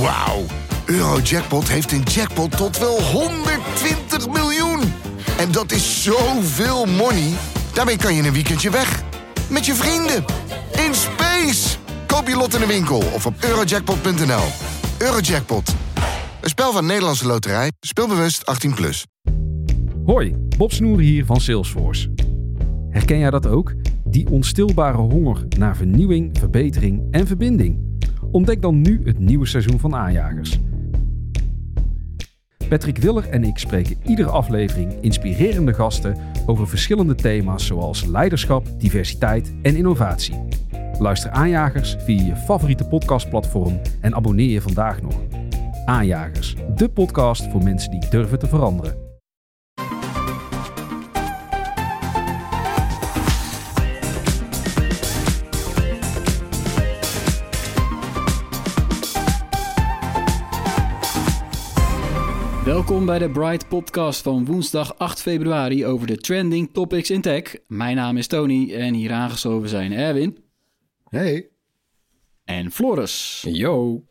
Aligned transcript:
Wauw. 0.00 0.44
Eurojackpot 0.86 1.68
heeft 1.68 1.92
een 1.92 2.02
jackpot 2.02 2.56
tot 2.56 2.78
wel 2.78 3.02
120 3.02 4.28
miljoen. 4.28 4.80
En 5.38 5.52
dat 5.52 5.72
is 5.72 6.02
zoveel 6.02 6.86
money. 6.86 7.32
Daarmee 7.74 7.96
kan 7.96 8.14
je 8.14 8.22
een 8.22 8.32
weekendje 8.32 8.70
weg. 8.70 9.02
Met 9.50 9.66
je 9.66 9.74
vrienden. 9.74 10.24
In 10.86 10.94
space. 10.94 11.76
Koop 12.06 12.28
je 12.28 12.36
lot 12.36 12.54
in 12.54 12.60
de 12.60 12.66
winkel 12.66 13.02
of 13.14 13.26
op 13.26 13.34
eurojackpot.nl. 13.40 14.44
Eurojackpot. 14.98 15.74
Een 16.40 16.48
spel 16.48 16.72
van 16.72 16.86
Nederlandse 16.86 17.26
Loterij. 17.26 17.72
Speelbewust 17.80 18.66
18+. 18.68 18.74
Plus. 18.74 19.06
Hoi, 20.04 20.34
Bob 20.56 20.72
Snoer 20.72 20.98
hier 20.98 21.24
van 21.24 21.40
Salesforce. 21.40 22.10
Herken 22.90 23.18
jij 23.18 23.30
dat 23.30 23.46
ook? 23.46 23.74
Die 24.04 24.30
onstilbare 24.30 24.96
honger 24.96 25.44
naar 25.58 25.76
vernieuwing, 25.76 26.38
verbetering 26.38 27.02
en 27.10 27.26
verbinding. 27.26 27.86
Ontdek 28.30 28.62
dan 28.62 28.80
nu 28.80 29.00
het 29.04 29.18
nieuwe 29.18 29.46
seizoen 29.46 29.78
van 29.78 29.94
Aanjagers. 29.94 30.58
Patrick 32.68 32.98
Willer 32.98 33.28
en 33.28 33.44
ik 33.44 33.58
spreken 33.58 33.96
iedere 34.04 34.28
aflevering 34.28 34.92
inspirerende 35.00 35.74
gasten 35.74 36.16
over 36.46 36.68
verschillende 36.68 37.14
thema's 37.14 37.66
zoals 37.66 38.04
leiderschap, 38.04 38.66
diversiteit 38.78 39.54
en 39.62 39.76
innovatie. 39.76 40.46
Luister 40.98 41.30
Aanjagers 41.30 41.96
via 41.98 42.22
je 42.22 42.36
favoriete 42.36 42.84
podcastplatform 42.84 43.80
en 44.00 44.14
abonneer 44.14 44.50
je 44.50 44.60
vandaag 44.60 45.02
nog. 45.02 45.20
Aanjagers, 45.84 46.54
de 46.76 46.88
podcast 46.88 47.50
voor 47.50 47.62
mensen 47.62 47.90
die 47.90 48.10
durven 48.10 48.38
te 48.38 48.46
veranderen. 48.46 49.07
Welkom 62.68 63.06
bij 63.06 63.18
de 63.18 63.30
Bright 63.30 63.68
Podcast 63.68 64.22
van 64.22 64.44
woensdag 64.44 64.98
8 64.98 65.20
februari 65.20 65.86
over 65.86 66.06
de 66.06 66.16
trending 66.16 66.72
topics 66.72 67.10
in 67.10 67.20
tech. 67.20 67.56
Mijn 67.66 67.96
naam 67.96 68.16
is 68.16 68.26
Tony 68.26 68.74
en 68.74 68.94
hier 68.94 69.12
aangeschoven 69.12 69.68
zijn 69.68 69.92
Erwin. 69.92 70.38
Hey. 71.08 71.48
En 72.44 72.70
Floris. 72.70 73.44
Yo. 73.48 74.04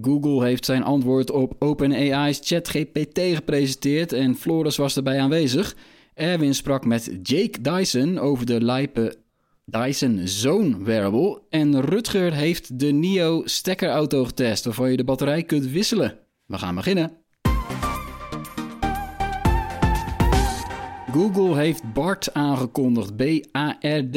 Google 0.00 0.44
heeft 0.44 0.64
zijn 0.64 0.82
antwoord 0.82 1.30
op 1.30 1.54
OpenAI's 1.58 2.40
ChatGPT 2.42 3.20
gepresenteerd 3.20 4.12
en 4.12 4.34
Floris 4.34 4.76
was 4.76 4.96
erbij 4.96 5.20
aanwezig. 5.20 5.76
Erwin 6.14 6.54
sprak 6.54 6.84
met 6.84 7.18
Jake 7.22 7.60
Dyson 7.60 8.18
over 8.18 8.46
de 8.46 8.60
lijpe 8.60 9.16
Dyson 9.64 10.20
Zone 10.24 10.84
wearable. 10.84 11.42
En 11.48 11.80
Rutger 11.80 12.32
heeft 12.32 12.78
de 12.78 12.92
NIO 12.92 13.42
stekkerauto 13.44 14.24
getest 14.24 14.64
waarvan 14.64 14.90
je 14.90 14.96
de 14.96 15.04
batterij 15.04 15.42
kunt 15.42 15.66
wisselen. 15.66 16.22
We 16.46 16.58
gaan 16.58 16.74
beginnen. 16.74 17.24
Google 21.12 21.56
heeft 21.56 21.92
BART 21.92 22.34
aangekondigd, 22.34 23.16
B-A-R-D, 23.16 24.16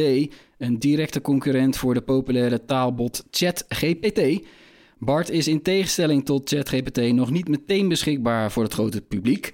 een 0.57 0.79
directe 0.79 1.21
concurrent 1.21 1.77
voor 1.77 1.93
de 1.93 2.01
populaire 2.01 2.65
taalbot 2.65 3.23
ChatGPT. 3.31 4.41
BART 4.99 5.29
is 5.29 5.47
in 5.47 5.61
tegenstelling 5.61 6.25
tot 6.25 6.49
ChatGPT 6.49 7.13
nog 7.13 7.31
niet 7.31 7.47
meteen 7.47 7.87
beschikbaar 7.87 8.51
voor 8.51 8.63
het 8.63 8.73
grote 8.73 9.01
publiek. 9.01 9.53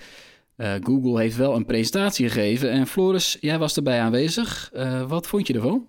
Uh, 0.57 0.73
Google 0.81 1.19
heeft 1.19 1.35
wel 1.35 1.55
een 1.55 1.65
presentatie 1.65 2.29
gegeven 2.29 2.71
en 2.71 2.87
Floris, 2.87 3.37
jij 3.39 3.59
was 3.59 3.75
erbij 3.75 3.99
aanwezig. 3.99 4.71
Uh, 4.73 5.09
wat 5.09 5.27
vond 5.27 5.47
je 5.47 5.53
ervan? 5.53 5.87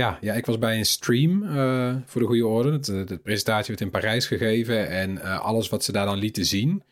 Ja, 0.00 0.18
ja, 0.20 0.34
ik 0.34 0.46
was 0.46 0.58
bij 0.58 0.78
een 0.78 0.86
stream 0.86 1.42
uh, 1.42 1.96
voor 2.06 2.20
de 2.20 2.26
goede 2.26 2.46
orde. 2.46 2.78
De, 2.78 3.04
de, 3.04 3.18
presentatie 3.18 3.66
werd 3.66 3.80
in 3.80 3.90
Parijs 3.90 4.26
gegeven 4.26 4.88
en 4.88 5.10
uh, 5.10 5.40
alles 5.40 5.68
wat 5.68 5.84
ze 5.84 5.92
daar 5.92 6.06
dan 6.06 6.18
lieten 6.18 6.44
zien, 6.44 6.82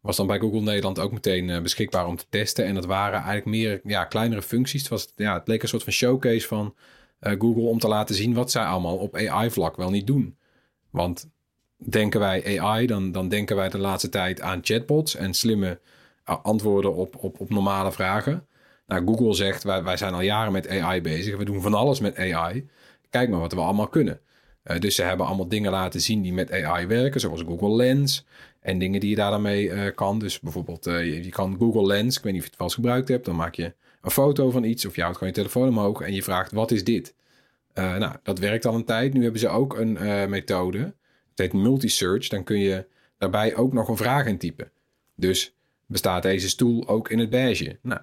was 0.00 0.16
dan 0.16 0.26
bij 0.26 0.38
Google 0.38 0.60
Nederland 0.60 0.98
ook 0.98 1.12
meteen 1.12 1.62
beschikbaar 1.62 2.06
om 2.06 2.16
te 2.16 2.24
testen. 2.28 2.64
En 2.64 2.74
dat 2.74 2.84
waren 2.84 3.14
eigenlijk 3.14 3.44
meer 3.44 3.80
ja, 3.84 4.04
kleinere 4.04 4.42
functies. 4.42 4.80
Het, 4.80 4.90
was, 4.90 5.12
ja, 5.16 5.34
het 5.34 5.48
leek 5.48 5.62
een 5.62 5.68
soort 5.68 5.82
van 5.82 5.92
showcase 5.92 6.46
van 6.46 6.74
Google 7.20 7.62
om 7.62 7.78
te 7.78 7.88
laten 7.88 8.14
zien 8.14 8.34
wat 8.34 8.50
zij 8.50 8.64
allemaal 8.64 8.96
op 8.96 9.16
AI-vlak 9.16 9.76
wel 9.76 9.90
niet 9.90 10.06
doen. 10.06 10.36
Want 10.90 11.28
denken 11.76 12.20
wij 12.20 12.60
AI, 12.60 12.86
dan, 12.86 13.12
dan 13.12 13.28
denken 13.28 13.56
wij 13.56 13.68
de 13.68 13.78
laatste 13.78 14.08
tijd 14.08 14.40
aan 14.40 14.60
chatbots 14.62 15.16
en 15.16 15.34
slimme 15.34 15.80
antwoorden 16.24 16.94
op, 16.94 17.16
op, 17.16 17.40
op 17.40 17.50
normale 17.50 17.92
vragen. 17.92 18.46
Nou, 18.88 19.06
Google 19.06 19.34
zegt, 19.34 19.62
wij, 19.62 19.82
wij 19.82 19.96
zijn 19.96 20.14
al 20.14 20.20
jaren 20.20 20.52
met 20.52 20.68
AI 20.68 21.00
bezig. 21.00 21.36
We 21.36 21.44
doen 21.44 21.62
van 21.62 21.74
alles 21.74 22.00
met 22.00 22.16
AI. 22.16 22.68
Kijk 23.10 23.30
maar 23.30 23.40
wat 23.40 23.52
we 23.52 23.60
allemaal 23.60 23.88
kunnen. 23.88 24.20
Uh, 24.64 24.78
dus 24.78 24.94
ze 24.94 25.02
hebben 25.02 25.26
allemaal 25.26 25.48
dingen 25.48 25.70
laten 25.70 26.00
zien 26.00 26.22
die 26.22 26.32
met 26.32 26.52
AI 26.52 26.86
werken, 26.86 27.20
zoals 27.20 27.42
Google 27.42 27.76
Lens. 27.76 28.26
En 28.60 28.78
dingen 28.78 29.00
die 29.00 29.10
je 29.10 29.16
daar 29.16 29.30
dan 29.30 29.42
mee 29.42 29.68
uh, 29.68 29.94
kan. 29.94 30.18
Dus 30.18 30.40
bijvoorbeeld, 30.40 30.86
uh, 30.86 31.24
je, 31.24 31.28
kan 31.28 31.56
Google 31.58 31.86
Lens, 31.86 32.16
ik 32.16 32.22
weet 32.22 32.32
niet 32.32 32.42
of 32.42 32.46
je 32.46 32.50
het 32.50 32.58
wel 32.58 32.68
eens 32.68 32.76
gebruikt 32.76 33.08
hebt. 33.08 33.24
Dan 33.24 33.36
maak 33.36 33.54
je 33.54 33.74
een 34.02 34.10
foto 34.10 34.50
van 34.50 34.64
iets 34.64 34.86
of 34.86 34.94
je 34.94 35.00
houdt 35.00 35.16
gewoon 35.16 35.32
je 35.32 35.38
telefoon 35.38 35.68
omhoog 35.68 36.00
en 36.00 36.14
je 36.14 36.22
vraagt, 36.22 36.52
wat 36.52 36.70
is 36.70 36.84
dit? 36.84 37.14
nou, 37.74 38.16
dat 38.22 38.38
werkt 38.38 38.66
al 38.66 38.74
een 38.74 38.84
tijd. 38.84 39.12
Nu 39.12 39.22
hebben 39.22 39.40
ze 39.40 39.48
ook 39.48 39.78
een 39.78 39.92
methode. 40.30 40.78
Het 40.78 40.94
heet 41.34 41.52
multi-search. 41.52 42.28
Dan 42.28 42.44
kun 42.44 42.58
je 42.58 42.86
daarbij 43.18 43.56
ook 43.56 43.72
nog 43.72 43.88
een 43.88 43.96
vraag 43.96 44.26
intypen. 44.26 44.70
Dus 45.14 45.54
bestaat 45.86 46.22
deze 46.22 46.48
stoel 46.48 46.88
ook 46.88 47.10
in 47.10 47.18
het 47.18 47.30
beige? 47.30 47.78
Nou, 47.82 48.00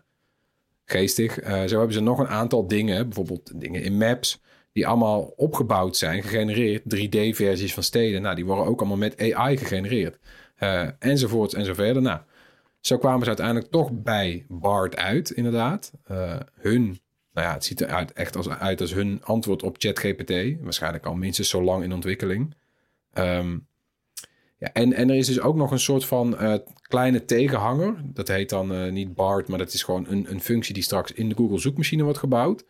geestig. 0.85 1.43
Uh, 1.43 1.63
zo 1.63 1.77
hebben 1.77 1.93
ze 1.93 2.01
nog 2.01 2.19
een 2.19 2.27
aantal 2.27 2.67
dingen, 2.67 3.05
bijvoorbeeld 3.05 3.59
dingen 3.59 3.83
in 3.83 3.97
maps, 3.97 4.41
die 4.71 4.87
allemaal 4.87 5.21
opgebouwd 5.21 5.97
zijn, 5.97 6.23
gegenereerd. 6.23 6.81
3D-versies 6.81 7.73
van 7.73 7.83
steden. 7.83 8.21
Nou, 8.21 8.35
die 8.35 8.45
worden 8.45 8.65
ook 8.65 8.79
allemaal 8.79 8.97
met 8.97 9.33
AI 9.33 9.57
gegenereerd. 9.57 10.17
Uh, 10.59 10.87
enzovoorts 10.99 11.53
en 11.53 11.65
zo. 11.65 11.99
Nou, 11.99 12.19
zo 12.79 12.97
kwamen 12.97 13.21
ze 13.21 13.27
uiteindelijk 13.27 13.71
toch 13.71 13.89
bij 13.91 14.45
BART 14.47 14.95
uit, 14.95 15.29
inderdaad. 15.29 15.91
Uh, 16.11 16.35
hun, 16.53 16.83
nou 17.33 17.47
ja, 17.47 17.53
het 17.53 17.65
ziet 17.65 17.81
eruit 17.81 18.13
echt 18.13 18.35
als, 18.35 18.49
uit 18.49 18.81
als 18.81 18.93
hun 18.93 19.21
antwoord 19.23 19.63
op 19.63 19.75
ChatGPT. 19.77 20.61
Waarschijnlijk 20.61 21.05
al 21.05 21.15
minstens 21.15 21.49
zo 21.49 21.63
lang 21.63 21.83
in 21.83 21.93
ontwikkeling. 21.93 22.55
Um, 23.13 23.67
ja, 24.57 24.73
en, 24.73 24.93
en 24.93 25.09
er 25.09 25.15
is 25.15 25.27
dus 25.27 25.39
ook 25.39 25.55
nog 25.55 25.71
een 25.71 25.79
soort 25.79 26.05
van 26.05 26.43
uh, 26.43 26.55
kleine 26.81 27.25
tegenhanger. 27.25 27.95
Dat 28.03 28.27
heet 28.27 28.49
dan 28.49 28.71
uh, 28.71 28.91
niet 28.91 29.13
BART, 29.15 29.47
maar 29.47 29.57
dat 29.57 29.73
is 29.73 29.83
gewoon 29.83 30.05
een, 30.09 30.31
een 30.31 30.41
functie 30.41 30.73
die 30.73 30.83
straks 30.83 31.11
in 31.11 31.29
de 31.29 31.35
Google 31.35 31.59
zoekmachine 31.59 32.03
wordt 32.03 32.19
gebouwd. 32.19 32.65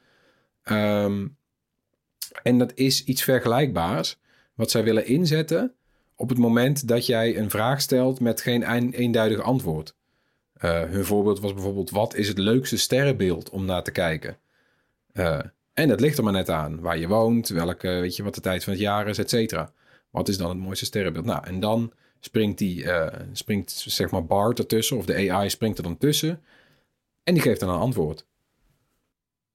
Um, 0.63 1.37
en 2.43 2.57
dat 2.57 2.71
is 2.75 3.03
iets 3.03 3.23
vergelijkbaars. 3.23 4.19
Wat 4.53 4.71
zij 4.71 4.83
willen 4.83 5.05
inzetten 5.05 5.73
op 6.15 6.29
het 6.29 6.37
moment 6.37 6.87
dat 6.87 7.05
jij 7.05 7.37
een 7.37 7.49
vraag 7.49 7.81
stelt 7.81 8.19
met 8.19 8.41
geen 8.41 8.71
een, 8.71 8.93
eenduidig 8.93 9.39
antwoord. 9.39 9.95
Uh, 10.61 10.83
hun 10.83 11.05
voorbeeld 11.05 11.39
was 11.39 11.53
bijvoorbeeld: 11.53 11.89
wat 11.89 12.15
is 12.15 12.27
het 12.27 12.37
leukste 12.37 12.77
sterrenbeeld 12.77 13.49
om 13.49 13.65
naar 13.65 13.83
te 13.83 13.91
kijken? 13.91 14.37
en 15.73 15.87
dat 15.87 15.99
ligt 15.99 16.17
er 16.17 16.23
maar 16.23 16.33
net 16.33 16.49
aan. 16.49 16.79
Waar 16.79 16.97
je 16.97 17.07
woont, 17.07 17.47
welke, 17.47 17.87
weet 17.87 18.15
je, 18.15 18.23
wat 18.23 18.35
de 18.35 18.41
tijd 18.41 18.63
van 18.63 18.73
het 18.73 18.81
jaar 18.81 19.07
is, 19.07 19.17
et 19.17 19.29
cetera. 19.29 19.71
Wat 20.15 20.27
is 20.27 20.37
dan 20.37 20.49
het 20.49 20.57
mooiste 20.57 20.85
sterrenbeeld? 20.85 21.25
Nou, 21.25 21.47
en 21.47 21.59
dan 21.59 21.91
springt, 22.19 22.57
die, 22.57 22.83
uh, 22.83 23.07
springt 23.31 23.71
zeg 23.71 24.11
maar 24.11 24.25
Bart 24.25 24.59
ertussen, 24.59 24.97
of 24.97 25.05
de 25.05 25.31
AI 25.31 25.49
springt 25.49 25.77
er 25.77 25.83
dan 25.83 25.97
tussen. 25.97 26.41
En 27.23 27.33
die 27.33 27.43
geeft 27.43 27.59
dan 27.59 27.69
een 27.69 27.79
antwoord. 27.79 28.25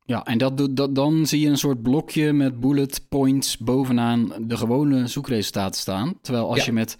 Ja, 0.05 0.25
en 0.25 0.39
dat, 0.39 0.77
dat, 0.77 0.95
dan 0.95 1.27
zie 1.27 1.41
je 1.41 1.49
een 1.49 1.59
soort 1.59 1.83
blokje 1.83 2.33
met 2.33 2.61
bullet 2.61 3.07
points 3.09 3.59
bovenaan 3.59 4.33
de 4.41 4.57
gewone 4.57 5.07
zoekresultaten 5.07 5.81
staan. 5.81 6.19
Terwijl 6.23 6.49
als 6.49 6.65
je 6.65 6.73
met 6.73 6.97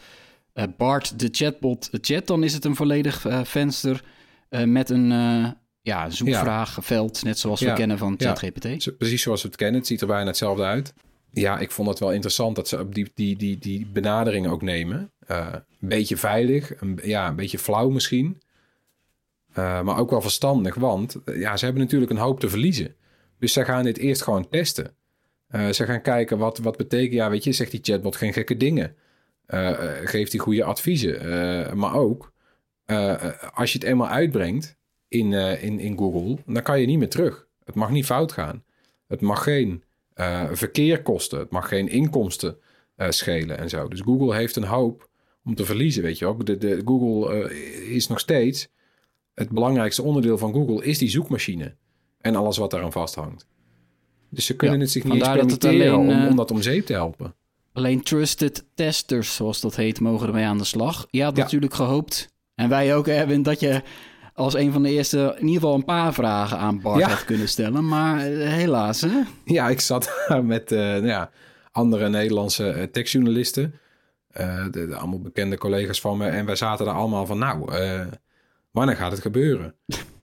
uh, 0.55 0.65
Bart 0.77 1.19
de 1.19 1.29
chatbot 1.31 1.89
chat, 1.93 2.27
dan 2.27 2.45
is 2.45 2.53
het 2.53 2.65
een 2.65 2.77
volledig 2.77 3.27
uh, 3.27 3.45
venster 3.45 4.05
met 4.65 4.91
een 4.91 5.09
ja, 5.83 6.11
zoekvraagveld, 6.11 7.23
net 7.23 7.39
zoals 7.39 7.61
we 7.61 7.73
kennen 7.73 7.99
van 7.99 8.15
ChatGPT. 8.19 8.85
Ja, 8.85 8.93
precies 8.93 9.23
zoals 9.23 9.43
we 9.43 9.49
het 9.49 9.57
kennen. 9.57 9.79
Het 9.79 9.87
ziet 9.87 10.01
er 10.01 10.07
bijna 10.07 10.27
hetzelfde 10.27 10.63
uit 10.63 10.95
ja, 11.33 11.59
ik 11.59 11.71
vond 11.71 11.89
het 11.89 11.99
wel 11.99 12.13
interessant 12.13 12.57
dat 12.57 12.69
ze 12.69 12.89
die, 12.89 13.11
die, 13.15 13.37
die, 13.37 13.59
die 13.59 13.87
benadering 13.87 14.47
ook 14.49 14.63
nemen. 14.63 15.13
Uh, 15.31 15.49
een 15.53 15.89
beetje 15.89 16.17
veilig, 16.17 16.81
een, 16.81 16.99
ja, 17.03 17.29
een 17.29 17.37
beetje 17.37 17.59
flauw 17.59 17.89
misschien. 17.89 18.43
Uh, 19.51 19.83
maar 19.83 19.99
ook 19.99 20.11
wel 20.11 20.21
verstandig, 20.21 20.75
want 20.75 21.17
ja, 21.25 21.57
ze 21.57 21.65
hebben 21.65 21.83
natuurlijk 21.83 22.11
een 22.11 22.17
hoop 22.17 22.41
te 22.41 22.49
verliezen. 22.49 22.95
Dus 23.39 23.53
ze 23.53 23.65
gaan 23.65 23.85
dit 23.85 23.99
eerst 23.99 24.23
gewoon 24.23 24.49
testen. 24.49 24.95
Ze 25.71 25.85
gaan 25.85 26.03
kijken 26.03 26.39
wat, 26.39 26.59
wat 26.59 26.77
betekent, 26.77 27.13
ja, 27.13 27.31
weet 27.31 27.45
je, 27.45 27.53
zegt 27.53 27.71
die 27.71 27.81
chatbot 27.83 28.17
geen 28.17 28.33
gekke 28.33 28.57
dingen. 28.57 28.95
geeft 30.05 30.33
hij 30.33 30.41
goede 30.41 30.65
adviezen. 30.65 31.79
maar 31.79 31.95
ook, 31.95 32.33
als 33.55 33.73
je 33.73 33.79
het 33.79 33.83
eenmaal 33.83 34.09
uitbrengt 34.09 34.77
in, 35.09 35.33
in, 35.33 35.79
in 35.79 35.97
Google, 35.97 36.39
dan 36.47 36.63
kan 36.63 36.81
je 36.81 36.87
niet 36.87 36.99
meer 36.99 37.09
terug. 37.09 37.47
Het 37.65 37.75
mag 37.75 37.91
niet 37.91 38.05
fout 38.05 38.33
gaan. 38.33 38.65
Het 39.07 39.21
mag 39.21 39.43
geen 39.43 39.83
uh, 40.21 40.49
verkeer 40.53 41.03
kosten. 41.03 41.39
Het 41.39 41.51
mag 41.51 41.69
geen 41.69 41.89
inkomsten 41.89 42.57
uh, 42.97 43.11
schelen 43.11 43.59
en 43.59 43.69
zo. 43.69 43.89
Dus 43.89 44.01
Google 44.01 44.35
heeft 44.35 44.57
een 44.57 44.65
hoop 44.65 45.09
om 45.45 45.55
te 45.55 45.65
verliezen, 45.65 46.03
weet 46.03 46.19
je 46.19 46.25
wel. 46.25 46.37
De, 46.45 46.59
de, 46.59 46.83
Google 46.85 47.51
uh, 47.51 47.95
is 47.95 48.07
nog 48.07 48.19
steeds... 48.21 48.69
Het 49.35 49.51
belangrijkste 49.51 50.03
onderdeel 50.03 50.39
van 50.39 50.53
Google 50.53 50.85
is 50.85 50.99
die 50.99 51.11
zoekmachine. 51.11 51.75
En 52.19 52.37
alles 52.37 52.57
wat 52.57 52.71
daaraan 52.71 52.93
vasthangt. 52.93 53.47
Dus 54.29 54.47
ze 54.47 54.57
kunnen 54.57 54.81
het 54.81 54.91
zich 54.91 55.05
niet 55.05 55.13
eens 55.15 55.29
permitteren 55.29 55.93
alleen, 55.93 56.09
om, 56.11 56.27
om 56.27 56.37
dat 56.37 56.51
om 56.51 56.63
zeep 56.63 56.87
te 56.87 56.93
helpen. 56.93 57.35
Alleen 57.73 58.03
trusted 58.03 58.65
testers, 58.75 59.35
zoals 59.35 59.61
dat 59.61 59.77
heet, 59.77 60.01
mogen 60.01 60.27
ermee 60.27 60.45
aan 60.45 60.59
de 60.59 60.65
slag. 60.65 61.07
Je 61.11 61.23
had 61.23 61.37
Ja. 61.37 61.43
natuurlijk 61.43 61.75
gehoopt, 61.75 62.35
en 62.55 62.69
wij 62.69 62.97
ook, 62.97 63.07
Erwin, 63.07 63.43
dat 63.43 63.61
je 63.61 63.83
als 64.41 64.55
een 64.55 64.73
van 64.73 64.83
de 64.83 64.91
eerste 64.91 65.19
in 65.39 65.47
ieder 65.47 65.61
geval 65.61 65.75
een 65.75 65.85
paar 65.85 66.15
vragen 66.15 66.59
aan 66.59 66.81
Bart 66.81 66.99
Ja. 66.99 67.09
had 67.09 67.25
kunnen 67.25 67.49
stellen. 67.49 67.87
Maar 67.89 68.19
eh, 68.27 68.49
helaas, 68.49 69.01
hè? 69.01 69.21
Ja, 69.45 69.69
ik 69.69 69.81
zat 69.81 70.13
daar 70.29 70.45
met 70.45 70.73
eh, 70.73 70.79
nou 70.79 71.07
ja, 71.07 71.31
andere 71.73 72.09
Nederlandse 72.09 72.69
eh, 72.71 72.83
tekstjournalisten. 72.87 73.75
Eh, 74.31 74.65
de, 74.71 74.87
de 74.87 74.97
allemaal 74.97 75.21
bekende 75.21 75.59
collega's 75.59 76.01
van 76.01 76.17
me. 76.19 76.27
En 76.27 76.47
wij 76.47 76.57
zaten 76.57 76.85
daar 76.85 76.95
allemaal 76.95 77.27
van, 77.27 77.39
nou, 77.39 77.73
eh, 77.75 78.01
wanneer 78.71 78.97
gaat 78.97 79.13
het 79.13 79.21
gebeuren? 79.21 79.75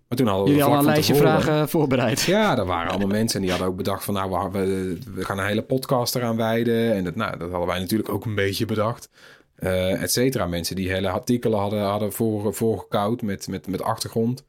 Maar 0.07 0.17
toen 0.17 0.27
hadden 0.27 0.45
we 0.45 0.49
Jullie 0.51 0.65
hadden 0.65 0.87
een 0.87 0.93
lijstje 0.93 1.13
tevoren- 1.13 1.41
vragen 1.41 1.69
voorbereid. 1.69 2.21
Ja, 2.21 2.57
er 2.57 2.65
waren 2.65 2.89
allemaal 2.89 3.07
mensen 3.07 3.35
en 3.35 3.41
die 3.41 3.49
hadden 3.51 3.69
ook 3.69 3.77
bedacht 3.77 4.03
van, 4.03 4.13
nou, 4.13 4.51
we, 4.51 4.59
we, 4.59 4.97
we 5.13 5.25
gaan 5.25 5.39
een 5.39 5.45
hele 5.45 5.61
podcast 5.61 6.15
eraan 6.15 6.35
wijden. 6.35 6.93
En 6.93 7.03
dat, 7.03 7.15
nou, 7.15 7.37
dat 7.37 7.49
hadden 7.49 7.67
wij 7.67 7.79
natuurlijk 7.79 8.09
ook 8.09 8.25
een 8.25 8.35
beetje 8.35 8.65
bedacht. 8.65 9.09
Eh 9.57 10.01
et 10.01 10.11
cetera. 10.11 10.45
Mensen 10.45 10.75
die 10.75 10.91
hele 10.91 11.09
artikelen 11.09 11.59
hadden, 11.59 11.81
hadden 11.81 12.13
voor, 12.13 12.53
voorgekoud 12.53 13.21
met, 13.21 13.47
met, 13.47 13.67
met 13.67 13.81
achtergrond. 13.81 14.45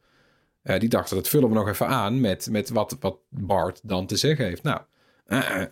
Eh, 0.61 0.79
die 0.79 0.89
dachten, 0.89 1.15
dat 1.15 1.27
vullen 1.27 1.49
we 1.49 1.55
nog 1.55 1.67
even 1.67 1.87
aan 1.87 2.19
met, 2.19 2.47
met 2.51 2.69
wat, 2.69 2.97
wat 2.99 3.17
Bart 3.29 3.79
dan 3.83 4.05
te 4.05 4.15
zeggen 4.15 4.45
heeft. 4.45 4.63
Nou, 4.63 4.81
eh, 5.25 5.63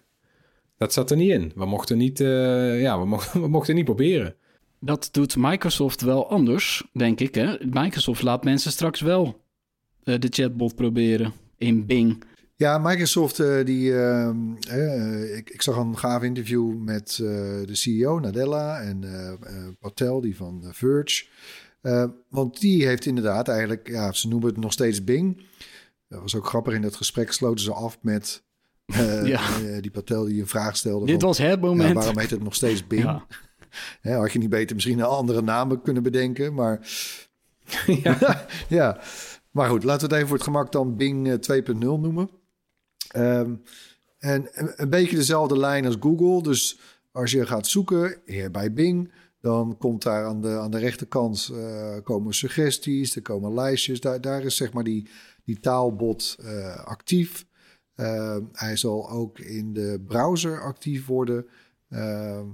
dat 0.78 0.94
zat 0.94 1.12
er 1.12 1.18
niet 1.18 1.32
in. 1.32 1.52
We 1.56 1.66
mochten 1.66 1.98
niet, 1.98 2.18
ja, 2.18 3.00
we 3.00 3.06
mochten, 3.06 3.42
we 3.42 3.48
mochten 3.48 3.76
niet 3.76 3.86
proberen. 3.86 4.36
Dat 4.80 5.10
doet 5.12 5.36
Microsoft 5.38 6.02
wel 6.02 6.30
anders, 6.30 6.88
denk 6.94 7.20
ik. 7.20 7.36
Hè? 7.36 7.56
Microsoft 7.70 8.22
laat 8.22 8.44
mensen 8.44 8.72
straks 8.72 9.02
wel 9.02 9.42
de 10.04 10.28
chatbot 10.30 10.76
proberen 10.76 11.34
in 11.58 11.86
Bing. 11.86 12.24
Ja, 12.58 12.78
Microsoft, 12.78 13.40
eh, 13.40 13.66
die, 13.66 14.00
ehm, 14.00 14.38
eh, 14.70 15.38
ik, 15.38 15.50
ik 15.50 15.62
zag 15.62 15.76
een 15.76 15.98
gaaf 15.98 16.24
interview 16.24 16.78
met 16.78 17.12
eh, 17.12 17.28
de 17.66 17.76
CEO 17.76 18.20
Nadella 18.20 18.82
en 18.82 19.06
Patel, 19.80 20.22
die 20.22 20.36
van 20.36 20.64
Verge. 20.72 21.26
Want 22.30 22.60
die 22.60 22.86
heeft 22.86 23.06
inderdaad 23.06 23.48
eigenlijk, 23.48 23.88
ja, 23.88 24.12
ze 24.12 24.28
noemen 24.28 24.50
het 24.50 24.58
nog 24.58 24.72
steeds 24.72 25.04
Bing. 25.04 25.46
Dat 26.08 26.22
was 26.22 26.36
ook 26.36 26.48
grappig, 26.48 26.74
in 26.74 26.82
dat 26.82 26.96
gesprek 26.96 27.32
sloten 27.32 27.64
ze 27.64 27.74
af 27.74 27.98
met 28.02 28.44
Ja. 29.24 29.42
die 29.82 29.92
Patel 29.92 30.26
die 30.26 30.42
een 30.42 30.48
vraag 30.48 30.78
stelde. 30.78 31.06
Dit 31.06 31.20
van, 31.20 31.28
was 31.28 31.38
het 31.38 31.48
ja, 31.48 31.56
moment. 31.56 31.94
waarom 31.94 32.20
heet 32.20 32.30
het 32.30 32.44
nog 32.44 32.56
steeds 32.56 32.88
Bing? 32.94 33.04
Ja. 33.04 33.26
Hè, 34.02 34.16
had 34.16 34.32
je 34.32 34.40
niet 34.40 34.50
beter 34.50 34.76
misschien 34.76 35.00
een 35.00 35.06
andere 35.06 35.42
naam 35.42 35.82
kunnen 35.82 36.04
bedenken, 36.04 36.54
maar... 36.54 36.88
ja. 38.04 38.46
ja, 38.68 39.00
maar 39.52 39.70
goed, 39.70 39.84
laten 39.84 40.08
we 40.10 40.14
het 40.14 40.16
even 40.16 40.28
voor 40.28 40.38
het 40.38 40.46
gemak 40.46 40.72
dan 40.72 40.96
Bing 40.96 41.28
eh, 41.28 41.62
2.0 41.62 41.78
noemen. 41.78 42.46
Ehm, 43.12 43.56
en 44.18 44.48
een, 44.76 44.90
beetje 44.90 45.16
dezelfde 45.16 45.58
lijn 45.58 45.86
als 45.86 45.96
Google. 46.00 46.44
Dus 46.44 46.80
als 47.12 47.32
je 47.32 47.46
gaat 47.46 47.68
zoeken 47.68 48.22
hier 48.26 48.52
bij 48.52 48.74
Bing, 48.74 49.12
dan 49.42 49.78
komt 49.78 50.04
daar 50.04 50.26
aan 50.26 50.42
de, 50.42 50.50
aan 50.50 50.72
de 50.72 50.78
rechterkant 50.78 51.50
eh, 51.54 51.96
komen 52.04 52.34
suggesties, 52.34 53.16
er 53.16 53.22
komen 53.22 53.54
lijstjes. 53.54 54.00
Daar, 54.00 54.22
daar 54.22 54.44
is 54.44 54.56
zeg 54.56 54.74
maar 54.74 54.84
die, 54.84 55.10
die 55.44 55.60
taalbot 55.60 56.38
eh, 56.40 56.86
actief. 56.86 57.46
Ehm, 57.96 58.42
hij 58.52 58.76
zal 58.76 59.10
ook 59.10 59.40
in 59.40 59.74
de 59.74 60.04
browser 60.08 60.62
actief 60.62 61.06
worden. 61.06 61.48
Ehm, 61.90 62.46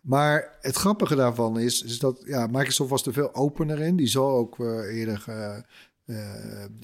maar 0.00 0.56
het 0.60 0.76
grappige 0.76 1.14
daarvan 1.14 1.58
is, 1.58 1.82
is 1.82 1.98
dat 1.98 2.22
ja, 2.24 2.46
Microsoft 2.46 2.90
was 2.90 3.06
er 3.06 3.12
veel 3.12 3.34
opener 3.34 3.80
in. 3.80 3.96
Die 3.96 4.06
zal 4.06 4.30
ook 4.30 4.60
eh, 4.60 4.98
eerder 4.98 5.24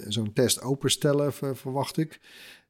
zo'n 0.07 0.33
test 0.33 0.63
openstellen, 0.63 1.33
ver- 1.33 1.57
verwacht 1.57 1.97
ik. 1.97 2.21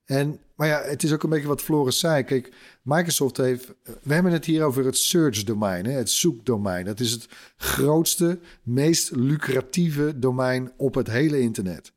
En, 0.07 0.39
maar 0.55 0.67
ja, 0.67 0.83
het 0.83 1.03
is 1.03 1.13
ook 1.13 1.23
een 1.23 1.31
beetje 1.31 1.49
wat 1.49 1.63
Floris 1.63 1.99
zei. 1.99 2.23
Kijk, 2.23 2.53
Microsoft 2.83 3.37
heeft... 3.37 3.75
We 4.03 4.15
hebben 4.15 4.33
het 4.33 4.45
hier 4.45 4.65
over 4.65 4.85
het 4.85 4.97
search 4.97 5.45
domein, 5.45 5.87
hè, 5.87 5.93
het 5.93 6.11
zoekdomein. 6.11 6.85
Dat 6.85 7.01
is 7.01 7.11
het 7.11 7.29
grootste, 7.57 8.39
meest 8.63 9.11
lucratieve 9.11 10.19
domein 10.19 10.73
op 10.77 10.95
het 10.95 11.07
hele 11.07 11.41
internet. 11.41 11.93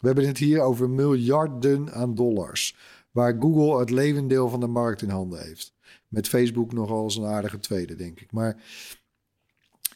We 0.00 0.06
hebben 0.06 0.26
het 0.26 0.38
hier 0.38 0.60
over 0.60 0.90
miljarden 0.90 1.92
aan 1.92 2.14
dollars. 2.14 2.76
Waar 3.10 3.36
Google 3.40 3.78
het 3.78 3.90
levendeel 3.90 4.48
van 4.48 4.60
de 4.60 4.66
markt 4.66 5.02
in 5.02 5.08
handen 5.08 5.42
heeft. 5.42 5.72
Met 6.08 6.28
Facebook 6.28 6.72
nogal 6.72 7.04
eens 7.04 7.16
een 7.16 7.24
aardige 7.24 7.58
tweede, 7.58 7.94
denk 7.94 8.20
ik. 8.20 8.32
Maar, 8.32 8.62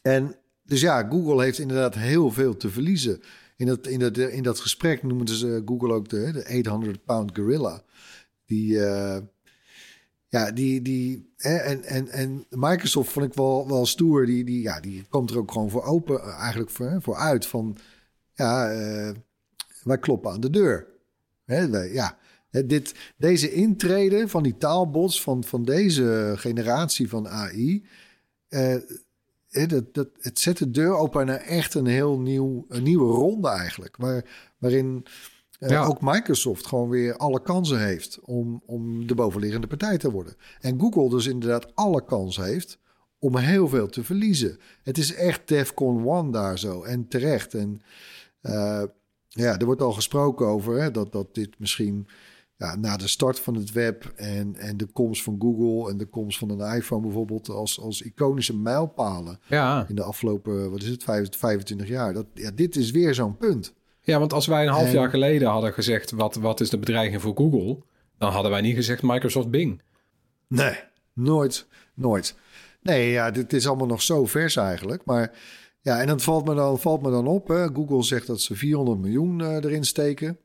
en 0.01 0.35
dus 0.63 0.81
ja, 0.81 1.07
Google 1.09 1.43
heeft 1.43 1.59
inderdaad 1.59 1.95
heel 1.95 2.31
veel 2.31 2.57
te 2.57 2.69
verliezen. 2.69 3.21
In 3.59 3.65
dat, 3.65 3.87
in 3.87 3.99
dat, 3.99 4.17
in 4.17 4.43
dat 4.43 4.59
gesprek 4.59 5.03
noemden 5.03 5.35
ze 5.35 5.61
Google 5.65 5.93
ook 5.93 6.09
de, 6.09 6.31
de 6.31 6.63
800-pound 6.63 7.31
gorilla. 7.37 7.83
Die, 8.45 8.85
eh, 8.85 9.21
ja, 10.27 10.51
die, 10.51 10.81
die 10.81 11.33
en, 11.37 11.83
en, 11.83 12.09
en 12.09 12.45
Microsoft 12.49 13.11
vond 13.11 13.25
ik 13.25 13.33
wel, 13.33 13.67
wel 13.67 13.85
stoer. 13.85 14.25
Die, 14.25 14.43
die, 14.43 14.61
ja, 14.61 14.79
die 14.79 15.05
komt 15.09 15.29
er 15.29 15.37
ook 15.37 15.51
gewoon 15.51 15.69
voor 15.69 15.83
open, 15.83 16.21
eigenlijk 16.21 16.69
voor, 16.69 17.01
voor 17.01 17.15
uit. 17.15 17.45
Van, 17.45 17.77
ja, 18.33 18.71
eh, 18.71 19.11
wij 19.83 19.97
kloppen 19.97 20.31
aan 20.31 20.41
de 20.41 20.49
deur. 20.49 20.87
Hè, 21.45 21.61
ja, 21.85 22.17
dit, 22.49 22.95
deze 23.17 23.51
intrede 23.51 24.27
van 24.27 24.43
die 24.43 24.57
taalbots 24.57 25.21
van, 25.21 25.43
van 25.43 25.63
deze 25.63 26.33
generatie 26.35 27.09
van 27.09 27.27
AI... 27.27 27.85
eh, 28.47 28.75
dat, 29.49 29.93
dat, 29.93 30.09
het 30.19 30.39
zet 30.39 30.57
de 30.57 30.71
deur 30.71 30.95
open 30.95 31.25
naar 31.25 31.41
echt 31.41 31.73
een 31.73 31.85
heel 31.85 32.19
nieuw, 32.19 32.65
een 32.67 32.83
nieuwe 32.83 33.13
ronde 33.13 33.49
eigenlijk. 33.49 33.97
Waar, 33.97 34.25
waarin 34.57 35.05
eh, 35.59 35.69
Ja. 35.69 35.85
ook 35.85 36.01
Microsoft 36.01 36.67
gewoon 36.67 36.89
weer 36.89 37.17
alle 37.17 37.41
kansen 37.41 37.79
heeft 37.85 38.19
om, 38.21 38.63
om 38.65 39.07
de 39.07 39.15
bovenliggende 39.15 39.67
partij 39.67 39.97
te 39.97 40.11
worden. 40.11 40.35
En 40.61 40.79
Google 40.79 41.09
dus 41.09 41.27
inderdaad 41.27 41.75
alle 41.75 42.05
kansen 42.05 42.43
heeft 42.43 42.79
om 43.19 43.37
heel 43.37 43.67
veel 43.67 43.87
te 43.87 44.03
verliezen. 44.03 44.59
Het 44.83 44.97
is 44.97 45.13
echt 45.13 45.47
Defcon 45.47 46.07
1 46.07 46.31
daar 46.31 46.59
zo 46.59 46.83
en 46.83 47.07
terecht. 47.07 47.53
En 47.53 47.81
eh, 48.41 48.83
ja, 49.27 49.59
er 49.59 49.65
wordt 49.65 49.81
al 49.81 49.93
gesproken 49.93 50.45
over 50.45 50.81
hè, 50.81 50.91
dat, 50.91 51.11
dat 51.11 51.35
dit 51.35 51.59
misschien 51.59 52.07
ja, 52.59 52.75
na 52.75 52.97
de 52.97 53.07
start 53.07 53.39
van 53.39 53.55
het 53.55 53.71
web 53.71 54.11
en, 54.15 54.55
en 54.55 54.77
de 54.77 54.85
komst 54.85 55.23
van 55.23 55.35
Google 55.39 55.91
en 55.91 55.97
de 55.97 56.05
komst 56.05 56.37
van 56.37 56.49
een 56.49 56.75
iPhone 56.75 57.01
bijvoorbeeld 57.01 57.49
als, 57.49 57.79
als 57.79 58.01
iconische 58.01 58.55
mijlpalen 58.57 59.39
Ja. 59.47 59.85
in 59.89 59.95
de 59.95 60.03
afgelopen, 60.03 60.71
wat 60.71 60.81
is 60.81 60.87
het, 60.89 61.03
25 61.03 61.87
jaar. 61.87 62.13
Dat, 62.13 62.25
ja, 62.33 62.51
dit 62.51 62.75
is 62.75 62.91
weer 62.91 63.13
zo'n 63.13 63.37
punt. 63.37 63.73
ja, 64.01 64.19
want 64.19 64.33
als 64.33 64.47
wij 64.47 64.63
een 64.63 64.71
half 64.73 64.85
En- 64.87 64.91
jaar 64.93 65.09
geleden 65.09 65.47
hadden 65.49 65.73
gezegd... 65.73 66.11
Wat, 66.11 66.35
wat 66.35 66.59
is 66.59 66.69
de 66.69 66.77
bedreiging 66.79 67.21
voor 67.21 67.35
Google... 67.35 67.77
dan 68.17 68.31
hadden 68.31 68.51
wij 68.51 68.61
niet 68.61 68.75
gezegd 68.75 69.01
Microsoft 69.03 69.49
Bing. 69.49 69.81
Nee, 70.47 70.75
nooit, 71.13 71.67
nooit. 71.93 72.35
Nee, 72.81 73.09
ja, 73.11 73.31
dit 73.31 73.53
is 73.53 73.67
allemaal 73.67 73.87
nog 73.87 74.01
zo 74.01 74.25
vers 74.25 74.55
eigenlijk. 74.55 75.05
Maar 75.05 75.31
ja, 75.81 76.01
en 76.01 76.07
dan 76.07 76.19
valt 76.19 76.45
me 76.45 76.55
dan, 76.55 76.79
valt 76.79 77.01
me 77.01 77.09
dan 77.11 77.27
op. 77.27 77.47
Hè. 77.47 77.67
Google 77.67 78.03
zegt 78.03 78.27
dat 78.27 78.41
ze 78.41 78.55
400 78.55 78.99
miljoen 78.99 79.41
eh, 79.41 79.53
erin 79.55 79.83
steken. 79.83 80.37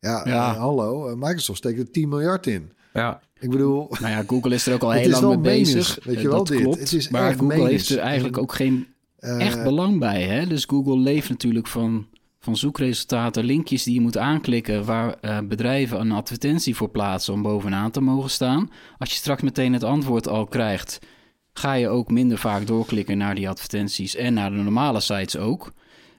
Ja, 0.00 0.22
Ja. 0.24 0.54
eh, 0.54 0.58
hallo, 0.58 1.08
eh, 1.08 1.14
Microsoft 1.14 1.58
steekt 1.58 1.78
er 1.78 1.90
10 1.90 2.08
miljard 2.08 2.46
in. 2.46 2.72
Ja, 2.94 3.20
Ik 3.40 3.50
bedoel, 3.50 3.86
Nou 4.00 4.12
ja, 4.12 4.22
Google 4.26 4.54
is 4.54 4.66
er 4.66 4.74
ook 4.74 4.82
al 4.82 4.90
heel 4.92 5.10
lang 5.10 5.22
mee 5.24 5.30
wel 5.32 5.40
bezig. 5.40 5.98
weet 6.04 6.14
je 6.14 6.20
Eh, 6.22 6.28
wel, 6.28 6.36
dat 6.38 6.46
dit. 6.46 6.60
klopt. 6.60 6.78
Het 6.78 6.92
is 6.92 7.08
maar 7.08 7.32
Google 7.32 7.46
menens. 7.46 7.70
heeft 7.70 7.88
er 7.88 7.98
eigenlijk 7.98 8.36
En, 8.36 8.42
ook 8.42 8.54
geen 8.54 8.86
echt 9.20 9.62
belang 9.62 9.98
bij. 9.98 10.22
Hè? 10.22 10.46
Dus 10.46 10.64
Google 10.64 10.98
leeft 10.98 11.28
natuurlijk 11.28 11.66
van, 11.66 12.06
van 12.40 12.56
zoekresultaten, 12.56 13.44
linkjes 13.44 13.82
die 13.82 13.94
je 13.94 14.00
moet 14.00 14.18
aanklikken... 14.18 14.84
waar 14.84 15.18
bedrijven 15.48 16.00
een 16.00 16.12
advertentie 16.12 16.76
voor 16.76 16.88
plaatsen 16.88 17.34
om 17.34 17.42
bovenaan 17.42 17.90
te 17.90 18.00
mogen 18.00 18.30
staan. 18.30 18.70
Als 18.98 19.10
je 19.10 19.16
straks 19.16 19.42
meteen 19.42 19.72
het 19.72 19.84
antwoord 19.84 20.28
al 20.28 20.46
krijgt... 20.46 20.98
ga 21.52 21.72
je 21.72 21.88
ook 21.88 22.10
minder 22.10 22.38
vaak 22.38 22.66
doorklikken 22.66 23.18
naar 23.18 23.34
die 23.34 23.48
advertenties... 23.48 24.16
en 24.16 24.34
naar 24.34 24.50
de 24.50 24.56
normale 24.56 25.00
sites 25.00 25.36
ook. 25.36 25.72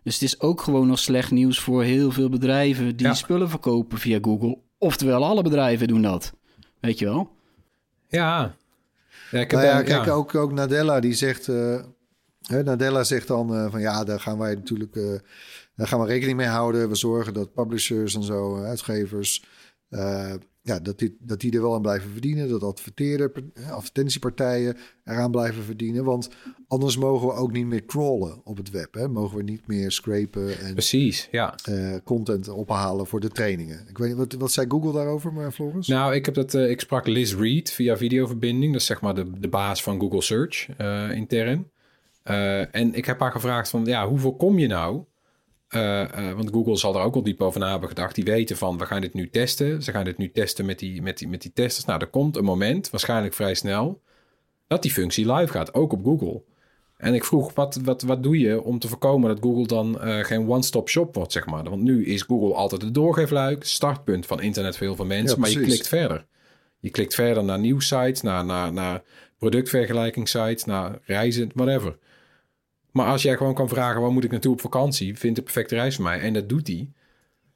Dus 0.10 0.20
het 0.20 0.30
is 0.30 0.40
ook 0.40 0.62
gewoon 0.62 0.88
nog 0.88 1.00
slecht 1.00 1.32
nieuws 1.32 1.60
voor 1.60 1.84
heel 1.84 2.12
veel 2.12 2.30
bedrijven... 2.30 2.96
die 2.96 3.08
Ja. 3.08 3.14
spullen 3.14 3.50
verkopen 3.50 3.98
via 3.98 4.20
Google. 4.22 4.58
Oftewel, 4.78 5.26
alle 5.26 5.42
bedrijven 5.42 5.88
doen 5.88 6.02
dat. 6.02 6.34
Weet 6.80 7.00
je 7.00 7.06
wel? 7.06 7.32
ja. 8.08 8.56
ja 9.32 9.40
ik 9.40 9.52
heb 9.52 9.60
Nou 9.60 9.66
ja, 9.66 9.82
kijk, 9.82 10.06
ja. 10.06 10.12
Ook, 10.12 10.36
ook 10.36 10.52
Nadella 10.52 11.00
die 11.00 11.14
zegt... 11.14 11.48
eh, 11.48 11.82
hè, 12.42 12.64
Nadella 12.64 13.04
zegt 13.04 13.28
dan 13.28 13.56
eh, 13.56 13.72
van 13.72 13.82
ja, 13.82 14.04
daar 14.04 14.20
gaan 14.20 14.38
wij 14.38 14.56
natuurlijk... 14.56 14.96
eh, 14.96 15.20
daar 15.76 15.88
gaan 15.88 16.00
we 16.00 16.06
rekening 16.06 16.38
mee 16.38 16.48
houden. 16.48 16.90
We 16.90 16.96
zorgen 16.96 17.34
dat 17.34 17.54
publishers 17.54 18.16
en 18.16 18.24
zo, 18.24 18.58
eh, 18.58 18.64
uitgevers... 18.64 19.44
ja, 20.70 20.80
dat, 20.80 21.00
die, 21.00 21.18
dat 21.20 21.40
die 21.40 21.54
er 21.54 21.62
wel 21.62 21.74
aan 21.74 21.82
blijven 21.82 22.12
verdienen. 22.12 22.50
Dat 22.50 22.64
adverteerder, 22.64 23.32
eh, 23.54 23.72
advertentiepartijen 23.72 24.78
eraan 25.04 25.32
blijven 25.32 25.64
verdienen. 25.64 26.04
Want 26.04 26.30
anders 26.68 26.98
mogen 26.98 27.28
we 27.28 27.34
ook 27.34 27.52
niet 27.52 27.66
meer 27.66 27.86
crawlen 27.86 28.42
op 28.44 28.58
het 28.58 28.70
web. 28.70 28.94
Hè? 28.94 29.08
Mogen 29.08 29.38
we 29.38 29.44
niet 29.44 29.68
meer 29.68 29.92
scrapen 29.92 30.60
en 30.60 30.74
Precies, 30.74 31.28
ja. 31.32 31.56
eh, 31.64 31.96
content 32.04 32.48
ophalen 32.48 33.08
voor 33.08 33.20
de 33.20 33.30
trainingen. 33.30 33.86
Ik 33.88 33.98
weet 33.98 34.08
niet, 34.08 34.18
wat, 34.18 34.34
wat 34.34 34.52
zei 34.52 34.68
Google 34.70 34.92
daarover, 34.92 35.34
maar 35.34 35.52
Floris? 35.52 35.88
Nou, 35.88 36.16
ik, 36.16 36.26
heb 36.26 36.34
dat, 36.34 36.54
eh, 36.54 36.70
ik 36.70 36.80
sprak 36.80 37.08
Liz 37.08 37.36
Reed 37.36 37.72
via 37.72 37.98
videoverbinding. 37.98 38.72
Dat 38.72 38.82
is 38.82 38.88
zeg 38.88 39.02
maar 39.02 39.16
de, 39.16 39.40
de 39.40 39.48
baas 39.50 39.84
van 39.84 40.00
Google 40.00 40.22
Search 40.22 40.70
eh, 40.78 41.12
intern. 41.12 41.70
En 42.72 42.94
ik 42.94 43.06
heb 43.06 43.20
haar 43.20 43.32
gevraagd 43.32 43.70
van, 43.70 43.86
ja, 43.86 44.08
hoe 44.08 44.20
voorkom 44.20 44.60
je 44.60 44.68
nou 44.68 45.04
eh, 45.70 46.30
eh, 46.30 46.36
want 46.36 46.50
Google 46.50 46.78
zal 46.78 46.96
er 46.96 47.02
ook 47.02 47.16
al 47.16 47.24
diep 47.24 47.42
over 47.42 47.60
na 47.60 47.72
hebben 47.72 47.90
gedacht. 47.90 48.16
Die 48.16 48.24
weten 48.24 48.58
van, 48.58 48.78
we 48.78 48.86
gaan 48.86 49.02
dit 49.02 49.14
nu 49.14 49.30
testen. 49.30 49.84
Ze 49.84 49.92
gaan 49.92 50.04
dit 50.04 50.18
nu 50.18 50.32
testen 50.32 50.66
met 50.66 50.80
die, 50.80 51.02
met 51.02 51.18
die, 51.18 51.28
met 51.28 51.42
die 51.42 51.54
testers. 51.54 51.86
Nou, 51.86 52.00
er 52.00 52.08
komt 52.08 52.38
een 52.38 52.44
moment, 52.44 52.90
waarschijnlijk 52.90 53.34
vrij 53.34 53.54
snel, 53.54 54.02
dat 54.68 54.82
die 54.82 54.92
functie 54.92 55.34
live 55.34 55.52
gaat, 55.52 55.74
ook 55.74 55.94
op 55.94 56.04
Google. 56.04 56.42
En 56.98 57.14
ik 57.14 57.26
vroeg, 57.26 57.54
wat, 57.54 57.80
wat, 57.84 58.02
wat 58.02 58.24
doe 58.24 58.40
je 58.40 58.64
om 58.64 58.80
te 58.80 58.88
voorkomen 58.88 59.30
dat 59.30 59.44
Google 59.44 59.68
dan 59.68 60.02
eh, 60.02 60.24
geen 60.24 60.50
one-stop 60.50 60.90
shop 60.90 61.16
wordt, 61.16 61.32
zeg 61.32 61.46
maar? 61.46 61.64
Want 61.64 61.82
nu 61.82 62.06
is 62.06 62.22
Google 62.22 62.54
altijd 62.54 62.82
de 62.82 62.92
doorgeefluik, 62.92 63.64
startpunt 63.64 64.26
van 64.26 64.42
internet 64.42 64.78
voor 64.78 64.86
heel 64.86 64.96
veel 64.96 65.06
mensen, 65.06 65.36
Ja, 65.36 65.42
maar 65.42 65.50
je 65.50 65.62
klikt 65.62 65.88
verder. 65.88 66.26
Je 66.80 66.90
klikt 66.90 67.16
verder 67.16 67.44
naar 67.44 67.60
nieuwsites, 67.60 68.22
naar, 68.22 68.46
naar, 68.46 68.74
naar 68.74 69.02
productvergelijkingssites, 69.38 70.64
naar 70.66 71.00
reizen, 71.06 71.52
whatever. 71.54 71.98
Maar 72.92 73.08
als 73.08 73.22
jij 73.22 73.38
gewoon 73.38 73.54
kan 73.54 73.70
vragen, 73.70 74.02
waar 74.02 74.12
moet 74.12 74.24
ik 74.24 74.32
naartoe 74.32 74.54
op 74.54 74.62
vakantie? 74.62 75.18
Vind 75.18 75.36
de 75.36 75.42
perfecte 75.42 75.76
reis 75.76 75.96
voor 75.96 76.04
mij. 76.04 76.20
En 76.20 76.34
dat 76.34 76.50
doet 76.50 76.68
hij. 76.68 76.90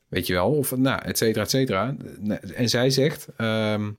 Weet 0.07 0.27
je 0.27 0.33
wel? 0.33 0.51
Of 0.51 0.75
nou, 0.75 1.01
et 1.01 1.17
cetera, 1.17 1.43
et 1.43 1.49
cetera. 1.49 1.95
En 2.55 2.69
zij 2.69 2.89
zegt, 2.89 3.27
ehm, 3.37 3.91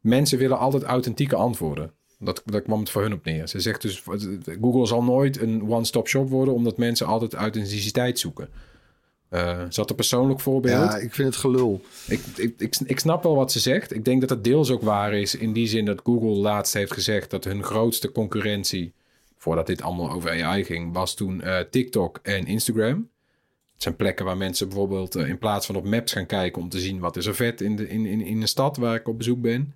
mensen 0.00 0.38
willen 0.38 0.58
altijd 0.58 0.82
authentieke 0.82 1.36
antwoorden. 1.36 1.92
Dat, 2.18 2.42
dat 2.44 2.62
kwam 2.62 2.80
het 2.80 2.90
voor 2.90 3.02
hun 3.02 3.12
op 3.12 3.24
neer. 3.24 3.48
Ze 3.48 3.60
zegt 3.60 3.82
dus, 3.82 4.02
Google 4.60 4.86
zal 4.86 5.02
nooit 5.02 5.40
een 5.40 5.68
one-stop 5.68 6.08
shop 6.08 6.28
worden... 6.28 6.54
omdat 6.54 6.76
mensen 6.76 7.06
altijd 7.06 7.34
authenticiteit 7.34 8.18
zoeken. 8.18 8.48
Eh 9.28 9.64
ze 9.70 9.80
had 9.80 9.90
een 9.90 9.96
persoonlijk 9.96 10.40
voorbeeld. 10.40 10.92
Ja, 10.92 10.96
ik 10.96 11.14
vind 11.14 11.28
het 11.28 11.36
gelul. 11.36 11.84
Ik, 12.06 12.20
ik, 12.36 12.54
ik, 12.58 12.76
ik 12.84 12.98
snap 12.98 13.22
wel 13.22 13.34
wat 13.34 13.52
ze 13.52 13.60
zegt. 13.60 13.94
Ik 13.94 14.04
denk 14.04 14.20
dat 14.20 14.28
dat 14.28 14.44
deels 14.44 14.70
ook 14.70 14.82
waar 14.82 15.14
is 15.14 15.34
in 15.34 15.52
die 15.52 15.66
zin 15.66 15.84
dat 15.84 16.00
Google 16.04 16.28
laatst 16.28 16.74
heeft 16.74 16.92
gezegd 16.92 17.30
dat 17.30 17.44
hun 17.44 17.62
grootste 17.62 18.12
concurrentie, 18.12 18.92
voordat 19.44 19.66
dit 19.66 19.82
allemaal 19.82 20.10
over 20.10 20.44
AI 20.44 20.64
ging, 20.64 20.92
was 20.92 21.14
toen 21.14 21.42
eh, 21.42 21.58
TikTok 21.70 22.18
en 22.22 22.46
Instagram. 22.46 23.10
Het 23.72 23.82
zijn 23.82 23.96
plekken 23.96 24.24
waar 24.24 24.36
mensen 24.36 24.68
bijvoorbeeld 24.68 25.14
eh, 25.14 25.28
in 25.28 25.38
plaats 25.38 25.66
van 25.66 25.76
op 25.76 25.84
maps 25.84 26.12
gaan 26.12 26.26
kijken 26.26 26.62
om 26.62 26.68
te 26.68 26.78
zien 26.78 26.98
wat 26.98 27.16
is 27.16 27.26
er 27.26 27.34
vet 27.34 27.60
in, 27.60 27.76
de, 27.76 27.88
in, 27.88 28.06
in, 28.06 28.20
in 28.20 28.40
een 28.40 28.48
stad 28.48 28.76
waar 28.76 28.94
ik 28.94 29.08
op 29.08 29.18
bezoek 29.18 29.40
ben. 29.40 29.74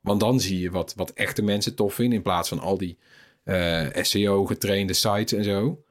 Want 0.00 0.20
dan 0.20 0.40
zie 0.40 0.60
je 0.60 0.70
wat, 0.70 0.94
wat 0.96 1.12
echte 1.12 1.42
mensen 1.42 1.74
tof 1.74 1.94
vinden 1.94 2.16
in 2.16 2.22
plaats 2.22 2.48
van 2.48 2.58
al 2.58 2.78
die 2.78 2.98
eh, 3.44 3.86
SEO-getrainde 3.92 4.92
sites 4.92 5.32
en 5.32 5.44
zo. 5.44 5.82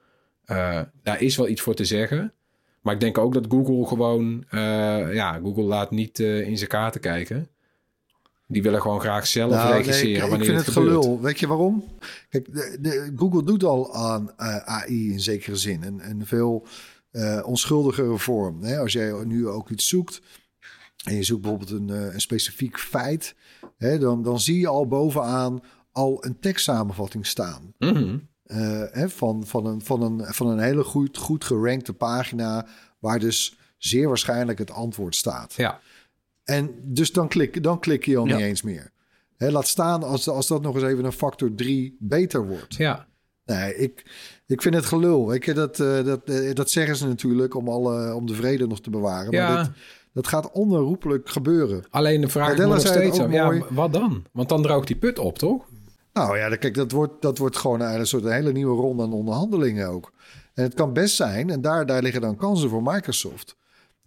Daar 1.04 1.22
is 1.22 1.38
wel 1.38 1.48
iets 1.48 1.62
voor 1.62 1.76
te 1.76 1.86
zeggen. 1.86 2.34
Maar 2.82 2.94
ik 2.94 3.00
denk 3.00 3.18
ook 3.18 3.34
dat 3.34 3.46
Google 3.50 3.86
gewoon... 3.86 4.46
ja, 5.14 5.40
Google 5.44 5.64
laat 5.64 5.92
niet 5.92 6.20
in 6.20 6.58
zijn 6.58 6.70
kaarten 6.70 7.02
kijken. 7.02 7.48
Die 8.48 8.62
willen 8.64 8.82
gewoon 8.82 9.00
graag 9.00 9.28
zelf 9.28 9.52
Nou, 9.52 9.68
nee, 9.70 9.78
regisseren 9.78 10.16
ik- 10.16 10.24
ik 10.24 10.30
wanneer 10.30 10.48
vind 10.48 10.60
het, 10.66 10.70
gelul. 10.70 11.22
Weet 11.22 11.40
je 11.40 11.48
waarom? 11.48 11.84
Kijk, 12.30 12.54
de, 12.54 12.78
de- 12.82 13.12
Google 13.16 13.44
doet 13.44 13.64
al 13.64 13.96
aan 13.96 14.32
eh, 14.38 14.56
AI 14.58 15.12
in 15.12 15.20
zekere 15.20 15.56
zin. 15.56 15.84
Een, 15.84 16.10
een 16.10 16.26
veel 16.26 16.66
eh, 17.12 17.40
onschuldigere 17.46 18.18
vorm. 18.18 18.64
Hè? 18.64 18.80
Als 18.80 18.94
jij 18.94 19.24
nu 19.26 19.48
ook 19.48 19.70
iets 19.70 19.88
zoekt 19.88 20.22
en 21.04 21.16
je 21.16 21.24
zoekt 21.24 21.42
bijvoorbeeld 21.42 21.72
een, 21.72 21.90
eh, 21.90 22.14
een 22.14 22.22
specifiek 22.22 22.80
feit, 22.80 23.36
hè, 23.78 24.00
dan, 24.00 24.24
dan 24.24 24.40
zie 24.40 24.60
je 24.60 24.68
al 24.68 24.88
bovenaan 24.88 25.60
al 25.92 26.26
een 26.26 26.40
tekstsamenvatting 26.40 27.26
staan. 27.26 27.74
Mhm. 27.78 28.18
Hè, 28.92 29.10
van, 29.10 29.46
van, 29.48 29.66
een, 29.66 29.82
van, 29.82 30.02
een, 30.02 30.26
van 30.34 30.48
een 30.48 30.60
hele 30.60 30.84
goed, 30.84 31.18
goed 31.18 31.44
gerankte 31.44 31.94
pagina, 31.94 32.68
waar 33.00 33.20
dus 33.20 33.58
zeer 33.78 34.08
waarschijnlijk 34.08 34.60
het 34.60 34.72
antwoord 34.72 35.16
staat. 35.16 35.54
Ja, 35.54 35.80
En 36.48 36.76
dus 36.84 37.12
dan 37.12 37.28
klik, 37.28 37.64
dan 37.64 37.80
klik 37.80 38.06
je 38.06 38.18
al 38.18 38.26
Ja. 38.28 38.36
niet 38.36 38.46
eens 38.46 38.62
meer. 38.62 38.92
Hè, 39.38 39.52
laat 39.52 39.68
staan 39.68 40.04
als, 40.04 40.30
als 40.30 40.48
dat 40.48 40.62
nog 40.62 40.76
eens 40.76 40.84
even 40.84 41.06
een 41.06 41.12
factor 41.12 41.56
3 41.56 41.96
beter 42.00 42.48
wordt. 42.48 42.76
ja. 42.76 43.08
Nee, 43.46 43.76
ik, 43.76 44.06
ik 44.48 44.62
vind 44.62 44.76
het 44.76 44.86
gelul. 44.86 45.34
Je, 45.34 45.54
dat, 45.54 45.80
eh, 45.80 46.04
dat, 46.04 46.22
eh, 46.24 46.54
dat 46.54 46.70
zeggen 46.70 46.96
ze 46.96 47.08
natuurlijk 47.08 47.56
om, 47.56 47.70
alle, 47.70 48.14
om 48.14 48.26
de 48.28 48.34
vrede 48.34 48.68
nog 48.68 48.82
te 48.82 48.90
bewaren. 48.90 49.32
Ja. 49.32 49.54
Maar 49.54 49.64
dit, 49.64 49.74
dat 50.14 50.28
gaat 50.28 50.52
onherroepelijk 50.52 51.30
gebeuren. 51.30 51.86
Alleen 51.90 52.22
de 52.22 52.28
vraag 52.28 52.54
is 52.58 52.66
nog 52.66 52.80
steeds... 52.80 53.20
ook 53.20 53.32
Ja, 53.32 53.62
wat 53.70 53.94
dan? 53.94 54.24
Want 54.32 54.50
dan 54.50 54.62
droogt 54.62 54.88
die 54.88 54.96
put 54.96 55.20
op, 55.20 55.38
toch? 55.38 55.66
Nou 56.14 56.38
ja, 56.38 56.56
kijk, 56.56 56.74
dat 56.74 56.92
wordt, 56.92 57.22
dat 57.22 57.38
wordt 57.38 57.58
gewoon 57.58 57.82
een 57.82 58.08
soort 58.08 58.24
een 58.24 58.32
hele 58.32 58.52
nieuwe 58.52 58.82
ronde 58.82 59.04
aan 59.04 59.14
onderhandelingen 59.14 59.90
ook. 59.90 60.12
En 60.54 60.64
het 60.64 60.74
kan 60.74 60.94
best 60.94 61.16
zijn, 61.16 61.50
en 61.50 61.62
daar, 61.62 61.86
daar 61.86 62.02
liggen 62.02 62.22
dan 62.22 62.36
kansen 62.36 62.70
voor 62.70 62.84
Microsoft, 62.84 63.56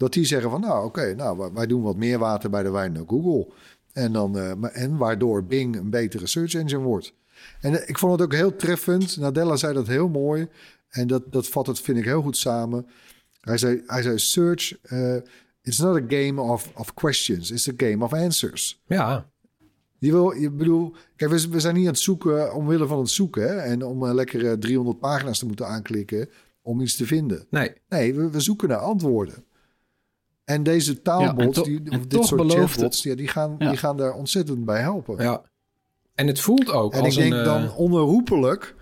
dat 0.00 0.12
die 0.12 0.25
zeggen 0.25 0.50
van 0.50 0.61
nou 0.61 0.85
oké, 0.85 1.14
nou 1.14 1.50
wij- 1.54 1.66
doen 1.66 1.83
wat 1.83 1.97
meer 1.97 2.19
water 2.19 2.50
bij 2.50 2.62
de 2.62 2.71
wijn 2.71 2.92
dan 2.92 3.09
Google. 3.09 3.52
En, 3.92 4.12
dan, 4.12 4.38
eh, 4.38 4.83
en 4.83 4.97
waardoor 4.97 5.45
Bing 5.45 5.76
een 5.76 5.90
betere 5.90 6.26
search 6.26 6.54
engine 6.54 6.83
wordt. 6.83 7.14
En 7.61 7.80
eh, 7.83 7.88
ik 7.88 7.99
vond 7.99 8.12
het 8.12 8.23
ook 8.23 8.33
heel 8.35 8.57
treffend. 8.57 9.16
Nadella 9.16 9.57
zei 9.57 9.75
dat 9.75 9.87
heel 9.87 10.09
mooi. 10.09 10.49
En 10.88 11.07
dat, 11.07 11.33
dat 11.33 11.47
vat 11.49 11.66
het, 11.66 11.80
vind 11.80 11.99
ik, 11.99 12.04
heel 12.04 12.23
goed 12.23 12.37
samen. 12.37 12.87
Hij 13.40 13.59
zei, 13.59 13.83
hij 13.87 14.02
zei 14.02 14.19
search, 14.19 14.78
eh, 14.83 15.14
it's 15.62 15.78
not 15.78 15.97
a 15.97 16.04
game 16.09 16.40
of, 16.40 16.71
of 16.75 16.95
questions, 16.95 17.50
it's 17.50 17.69
a 17.69 17.73
game 17.76 18.04
of 18.04 18.12
answers. 18.12 18.83
Ja, 18.87 19.30
Je 19.99 20.11
wil, 20.12 20.30
je 20.33 20.50
bedoel, 20.50 20.95
kijk, 21.16 21.30
we, 21.30 21.49
we 21.49 21.61
zijn 21.61 21.75
niet 21.75 21.87
aan 21.87 21.92
het 21.92 22.00
zoeken 22.02 22.54
omwille 22.54 22.87
van 22.87 22.99
het 22.99 23.11
zoeken. 23.11 23.42
Hè? 23.42 23.57
En 23.57 23.83
om 23.85 24.04
lekker 24.07 24.47
eh, 24.47 24.52
300 24.52 24.99
pagina's 24.99 25.38
te 25.38 25.47
moeten 25.47 25.66
aanklikken 25.66 26.28
om 26.62 26.80
iets 26.80 26.97
te 26.97 27.07
vinden. 27.07 27.47
nee. 27.50 27.73
Nee, 27.88 28.14
we, 28.14 28.30
we 28.30 28.40
zoeken 28.40 28.69
naar 28.69 28.78
antwoorden. 28.78 29.45
En 30.50 30.62
deze 30.62 31.02
taalbots, 31.02 31.37
Ja, 31.38 31.45
en 31.45 31.52
to- 31.52 31.62
die, 31.62 31.80
en 31.90 32.02
dit 32.09 32.25
soort 32.25 32.52
chatbots, 32.52 33.02
ja, 33.02 33.14
die, 33.14 33.28
gaan, 33.28 33.54
Ja. 33.59 33.69
die 33.69 33.78
gaan 33.78 33.97
daar 33.97 34.12
ontzettend 34.12 34.64
bij 34.64 34.80
helpen. 34.80 35.23
Ja. 35.25 35.42
En 36.14 36.26
het 36.26 36.40
voelt 36.40 36.71
ook 36.71 36.92
en 36.95 37.04
ik 37.04 37.14
denk 37.14 37.33
een... 37.33 37.38
eh, 37.38 37.45
dan 37.45 37.75
onherroepelijk, 37.75 38.75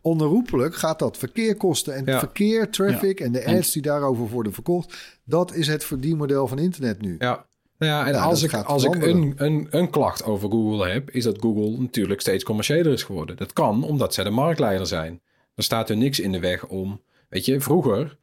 onherroepelijk 0.00 0.74
gaat 0.74 0.98
dat 0.98 1.16
verkeer 1.16 1.56
kosten. 1.56 1.94
En 1.94 2.04
Ja. 2.04 2.18
verkeer, 2.18 2.70
traffic 2.70 3.20
en 3.20 3.32
de 3.32 3.38
En- 3.40 3.56
ads 3.58 3.72
die 3.72 3.82
daarover 3.82 4.28
worden 4.28 4.52
verkocht, 4.52 5.18
dat 5.24 5.54
is 5.54 5.66
het 5.66 5.84
verdienmodel 5.84 6.46
van 6.48 6.58
internet 6.58 7.00
nu. 7.00 7.16
Ja. 7.18 7.46
Nou 7.78 7.92
ja, 7.92 8.06
en 8.06 8.12
Ja, 8.12 8.22
als 8.22 8.42
ik, 8.42 8.54
als 8.54 8.84
ik 8.84 8.94
een, 8.94 9.32
een, 9.36 9.66
een 9.70 9.90
klacht 9.90 10.24
over 10.24 10.50
Google 10.50 10.88
heb, 10.88 11.10
is 11.10 11.24
dat 11.24 11.36
Google 11.40 11.78
natuurlijk 11.78 12.20
steeds 12.20 12.44
commerciëler 12.44 12.92
is 12.92 13.02
geworden. 13.02 13.36
Dat 13.36 13.52
kan 13.52 13.84
omdat 13.84 14.14
zij 14.14 14.24
de 14.24 14.30
marktleider 14.30 14.86
zijn. 14.86 15.20
Er 15.54 15.62
staat 15.62 15.90
er 15.90 15.96
niks 15.96 16.20
in 16.20 16.32
de 16.32 16.40
weg 16.40 16.66
om. 16.66 17.00
Weet 17.28 17.44
je, 17.44 17.60
vroeger 17.60 18.16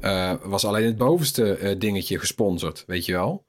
eh, 0.00 0.32
was 0.42 0.64
alleen 0.64 0.84
het 0.84 0.96
bovenste 0.96 1.54
eh, 1.54 1.78
dingetje 1.78 2.18
gesponsord, 2.18 2.84
weet 2.86 3.06
je 3.06 3.12
wel. 3.12 3.44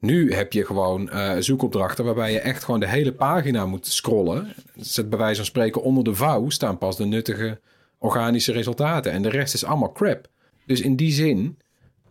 Nu 0.00 0.32
heb 0.32 0.52
je 0.52 0.64
gewoon 0.64 1.10
eh, 1.10 1.36
zoekopdrachten 1.38 2.04
waarbij 2.04 2.32
je 2.32 2.40
echt 2.40 2.64
gewoon 2.64 2.80
de 2.80 2.88
hele 2.88 3.12
pagina 3.12 3.66
moet 3.66 3.86
scrollen. 3.86 4.54
Zet 4.76 5.10
bij 5.10 5.18
wijze 5.18 5.36
van 5.36 5.44
spreken 5.44 5.82
onder 5.82 6.04
de 6.04 6.14
vouw 6.14 6.48
staan 6.48 6.78
pas 6.78 6.96
de 6.96 7.04
nuttige 7.04 7.60
organische 7.98 8.52
resultaten. 8.52 9.12
En 9.12 9.22
de 9.22 9.28
rest 9.28 9.54
is 9.54 9.64
allemaal 9.64 9.92
crap. 9.92 10.28
Dus 10.66 10.80
in 10.80 10.96
die 10.96 11.12
zin 11.12 11.58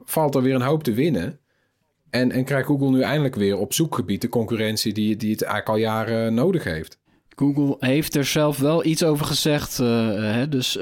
valt 0.03 0.35
er 0.35 0.41
weer 0.41 0.55
een 0.55 0.61
hoop 0.61 0.83
te 0.83 0.93
winnen. 0.93 1.39
En, 2.09 2.31
en 2.31 2.43
krijgt 2.43 2.67
Google 2.67 2.89
nu 2.89 3.01
eindelijk 3.01 3.35
weer 3.35 3.57
op 3.57 3.73
zoekgebied 3.73 4.21
de 4.21 4.29
concurrentie 4.29 4.93
die, 4.93 5.15
die 5.15 5.31
het 5.31 5.41
eigenlijk 5.41 5.69
al 5.69 5.83
jaren 5.83 6.33
nodig 6.33 6.63
heeft. 6.63 6.99
Google 7.35 7.75
heeft 7.79 8.15
er 8.15 8.25
zelf 8.25 8.57
wel 8.57 8.85
iets 8.85 9.03
over 9.03 9.25
gezegd. 9.25 9.77
hè, 9.77 10.49
dus 10.49 10.79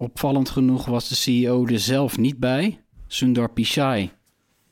opvallend 0.00 0.50
genoeg 0.50 0.84
was 0.86 1.08
de 1.08 1.14
CEO 1.14 1.66
er 1.66 1.78
zelf 1.78 2.18
niet 2.18 2.38
bij. 2.38 2.80
Sundar 3.06 3.50
Pichai. 3.52 4.10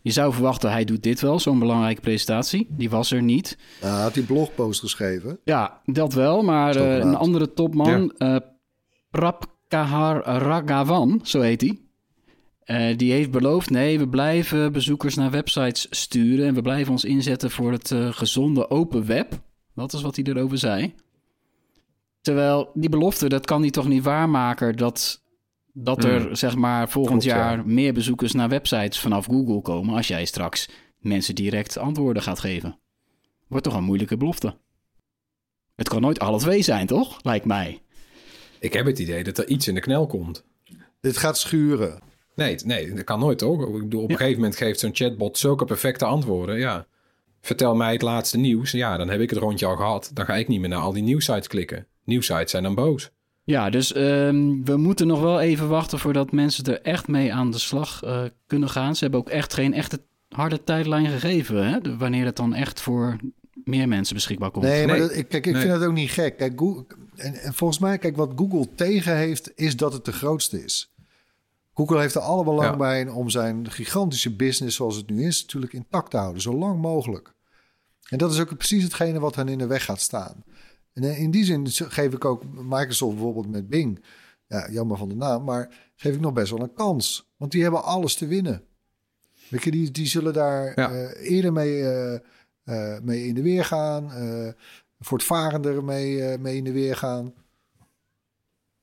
Je 0.03 0.11
zou 0.11 0.33
verwachten, 0.33 0.71
hij 0.71 0.85
doet 0.85 1.03
dit 1.03 1.21
wel, 1.21 1.39
zo'n 1.39 1.59
belangrijke 1.59 2.01
presentatie. 2.01 2.67
Die 2.71 2.91
was 2.91 3.11
er 3.11 3.23
niet. 3.23 3.59
Hij 3.81 3.91
had 3.91 4.15
die 4.15 4.23
blogpost 4.23 4.81
geschreven. 4.81 5.39
Ja, 5.45 5.81
dat 5.85 6.13
wel, 6.13 6.43
maar 6.43 6.77
eh, 6.77 6.97
een 6.97 7.15
andere 7.15 7.53
topman, 7.53 8.13
eh 8.17 8.37
Prabhakar 9.11 10.23
Raghavan, 10.25 11.21
zo 11.23 11.41
heet 11.41 11.61
hij. 11.61 11.79
eh, 12.65 12.97
die 12.97 13.13
heeft 13.13 13.31
beloofd, 13.31 13.71
nee, 13.71 13.99
we 13.99 14.09
blijven 14.09 14.73
bezoekers 14.73 15.15
naar 15.15 15.31
websites 15.31 15.87
sturen... 15.91 16.47
en 16.47 16.55
we 16.55 16.63
blijven 16.63 16.93
ons 16.93 17.05
inzetten 17.05 17.51
voor 17.51 17.73
het 17.73 17.95
gezonde 18.11 18.71
open 18.71 19.07
web. 19.07 19.41
Dat 19.75 19.93
is 19.93 20.03
wat 20.03 20.17
hij 20.17 20.25
erover 20.25 20.59
zei. 20.59 20.95
Terwijl 22.29 22.71
die 22.75 22.89
belofte, 22.89 23.29
dat 23.29 23.47
kan 23.47 23.61
hij 23.61 23.71
toch 23.71 23.89
niet 23.89 24.03
waarmaken... 24.03 24.77
dat, 24.77 25.23
dat 25.73 26.05
er, 26.05 26.21
Hmm. 26.21 26.35
zeg 26.35 26.57
maar, 26.57 26.89
volgend 26.89 27.23
Klopt, 27.23 27.37
ja. 27.37 27.45
jaar 27.45 27.67
meer 27.67 27.93
bezoekers 27.93 28.33
naar 28.33 28.49
websites 28.49 29.01
vanaf 29.01 29.27
Google 29.27 29.61
komen... 29.61 29.95
als 29.95 30.09
jij 30.09 30.25
straks 30.25 30.69
mensen 30.99 31.35
direct 31.35 31.77
antwoorden 31.79 32.23
gaat 32.23 32.41
geven. 32.41 32.79
Wordt 33.47 33.65
toch 33.65 33.75
een 33.75 33.85
moeilijke 33.85 34.17
belofte. 34.17 34.57
Het 35.75 35.89
kan 35.89 36.01
nooit 36.01 36.19
alle 36.19 36.39
twee 36.39 36.63
zijn, 36.63 36.87
toch? 36.87 37.19
Lijkt 37.23 37.45
mij. 37.45 37.83
Ik 38.61 38.73
heb 38.73 38.87
het 38.87 38.99
idee 38.99 39.25
dat 39.25 39.39
er 39.39 39.49
iets 39.49 39.69
in 39.69 39.75
de 39.75 39.81
knel 39.81 40.07
komt. 40.07 40.45
Dit 41.01 41.17
gaat 41.17 41.39
schuren. 41.39 42.01
Nee, 42.35 42.57
nee 42.65 42.93
dat 42.93 43.05
kan 43.05 43.19
nooit 43.19 43.39
toch? 43.39 43.67
Ik 43.67 43.83
bedoel, 43.83 44.03
op 44.03 44.11
een 44.11 44.17
gegeven 44.17 44.41
moment 44.41 44.57
geeft 44.57 44.81
zo'n 44.81 44.95
chatbot 44.95 45.39
zulke 45.39 45.65
perfecte 45.65 46.05
antwoorden. 46.05 46.59
Ja. 46.59 46.87
Vertel 47.41 47.75
mij 47.75 47.93
het 47.93 48.03
laatste 48.03 48.39
nieuws. 48.39 48.71
Ja, 48.71 48.97
dan 48.97 49.09
heb 49.09 49.21
ik 49.21 49.31
het 49.31 49.39
rondje 49.39 49.67
al 49.67 49.77
gehad. 49.77 50.11
Dan 50.15 50.25
ga 50.25 50.37
ik 50.37 50.49
niet 50.49 50.61
meer 50.61 50.69
naar 50.69 50.81
al 50.81 50.93
die 50.93 51.03
nieuwsites 51.03 51.47
klikken. 51.47 51.87
Nieuwsites 52.09 52.51
zijn 52.51 52.63
dan 52.63 52.75
boos. 52.75 53.11
Ja, 53.45 53.71
dus 53.71 53.93
ehm, 53.93 54.63
we 54.65 54.77
moeten 54.77 55.07
nog 55.07 55.21
wel 55.21 55.41
even 55.41 55.69
wachten 55.69 55.99
voordat 55.99 56.33
mensen 56.33 56.65
er 56.65 56.83
echt 56.83 57.09
mee 57.09 57.35
aan 57.35 57.51
de 57.51 57.59
slag 57.59 58.03
eh, 58.03 58.23
kunnen 58.47 58.69
gaan. 58.69 58.95
Ze 58.97 59.03
hebben 59.03 59.21
ook 59.21 59.29
echt 59.29 59.55
geen 59.55 59.75
echte 59.75 60.01
harde 60.29 60.65
tijdlijn 60.65 61.07
gegeven, 61.07 61.67
hè? 61.69 61.81
De- 61.81 61.97
wanneer 61.97 62.25
het 62.25 62.37
dan 62.37 62.55
echt 62.55 62.81
voor 62.81 63.17
meer 63.65 63.89
mensen 63.89 64.15
beschikbaar 64.15 64.51
komt. 64.51 64.65
Nee, 64.65 64.87
maar 64.87 64.99
dat, 64.99 65.15
ik, 65.17 65.29
kijk, 65.29 65.47
ik 65.47 65.53
Nee. 65.53 65.63
vind 65.63 65.75
het 65.75 65.85
ook 65.85 65.93
niet 65.93 66.11
gek. 66.11 66.37
Kijk, 66.37 66.53
Google, 66.59 66.85
en, 67.17 67.35
en 67.35 67.55
volgens 67.55 67.79
mij, 67.79 67.99
kijk, 67.99 68.17
wat 68.17 68.33
Google 68.37 68.75
tegen 68.75 69.17
heeft, 69.17 69.53
is 69.55 69.77
dat 69.77 69.93
het 69.93 70.05
de 70.05 70.13
grootste 70.13 70.65
is. 70.65 70.93
Google 71.75 72.01
heeft 72.01 72.15
er 72.15 72.21
alle 72.21 72.45
belang 72.45 72.71
Ja. 72.71 72.77
bij 72.77 73.09
om 73.09 73.31
zijn 73.31 73.71
gigantische 73.71 74.37
business 74.37 74.77
zoals 74.77 74.97
het 74.97 75.11
nu 75.11 75.27
is, 75.27 75.41
natuurlijk 75.43 75.73
intact 75.73 76.11
te 76.11 76.17
houden, 76.17 76.43
zo 76.43 76.55
lang 76.59 76.81
mogelijk. 76.81 77.33
En 78.09 78.19
dat 78.19 78.33
is 78.33 78.41
ook 78.41 78.57
precies 78.57 78.83
hetgene 78.83 79.21
wat 79.21 79.35
hen 79.35 79.49
in 79.49 79.59
de 79.59 79.67
weg 79.67 79.85
gaat 79.85 80.01
staan. 80.01 80.45
En 80.99 81.05
eh, 81.05 81.21
in 81.21 81.31
die 81.31 81.45
zin 81.45 81.67
geef 81.71 82.13
ik 82.13 82.25
ook 82.25 82.43
Microsoft 82.55 83.15
bijvoorbeeld 83.15 83.51
met 83.51 83.69
Bing, 83.69 84.05
ja, 84.47 84.71
jammer 84.71 84.97
van 84.97 85.09
de 85.09 85.15
naam, 85.15 85.45
maar 85.45 85.93
geef 85.97 86.15
ik 86.15 86.21
nog 86.21 86.33
best 86.33 86.51
wel 86.51 86.61
een 86.63 86.73
kans. 86.73 87.31
Want 87.37 87.53
die 87.53 87.63
hebben 87.63 87.83
alles 87.85 88.15
te 88.15 88.27
winnen. 88.27 88.63
Weet 89.49 89.63
je, 89.63 89.71
die, 89.71 89.91
die 89.91 90.07
zullen 90.07 90.33
daar 90.33 90.73
Ja. 90.81 90.91
eh, 90.91 91.31
eerder 91.31 91.53
mee, 91.53 91.89
eh, 91.89 92.99
mee 93.03 93.27
in 93.27 93.35
de 93.35 93.43
weer 93.43 93.65
gaan, 93.65 94.13
voortvarender 94.99 95.85
mee, 95.85 96.39
mee 96.39 96.57
in 96.57 96.65
de 96.65 96.73
weer 96.73 96.97
gaan. 96.97 97.35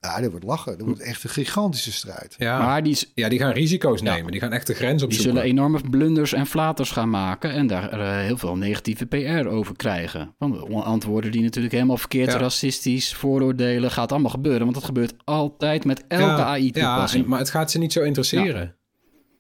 Ja, 0.05 0.21
dat 0.21 0.29
wordt 0.31 0.45
lachen. 0.45 0.77
Dat 0.77 0.88
wordt 0.88 1.01
echt 1.01 1.24
een 1.24 1.29
gigantische 1.29 1.91
strijd. 1.91 2.35
Ja, 2.38 2.57
Maar 2.59 2.83
die, 2.83 2.97
ja 3.13 3.29
die 3.29 3.39
gaan 3.39 3.51
risico's 3.51 4.01
Ja. 4.01 4.15
nemen. 4.15 4.31
Die 4.31 4.41
gaan 4.41 4.51
echt 4.51 4.67
de 4.67 4.74
grens 4.74 4.95
die 4.97 5.05
opzoeken. 5.05 5.33
zullen 5.33 5.50
enorme 5.50 5.79
blunders 5.89 6.33
en 6.33 6.45
flaters 6.45 6.91
gaan 6.91 7.09
maken 7.09 7.51
en 7.51 7.67
daar 7.67 7.89
eh, 7.91 8.17
heel 8.25 8.38
veel 8.38 8.55
negatieve 8.55 9.05
PR 9.05 9.47
over 9.47 9.75
krijgen. 9.75 10.35
Want 10.38 10.74
antwoorden 10.74 11.31
die 11.31 11.41
natuurlijk 11.41 11.74
helemaal 11.74 11.97
verkeerd, 11.97 12.31
Ja. 12.31 12.38
racistisch, 12.38 13.13
vooroordelen, 13.13 13.91
gaat 13.91 14.12
allemaal 14.12 14.31
gebeuren. 14.31 14.62
Want 14.62 14.74
dat 14.74 14.83
gebeurt 14.85 15.13
altijd 15.24 15.85
met 15.85 16.03
elke 16.07 16.24
Ja, 16.24 16.43
AI-toepassing. 16.45 17.24
Ja, 17.24 17.29
maar 17.29 17.39
het 17.39 17.50
gaat 17.50 17.71
ze 17.71 17.77
niet 17.77 17.93
zo 17.93 18.01
interesseren. 18.01 18.75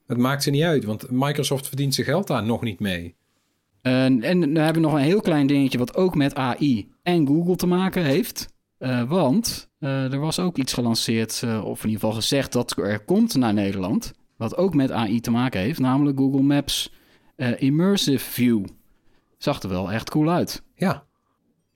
Het 0.07 0.17
maakt 0.17 0.43
ze 0.43 0.49
niet 0.49 0.63
uit, 0.63 0.83
want 0.83 1.11
Microsoft 1.11 1.67
verdient 1.67 1.93
zijn 1.95 2.07
geld 2.07 2.27
daar 2.27 2.43
nog 2.43 2.61
niet 2.61 2.79
mee. 2.79 3.15
En, 3.81 4.23
en 4.23 4.39
dan 4.39 4.55
hebben 4.63 4.81
we 4.81 4.87
nog 4.87 4.97
een 4.97 5.03
heel 5.05 5.21
klein 5.21 5.47
dingetje 5.47 5.77
wat 5.77 5.95
ook 5.95 6.15
met 6.15 6.35
AI 6.35 6.89
en 7.03 7.27
Google 7.27 7.55
te 7.55 7.67
maken 7.67 8.03
heeft. 8.03 8.53
Eh, 8.77 9.03
want 9.03 9.69
eh, 9.85 10.13
er 10.13 10.19
was 10.19 10.39
ook 10.39 10.57
iets 10.57 10.73
gelanceerd, 10.73 11.41
eh, 11.43 11.65
of 11.65 11.83
in 11.83 11.89
ieder 11.89 11.99
geval 12.01 12.15
gezegd 12.15 12.51
dat 12.51 12.77
er 12.77 12.99
komt 12.99 13.35
naar 13.35 13.53
Nederland. 13.53 14.13
Wat 14.37 14.57
ook 14.57 14.73
met 14.73 14.91
AI 14.91 15.19
te 15.19 15.31
maken 15.31 15.59
heeft, 15.59 15.79
namelijk 15.79 16.17
Google 16.17 16.41
Maps 16.41 16.93
eh, 17.35 17.61
Immersive 17.61 18.31
View. 18.31 18.65
Zag 19.37 19.61
er 19.61 19.69
wel 19.69 19.91
echt 19.91 20.09
cool 20.09 20.29
uit. 20.31 20.63
Ja, 20.75 21.03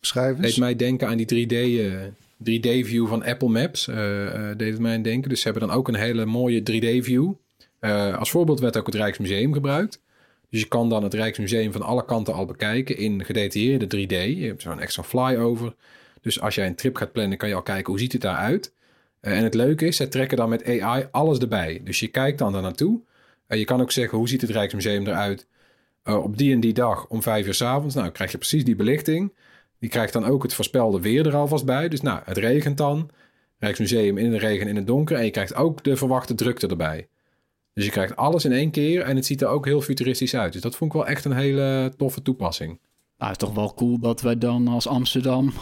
Schrijf 0.01 0.37
eens. 0.37 0.45
deed 0.45 0.57
mij 0.57 0.75
denken 0.75 1.07
aan 1.07 1.17
die 1.17 1.25
3D, 1.25 1.51
eh, 1.53 1.93
3D-view 2.37 3.07
van 3.07 3.23
Apple 3.23 3.49
Maps. 3.49 3.87
eh, 3.87 4.49
eh, 4.51 4.57
deed 4.57 4.71
het 4.71 4.81
mij 4.81 4.95
aan 4.95 5.01
denken. 5.01 5.29
Dus 5.29 5.41
ze 5.41 5.49
hebben 5.49 5.67
dan 5.67 5.77
ook 5.77 5.87
een 5.87 5.95
hele 5.95 6.25
mooie 6.25 6.63
3D-view. 6.63 7.31
Eh, 7.79 8.17
als 8.17 8.31
voorbeeld 8.31 8.59
werd 8.59 8.77
ook 8.77 8.85
het 8.85 8.95
Rijksmuseum 8.95 9.53
gebruikt. 9.53 10.01
Dus 10.49 10.59
je 10.59 10.67
kan 10.67 10.89
dan 10.89 11.03
het 11.03 11.13
Rijksmuseum 11.13 11.71
van 11.71 11.81
alle 11.81 12.05
kanten 12.05 12.33
al 12.33 12.45
bekijken 12.45 12.97
in 12.97 13.25
gedetailleerde 13.25 13.87
3D. 13.87 14.37
Je 14.37 14.45
hebt 14.47 14.61
zo'n 14.61 14.79
extra 14.79 15.03
flyover. 15.03 15.75
Dus 16.21 16.41
als 16.41 16.55
jij 16.55 16.67
een 16.67 16.75
trip 16.75 16.95
gaat 16.95 17.11
plannen, 17.11 17.37
kan 17.37 17.49
je 17.49 17.55
al 17.55 17.61
kijken 17.61 17.91
hoe 17.91 17.99
ziet 17.99 18.11
het 18.11 18.21
daaruit. 18.21 18.73
Eh, 19.19 19.37
en 19.37 19.43
het 19.43 19.53
leuke 19.53 19.85
is, 19.85 19.95
zij 19.95 20.07
trekken 20.07 20.37
dan 20.37 20.49
met 20.49 20.65
AI 20.81 21.07
alles 21.11 21.37
erbij. 21.37 21.81
Dus 21.83 21.99
je 21.99 22.07
kijkt 22.07 22.37
dan 22.37 22.51
daar 22.51 22.61
naartoe. 22.61 23.01
En 23.47 23.57
je 23.57 23.65
kan 23.65 23.81
ook 23.81 23.91
zeggen, 23.91 24.17
hoe 24.17 24.29
ziet 24.29 24.41
het 24.41 24.49
Rijksmuseum 24.49 25.07
eruit 25.07 25.47
eh, 26.03 26.23
op 26.23 26.37
die 26.37 26.53
en 26.53 26.59
die 26.59 26.73
dag 26.73 27.07
om 27.07 27.21
vijf 27.21 27.47
uur 27.47 27.53
's 27.53 27.61
avonds. 27.61 27.95
Nou, 27.95 28.09
krijg 28.09 28.31
je 28.31 28.37
precies 28.37 28.63
die 28.63 28.75
belichting. 28.75 29.33
Die 29.79 29.89
krijgt 29.89 30.13
dan 30.13 30.25
ook 30.25 30.43
het 30.43 30.53
voorspelde 30.53 30.99
weer 30.99 31.27
er 31.27 31.35
alvast 31.35 31.65
bij. 31.65 31.89
Dus 31.89 32.01
nou, 32.01 32.21
het 32.25 32.37
regent 32.37 32.77
dan. 32.77 33.09
Rijksmuseum 33.57 34.17
in 34.17 34.31
de 34.31 34.37
regen 34.37 34.67
in 34.67 34.75
het 34.75 34.87
donker. 34.87 35.17
En 35.17 35.25
je 35.25 35.31
krijgt 35.31 35.55
ook 35.55 35.83
de 35.83 35.95
verwachte 35.95 36.35
drukte 36.35 36.67
erbij. 36.67 37.07
Dus 37.73 37.85
je 37.85 37.91
krijgt 37.91 38.15
alles 38.15 38.45
in 38.45 38.51
één 38.51 38.71
keer. 38.71 39.01
En 39.01 39.15
het 39.15 39.25
ziet 39.25 39.41
er 39.41 39.47
ook 39.47 39.65
heel 39.65 39.81
futuristisch 39.81 40.35
uit. 40.35 40.53
Dus 40.53 40.61
dat 40.61 40.75
vond 40.75 40.93
ik 40.93 40.97
wel 40.97 41.07
echt 41.07 41.25
een 41.25 41.31
hele 41.31 41.93
toffe 41.97 42.21
toepassing. 42.21 42.79
Nou, 43.17 43.31
het 43.31 43.41
is 43.41 43.47
toch 43.47 43.55
wel 43.55 43.73
cool 43.73 43.99
dat 43.99 44.21
wij 44.21 44.37
dan 44.37 44.67
als 44.67 44.87
Amsterdam 44.87 45.53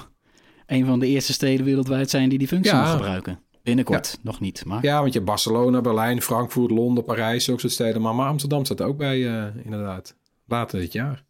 een 0.67 0.85
van 0.85 0.99
de 0.99 1.07
eerste 1.07 1.33
steden 1.33 1.65
wereldwijd 1.65 2.09
zijn 2.09 2.29
die 2.29 2.37
die 2.37 2.47
functie 2.47 2.73
Ja. 2.73 2.81
mag 2.81 2.91
gebruiken. 2.91 3.39
Binnenkort, 3.63 4.17
nog 4.21 4.39
niet, 4.39 4.65
maar... 4.65 4.83
Ja, 4.83 4.95
want 4.99 5.07
je 5.07 5.13
hebt 5.19 5.25
Barcelona, 5.25 5.81
Berlijn, 5.81 6.21
Frankfurt, 6.21 6.71
Londen, 6.71 7.03
Parijs, 7.03 7.43
zulke 7.43 7.59
soort 7.61 7.73
steden. 7.73 8.01
Maar, 8.01 8.15
maar 8.15 8.27
Amsterdam 8.27 8.65
staat 8.65 8.79
er 8.79 8.85
ook 8.85 8.97
bij, 8.97 9.27
eh, 9.27 9.65
inderdaad. 9.65 10.15
Later 10.45 10.79
dit 10.79 10.93
jaar. 10.93 11.25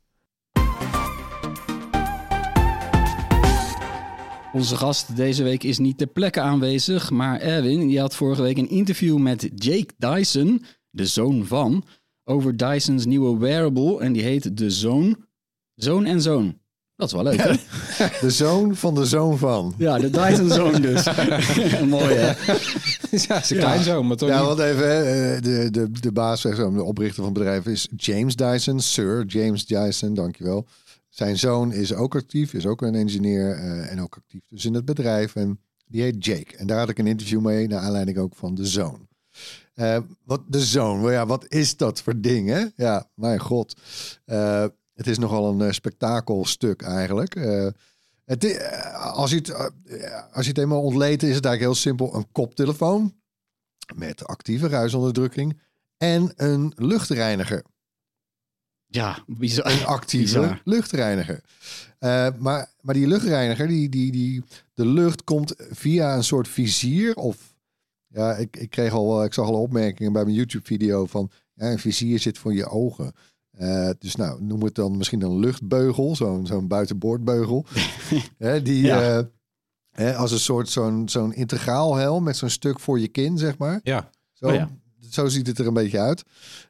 Onze 4.54 4.76
gast 4.78 5.16
deze 5.16 5.44
week 5.44 5.64
is 5.64 5.78
niet 5.78 5.98
ter 5.98 6.08
plekke 6.08 6.42
aanwezig, 6.42 7.10
maar 7.12 7.40
Erwin 7.40 7.88
die 7.88 8.00
had 8.00 8.16
vorige 8.16 8.42
week 8.42 8.58
een 8.58 8.70
interview 8.70 9.18
met 9.18 9.50
Jake 9.56 9.94
Dyson, 9.98 10.64
de 10.90 11.06
zoon 11.06 11.46
van, 11.46 11.84
over 12.24 12.58
Dyson's 12.58 13.06
nieuwe 13.06 13.38
wearable 13.38 14.00
en 14.00 14.14
die 14.14 14.24
heet 14.24 14.58
de 14.58 14.70
Zoon. 14.70 15.26
Zoon 15.76 16.06
en 16.06 16.22
Zoon. 16.22 16.58
Dat 16.98 17.08
is 17.08 17.14
wel 17.14 17.24
leuk, 17.24 17.42
hè? 17.42 17.54
De 18.26 18.30
zoon 18.30 18.76
van 18.76 18.96
de 18.96 19.06
zoon 19.06 19.38
van. 19.38 19.74
Ja, 19.78 19.98
de 20.00 20.10
Dyson 20.10 20.50
Zoon 20.50 20.82
dus. 20.82 21.06
Mooi, 21.90 22.16
hè? 22.16 22.28
ja, 23.28 23.42
ze 23.44 23.56
klein 23.56 23.84
zo, 23.84 24.04
maar 24.04 24.18
toch 24.18 24.30
Ja, 24.30 24.38
niet. 24.38 24.48
want 24.48 24.60
even, 24.60 24.88
hè, 24.88 25.34
eh, 25.36 25.42
de, 25.42 25.72
de, 25.72 25.92
de 25.92 26.12
baas, 26.12 26.42
de 26.42 26.84
oprichter 26.84 27.16
van 27.16 27.26
het 27.26 27.34
bedrijf 27.34 27.66
is 27.66 27.88
James 27.96 28.36
Dyson, 28.36 28.80
Sir 28.80 29.26
James 29.26 29.66
Dyson, 29.66 30.14
dankjewel. 30.14 30.68
Zijn 31.10 31.38
zoon 31.38 31.72
is 31.72 31.94
ook 31.94 32.16
actief, 32.16 32.54
is 32.54 32.66
ook 32.66 32.82
een 32.82 32.96
engineer 32.96 33.52
eh, 33.52 33.92
en 33.92 34.02
ook 34.02 34.16
actief 34.16 34.42
dus 34.48 34.66
in 34.66 34.74
het 34.74 34.86
bedrijf. 34.86 35.36
En 35.36 35.60
die 35.88 36.02
heet 36.02 36.26
Jake. 36.26 36.58
En 36.58 36.68
daar 36.68 36.80
had 36.80 36.90
ik 36.90 36.98
een 36.98 37.08
interview 37.08 37.42
mee, 37.42 37.68
naar 37.68 37.80
aanleiding 37.80 38.18
ook 38.18 38.36
van 38.36 38.56
de 38.56 38.66
zoon. 38.66 39.08
Eh, 39.74 39.98
wat 40.26 40.42
de 40.48 40.62
zoon, 40.66 41.02
wel 41.02 41.12
ja, 41.12 41.26
wat 41.26 41.46
is 41.48 41.78
dat 41.78 42.02
voor 42.02 42.22
ding, 42.22 42.50
hè? 42.50 42.66
Ja, 42.76 43.10
mijn 43.14 43.40
god. 43.40 43.76
Eh, 44.26 44.66
het 44.98 45.08
is 45.08 45.18
nogal 45.18 45.50
een 45.50 45.62
eh, 45.62 45.72
spektakelstuk 45.72 46.82
eigenlijk. 46.82 47.36
Eh, 47.36 47.68
het, 48.26 48.44
eh, 48.44 49.14
als, 49.14 49.32
je 49.32 49.36
het, 49.36 49.54
als 50.32 50.46
je 50.46 50.50
het 50.50 50.58
eenmaal 50.58 50.82
ontleed, 50.82 51.24
is 51.24 51.36
het 51.36 51.46
eigenlijk 51.46 51.60
heel 51.60 51.76
simpel. 51.76 52.16
Een 52.16 52.32
koptelefoon 52.32 53.16
met 53.96 54.26
actieve 54.26 54.68
ruisonderdrukking 54.68 55.60
en 55.98 56.32
een 56.36 56.74
luchtreiniger. 56.76 57.64
Ja, 58.86 59.24
bizar. 59.28 59.72
Een 59.72 59.86
actieve 59.86 60.40
Bizar. 60.40 60.62
luchtreiniger. 60.64 61.42
Maar, 62.40 62.72
maar 62.82 62.94
die 62.94 63.08
luchtreiniger, 63.08 63.68
die, 63.68 63.90
die, 63.90 64.12
die, 64.12 64.44
de 64.74 64.86
lucht 64.86 65.24
komt 65.24 65.54
via 65.58 66.16
een 66.16 66.24
soort 66.24 66.48
vizier 66.48 67.16
of... 67.16 67.56
Ja, 68.08 68.36
ik, 68.36 68.58
ik 68.58 68.70
kreeg 68.70 68.94
al, 68.94 69.24
ik 69.24 69.34
zag 69.34 69.46
al 69.46 69.62
opmerkingen 69.62 70.14
bij 70.14 70.24
mijn 70.24 70.36
YouTube-video 70.36 71.06
van... 71.06 71.32
Ja, 71.54 71.72
een 71.72 71.80
vizier 71.80 72.20
zit 72.20 72.38
voor 72.38 72.54
je 72.54 72.70
ogen. 72.70 73.14
Eh, 73.58 73.90
dus 74.00 74.16
nou, 74.16 74.44
noem 74.44 74.64
het 74.64 74.76
dan 74.76 74.98
misschien 74.98 75.22
een 75.22 75.40
luchtbeugel, 75.40 76.16
zo'n 76.16 76.46
zo'n 76.46 76.68
buitenboordbeugel. 76.68 77.66
Hè, 78.38 78.62
die 78.62 78.82
Ja. 78.86 79.18
eh, 79.18 79.24
hè, 79.92 80.16
als 80.16 80.32
een 80.32 80.40
soort 80.40 80.70
zo'n 80.70 81.10
zo'n 81.10 81.34
integraal 81.34 81.96
helm 81.96 82.24
met 82.24 82.38
zo'n 82.38 82.50
stuk 82.50 82.80
voor 82.80 83.00
je 83.00 83.08
kin, 83.08 83.38
zeg 83.38 83.58
maar. 83.58 83.80
Ja, 83.84 84.10
Zo, 84.34 84.48
Oh 84.48 84.54
ja. 84.54 84.70
zo 85.10 85.28
ziet 85.28 85.48
het 85.48 85.60
er 85.60 85.68
een 85.68 85.74
beetje 85.74 86.00
uit. 86.00 86.24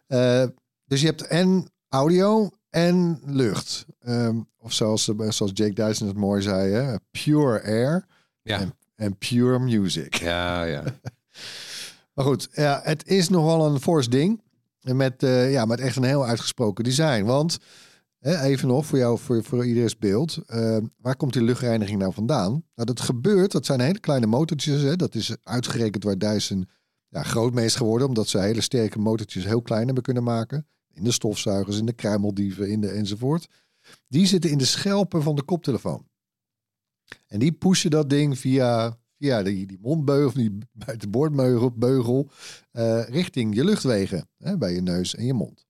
Eh, 0.08 0.44
dus 0.86 1.00
je 1.02 1.06
hebt 1.08 1.28
en 1.28 1.66
audio 1.90 2.50
en 2.70 3.20
lucht. 3.26 3.86
Ehm, 4.00 4.40
of 4.58 4.74
zoals, 4.74 5.04
zoals 5.30 5.52
Jake 5.54 5.74
Dyson 5.74 6.08
het 6.08 6.18
mooi 6.18 6.42
zei, 6.42 6.72
hè? 6.72 6.96
pure 7.12 7.64
air 7.64 8.06
ja, 8.42 8.60
en, 8.60 8.74
en 8.96 9.18
pure 9.18 9.60
music. 9.60 10.16
ja, 10.16 10.64
ja. 10.64 10.84
Maar 12.14 12.26
goed, 12.26 12.48
ja, 12.52 12.80
het 12.84 13.08
is 13.08 13.30
nogal 13.30 13.66
een 13.66 13.80
fors 13.82 14.10
ding. 14.10 14.42
Met, 14.96 15.24
eh, 15.24 15.52
ja, 15.52 15.66
met 15.66 15.80
echt 15.80 15.96
een 15.96 16.04
heel 16.04 16.26
uitgesproken 16.26 16.84
design. 16.84 17.24
Want, 17.24 17.58
hè, 18.20 18.42
even 18.42 18.68
nog 18.68 18.86
voor 18.86 18.98
jou, 18.98 19.20
voor, 19.20 19.44
voor 19.44 19.66
iedereen's 19.66 19.98
beeld. 19.98 20.38
eh, 20.46 20.78
waar 20.98 21.16
komt 21.16 21.34
die 21.34 21.44
luchtreiniging 21.44 22.00
nou 22.00 22.14
vandaan? 22.14 22.52
Nou, 22.52 22.88
dat 22.88 23.00
gebeurt, 23.00 23.52
dat 23.52 23.66
zijn 23.66 23.80
hele 23.80 24.00
kleine 24.00 24.26
motortjes. 24.26 24.82
Hè? 24.82 24.96
Dat 24.96 25.16
is 25.16 25.36
uitgerekend 25.44 26.04
waar 26.04 26.18
Dyson 26.18 26.68
ja, 27.10 27.24
groot 27.24 27.54
mee 27.54 27.66
is 27.66 27.76
geworden. 27.76 28.08
Omdat 28.08 28.28
ze 28.28 28.40
hele 28.40 28.62
sterke 28.62 29.00
motortjes 29.00 29.46
heel 29.46 29.62
klein 29.62 29.86
hebben 29.86 30.04
kunnen 30.04 30.24
maken. 30.24 30.68
In 30.94 31.04
de 31.04 31.12
stofzuigers, 31.12 31.78
in 31.78 31.86
de 31.86 31.94
kruimeldieven, 31.94 32.70
in 32.70 32.82
de, 32.82 32.90
enzovoort. 32.90 33.48
Die 34.08 34.26
zitten 34.26 34.50
in 34.50 34.58
de 34.58 34.66
schelpen 34.66 35.24
van 35.24 35.36
de 35.36 35.44
koptelefoon. 35.44 36.08
En 37.28 37.40
die 37.40 37.52
pushen 37.52 37.92
dat 37.92 38.10
ding 38.10 38.40
via, 38.40 38.98
via 39.20 39.44
die, 39.44 39.66
die 39.68 39.78
mondbeugel, 39.82 40.34
die 40.42 40.58
buitenboordbeugel 40.72 41.72
beugel, 41.72 42.30
eh, 42.72 43.04
richting 43.10 43.56
je 43.56 43.64
luchtwegen. 43.64 44.30
Hè, 44.38 44.58
bij 44.58 44.74
je 44.74 44.82
neus 44.82 45.16
en 45.16 45.26
je 45.26 45.34
mond. 45.34 45.66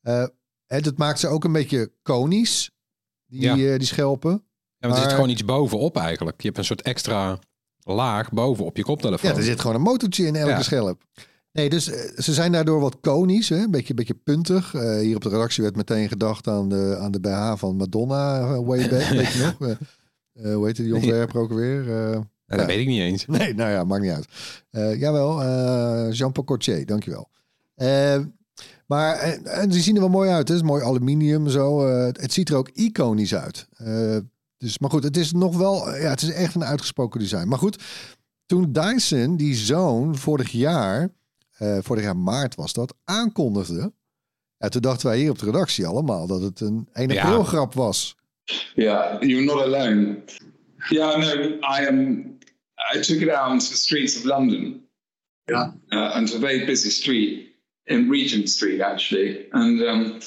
Eh, 0.00 0.26
en 0.66 0.82
dat 0.82 0.96
maakt 0.98 1.18
ze 1.18 1.28
ook 1.28 1.44
een 1.44 1.52
beetje 1.52 1.92
konisch, 2.02 2.70
die, 3.26 3.40
Ja. 3.40 3.52
eh, 3.52 3.78
die 3.78 3.86
schelpen. 3.86 4.30
Ja, 4.30 4.88
want 4.88 4.92
er 4.92 4.98
zit 4.98 5.04
Maar- 5.06 5.14
gewoon 5.14 5.28
iets 5.30 5.44
bovenop 5.44 5.96
eigenlijk. 5.96 6.40
Je 6.40 6.46
hebt 6.46 6.58
een 6.58 6.64
soort 6.64 6.82
extra 6.82 7.38
laag 7.78 8.32
bovenop 8.32 8.76
je 8.76 8.82
koptelefoon. 8.82 9.30
Ja, 9.30 9.36
er 9.36 9.42
zit 9.42 9.60
gewoon 9.60 9.76
een 9.76 9.82
motortje 9.82 10.26
in 10.26 10.36
elke 10.36 10.50
Ja. 10.50 10.62
schelp. 10.62 11.04
Nee, 11.52 11.68
dus 11.68 11.90
eh, 11.90 12.18
ze 12.22 12.34
zijn 12.34 12.52
daardoor 12.52 12.80
wat 12.80 13.00
konisch, 13.00 13.48
hè? 13.48 13.56
Een, 13.56 13.70
beetje, 13.70 13.94
beetje 13.94 14.14
puntig. 14.14 14.74
Eh, 14.74 14.98
hier 14.98 15.16
op 15.16 15.22
de 15.22 15.28
redactie 15.28 15.62
werd 15.62 15.76
meteen 15.76 16.08
gedacht 16.08 16.46
aan 16.48 16.68
de, 16.68 16.96
aan 17.00 17.12
de 17.12 17.20
BH 17.20 17.54
van 17.56 17.76
Madonna, 17.76 18.38
eh, 18.40 18.58
way 18.66 18.88
back, 18.88 19.08
weet 19.20 19.32
je 19.32 19.42
nog? 19.58 19.68
Eh, 19.68 19.76
eh, 20.50 20.54
hoe 20.54 20.66
heette 20.66 20.82
die 20.82 20.94
ontwerper 20.94 21.40
ook 21.40 21.52
weer? 21.52 21.84
Ja, 22.48 22.56
dat 22.56 22.60
Ja. 22.60 22.66
weet 22.66 22.78
ik 22.80 22.86
niet 22.86 23.00
eens. 23.00 23.26
Nee, 23.38 23.54
nou 23.54 23.70
ja, 23.70 23.84
maakt 23.84 24.02
niet 24.02 24.12
uit. 24.12 24.26
Eh, 24.70 25.00
jawel, 25.00 25.42
eh, 25.42 26.12
Jean-Paul 26.12 26.46
Cortier, 26.46 26.86
dankjewel. 26.86 27.28
Eh 27.74 28.18
maar 28.86 29.14
en, 29.16 29.44
en 29.46 29.68
die 29.68 29.82
zien 29.82 29.94
er 29.94 30.00
wel 30.00 30.10
mooi 30.10 30.30
uit. 30.30 30.48
hè. 30.48 30.54
Het 30.54 30.62
is 30.62 30.68
mooi 30.68 30.82
aluminium 30.84 31.48
zo. 31.48 31.86
eh, 31.86 32.04
het, 32.06 32.32
ziet 32.32 32.48
er 32.48 32.56
ook 32.56 32.68
iconisch 32.68 33.34
uit. 33.34 33.68
Eh, 33.76 34.16
dus, 34.58 34.78
maar 34.78 34.90
goed, 34.90 35.02
het 35.04 35.16
is 35.16 35.32
nog 35.32 35.56
wel... 35.56 35.96
Ja, 35.96 36.10
het 36.10 36.22
is 36.22 36.32
echt 36.32 36.54
een 36.54 36.64
uitgesproken 36.64 37.20
design. 37.20 37.48
Maar 37.48 37.58
goed, 37.58 37.82
toen 38.46 38.72
Dyson, 38.72 39.36
die 39.36 39.54
zoon, 39.54 40.16
vorig 40.16 40.50
jaar 40.50 41.08
eh, 41.58 41.78
vorig 41.80 42.02
jaar 42.02 42.16
maart 42.16 42.54
was 42.54 42.72
dat, 42.72 42.94
aankondigde. 43.04 43.92
Ja, 44.58 44.68
toen 44.68 44.82
dachten 44.82 45.06
wij 45.08 45.18
hier 45.18 45.30
op 45.30 45.38
de 45.38 45.44
redactie 45.44 45.86
allemaal 45.86 46.26
dat 46.26 46.42
het 46.42 46.60
een 46.60 46.88
1 46.92 47.08
Ja. 47.08 47.22
april 47.22 47.44
grap 47.44 47.74
was. 47.74 48.16
Yeah, 48.74 49.22
you're 49.22 49.44
not 49.44 49.60
alone. 49.62 50.18
Yeah, 50.88 51.16
no, 51.18 51.42
I 51.80 51.86
Um, 51.88 52.37
I 52.92 53.00
took 53.00 53.22
it 53.22 53.28
out 53.28 53.50
onto 53.50 53.68
the 53.68 53.76
streets 53.76 54.16
of 54.16 54.24
London. 54.24 54.82
Yeah, 55.48 55.70
uh, 55.92 56.10
onto 56.14 56.36
a 56.36 56.38
very 56.38 56.66
busy 56.66 56.90
street 56.90 57.54
in 57.86 58.08
Regent 58.08 58.48
Street, 58.50 58.80
actually, 58.80 59.48
and 59.52 59.82
um, 59.82 60.20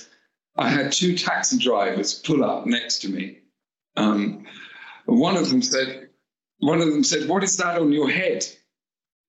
I 0.58 0.70
had 0.70 0.92
two 0.92 1.16
taxi 1.16 1.60
drivers 1.60 2.16
pull 2.16 2.44
up 2.44 2.66
next 2.66 3.00
to 3.00 3.10
me. 3.10 3.40
Um, 3.98 4.46
one 5.06 5.38
of 5.38 5.50
them 5.50 5.62
said, 5.62 6.10
"One 6.60 6.82
of 6.82 6.88
them 6.88 7.04
said, 7.04 7.30
what 7.30 7.44
is 7.44 7.58
that 7.58 7.78
on 7.78 7.92
your 7.92 8.10
head? 8.10 8.46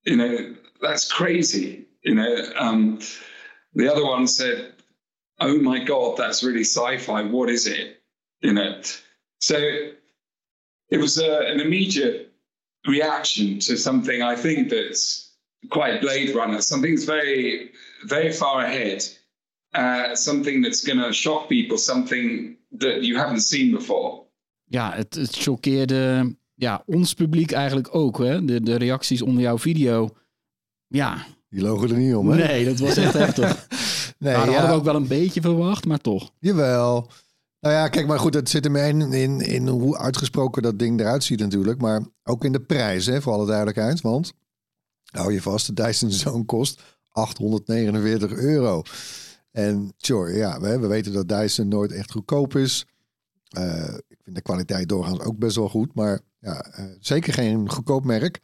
You 0.05 0.17
know, 0.17 0.57
that's 0.81 1.11
crazy. 1.11 1.87
You 2.03 2.15
know." 2.15 2.53
Um, 2.57 3.01
the 3.75 3.91
other 3.91 4.05
one 4.05 4.27
said, 4.27 4.73
"Oh 5.41 5.59
my 5.59 5.85
God, 5.85 6.17
that's 6.17 6.43
really 6.43 6.65
sci-fi. 6.65 7.25
What 7.25 7.51
is 7.51 7.67
it?" 7.67 8.03
you 8.43 8.53
know. 8.53 8.81
So 9.41 9.57
it 10.91 10.99
was 10.99 11.19
uh, 11.19 11.41
an 11.47 11.61
immediate 11.61 12.32
reaction 12.83 13.59
to 13.59 13.77
something 13.77 14.23
I 14.23 14.41
think 14.41 14.69
that's 14.69 15.31
quite 15.69 16.01
Blade 16.01 16.35
Runner, 16.35 16.63
something 16.63 16.95
that's 16.95 17.07
very, 17.07 17.71
very 18.07 18.33
far 18.33 18.65
ahead, 18.65 19.19
uh, 19.75 20.15
something 20.15 20.63
that's 20.63 20.85
going 20.87 20.99
to 20.99 21.13
shock 21.13 21.49
people, 21.49 21.79
something 21.79 22.57
that 22.79 23.03
you 23.03 23.19
haven't 23.19 23.43
seen 23.43 23.71
before. 23.71 24.21
Ja, 24.65 24.93
het, 24.95 25.15
het 25.15 25.37
choqueerde 25.37 26.35
ja, 26.55 26.83
ons 26.87 27.15
publiek 27.15 27.53
eigenlijk 27.53 27.95
ook. 27.95 28.19
Hè? 28.19 28.45
De, 28.45 28.61
de 28.61 28.77
reacties 28.77 29.23
onder 29.23 29.43
jouw 29.43 29.59
video. 29.59 30.09
Ja, 30.87 31.27
Die 31.53 31.63
logen 31.63 31.91
er 31.91 31.97
niet 31.97 32.15
om, 32.15 32.31
hè? 32.31 32.37
nee, 32.37 32.65
dat 32.65 32.79
was 32.79 32.97
echt 32.97 33.13
heftig. 33.13 33.51
Nee, 34.19 34.33
Nou, 34.33 34.45
dat 34.47 34.55
ja, 34.55 34.61
hadden 34.61 34.77
we 34.77 34.81
ook 34.81 34.93
wel 34.93 35.03
een 35.03 35.09
beetje 35.09 35.41
verwacht, 35.41 35.85
maar 35.85 35.99
toch. 35.99 36.31
Jawel. 36.39 37.11
Nou 37.63 37.75
ja, 37.75 37.89
kijk, 37.89 38.07
maar 38.07 38.19
goed, 38.19 38.35
het 38.35 38.49
zit 38.49 38.65
hem 38.65 38.77
in, 38.77 39.13
in, 39.13 39.41
in 39.41 39.69
hoe 39.69 39.99
uitgesproken 39.99 40.63
dat 40.63 40.79
ding 40.79 41.01
eruit 41.01 41.25
ziet 41.25 41.41
natuurlijk. 41.41 41.81
Maar 41.81 42.03
ook 42.23 42.45
in 42.45 42.53
de 42.53 42.61
prijs, 42.61 43.07
hè, 43.07 43.23
voor 43.23 43.33
alle 43.33 43.47
duidelijkheid. 43.47 44.01
Want, 44.01 44.33
hou 45.05 45.33
je 45.33 45.43
vast, 45.43 45.67
de 45.67 45.73
Dyson 45.73 46.11
Zone 46.11 46.45
kost 46.45 46.83
849 47.09 48.33
euro. 48.33 48.83
En 49.51 49.93
sure, 49.97 50.33
ja, 50.33 50.61
we, 50.61 50.79
we 50.79 50.87
weten 50.87 51.13
dat 51.13 51.29
Dyson 51.29 51.69
nooit 51.69 51.93
echt 51.93 52.11
goedkoop 52.11 52.57
is. 52.57 52.87
Eh, 53.49 53.95
ik 54.09 54.19
vind 54.23 54.37
de 54.37 54.43
kwaliteit 54.43 54.89
doorgaans 54.89 55.21
ook 55.21 55.39
best 55.39 55.57
wel 55.57 55.69
goed. 55.69 55.95
Maar 55.95 56.21
ja, 56.39 56.61
eh, 56.61 56.85
zeker 57.01 57.33
geen 57.33 57.71
goedkoop 57.71 58.05
merk. 58.05 58.41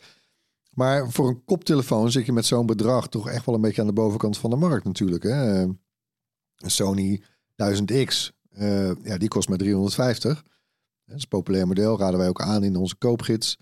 Maar 0.71 1.11
voor 1.11 1.29
een 1.29 1.45
koptelefoon 1.45 2.11
zit 2.11 2.27
je 2.27 2.33
met 2.33 2.47
zo'n 2.47 2.67
bedrag 2.67 3.09
toch 3.09 3.29
echt 3.29 3.47
wel 3.47 3.55
een 3.55 3.61
beetje 3.61 3.81
aan 3.81 3.87
de 3.87 3.93
bovenkant 3.93 4.39
van 4.39 4.51
de 4.51 4.57
markt 4.57 4.85
natuurlijk. 4.85 5.23
Hè? 5.23 5.63
Een 5.63 5.79
Sony 6.57 7.23
1000X, 7.57 8.31
eh, 8.59 8.91
ja, 9.03 9.19
die 9.19 9.29
kost 9.29 9.49
maar 9.49 9.59
350. 9.59 10.43
Dat 11.05 11.17
is 11.17 11.23
een 11.23 11.29
populair 11.29 11.67
model, 11.67 11.99
raden 11.99 12.19
wij 12.19 12.29
ook 12.29 12.41
aan 12.41 12.63
in 12.65 12.77
onze 12.77 12.97
koopgids. 12.97 13.57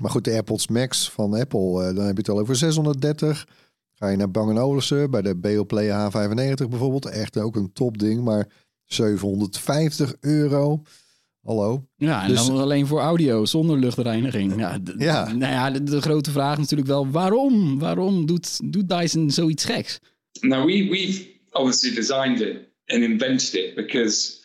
Maar 0.00 0.10
goed, 0.10 0.24
de 0.24 0.30
AirPods 0.30 0.68
Max 0.68 1.10
van 1.10 1.34
Apple, 1.34 1.84
eh, 1.84 1.94
dan 1.94 2.04
heb 2.04 2.14
je 2.16 2.20
het 2.22 2.28
al 2.28 2.38
over 2.40 2.56
630. 2.56 3.46
Ga 3.94 4.08
je 4.08 4.16
naar 4.16 4.30
Bang 4.30 4.58
Olufsen 4.58 5.10
bij 5.10 5.22
de 5.22 5.36
Beoplay 5.36 5.88
H95 5.88 6.68
bijvoorbeeld. 6.68 7.06
Echt 7.06 7.38
ook 7.38 7.56
een 7.56 7.72
topding, 7.72 8.24
maar 8.24 8.48
750 8.84 10.14
euro. 10.20 10.82
Hallo. 11.42 11.86
Ja, 11.96 12.22
en 12.22 12.28
Dus- 12.28 12.46
dan 12.46 12.58
alleen 12.58 12.86
voor 12.86 13.00
audio, 13.00 13.44
zonder 13.44 13.78
luchtreiniging. 13.78 14.56
Ja. 14.56 14.78
Nou 15.32 15.52
ja, 15.52 15.70
de, 15.70 15.82
de 15.82 16.00
grote 16.00 16.30
vraag 16.30 16.58
natuurlijk 16.58 16.88
wel, 16.88 17.08
waarom? 17.10 17.78
Waarom 17.78 18.26
doet, 18.26 18.72
doet 18.72 18.88
Dyson 18.88 19.30
zoiets 19.30 19.64
geks? 19.64 20.00
Now 20.40 20.66
we 20.66 20.88
we've 20.90 21.26
obviously 21.50 21.94
designed 21.94 22.40
it 22.40 22.72
and 22.90 23.02
invented 23.02 23.54
it 23.54 23.76
because 23.76 24.44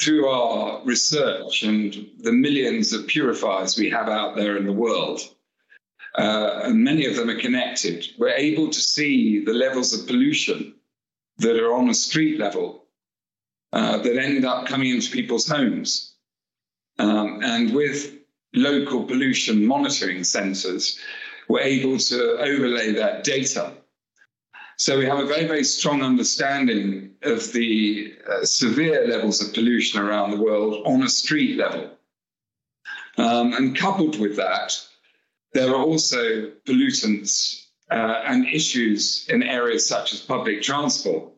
through 0.00 0.28
our 0.28 0.82
research 0.84 1.62
and 1.62 2.08
the 2.20 2.32
millions 2.32 2.92
of 2.92 3.06
purifiers 3.06 3.78
we 3.78 3.90
have 3.90 4.08
out 4.08 4.36
there 4.36 4.56
in 4.56 4.66
the 4.66 4.72
world, 4.72 5.20
uh, 6.18 6.62
and 6.64 6.82
many 6.82 7.06
of 7.06 7.16
them 7.16 7.30
are 7.30 7.40
connected, 7.40 8.06
we're 8.18 8.30
able 8.30 8.68
to 8.68 8.80
see 8.80 9.44
the 9.44 9.52
levels 9.52 9.92
of 9.92 10.06
pollution 10.06 10.74
that 11.38 11.56
are 11.56 11.74
on 11.74 11.88
a 11.88 11.94
street 11.94 12.38
level 12.38 12.84
uh, 13.72 13.98
that 13.98 14.16
end 14.16 14.44
up 14.44 14.66
coming 14.66 14.90
into 14.90 15.10
people's 15.10 15.48
homes. 15.48 16.14
Um, 16.98 17.40
and 17.42 17.74
with 17.74 18.16
local 18.54 19.04
pollution 19.04 19.64
monitoring 19.64 20.18
sensors, 20.18 20.98
we're 21.48 21.60
able 21.60 21.98
to 21.98 22.38
overlay 22.38 22.92
that 22.92 23.24
data. 23.24 23.72
So 24.80 24.96
we 24.96 25.04
have 25.04 25.18
a 25.18 25.26
very, 25.26 25.44
very 25.44 25.62
strong 25.62 26.00
understanding 26.02 27.10
of 27.20 27.52
the 27.52 28.14
uh, 28.26 28.46
severe 28.46 29.06
levels 29.06 29.42
of 29.42 29.52
pollution 29.52 30.00
around 30.00 30.30
the 30.30 30.40
world 30.40 30.86
on 30.86 31.02
a 31.02 31.08
street 31.10 31.58
level. 31.58 31.90
Um, 33.18 33.52
and 33.52 33.76
coupled 33.76 34.18
with 34.18 34.36
that, 34.36 34.72
there 35.52 35.68
are 35.68 35.84
also 35.84 36.50
pollutants 36.64 37.66
uh, 37.90 38.22
and 38.24 38.46
issues 38.48 39.26
in 39.28 39.42
areas 39.42 39.86
such 39.86 40.14
as 40.14 40.20
public 40.20 40.62
transport. 40.62 41.30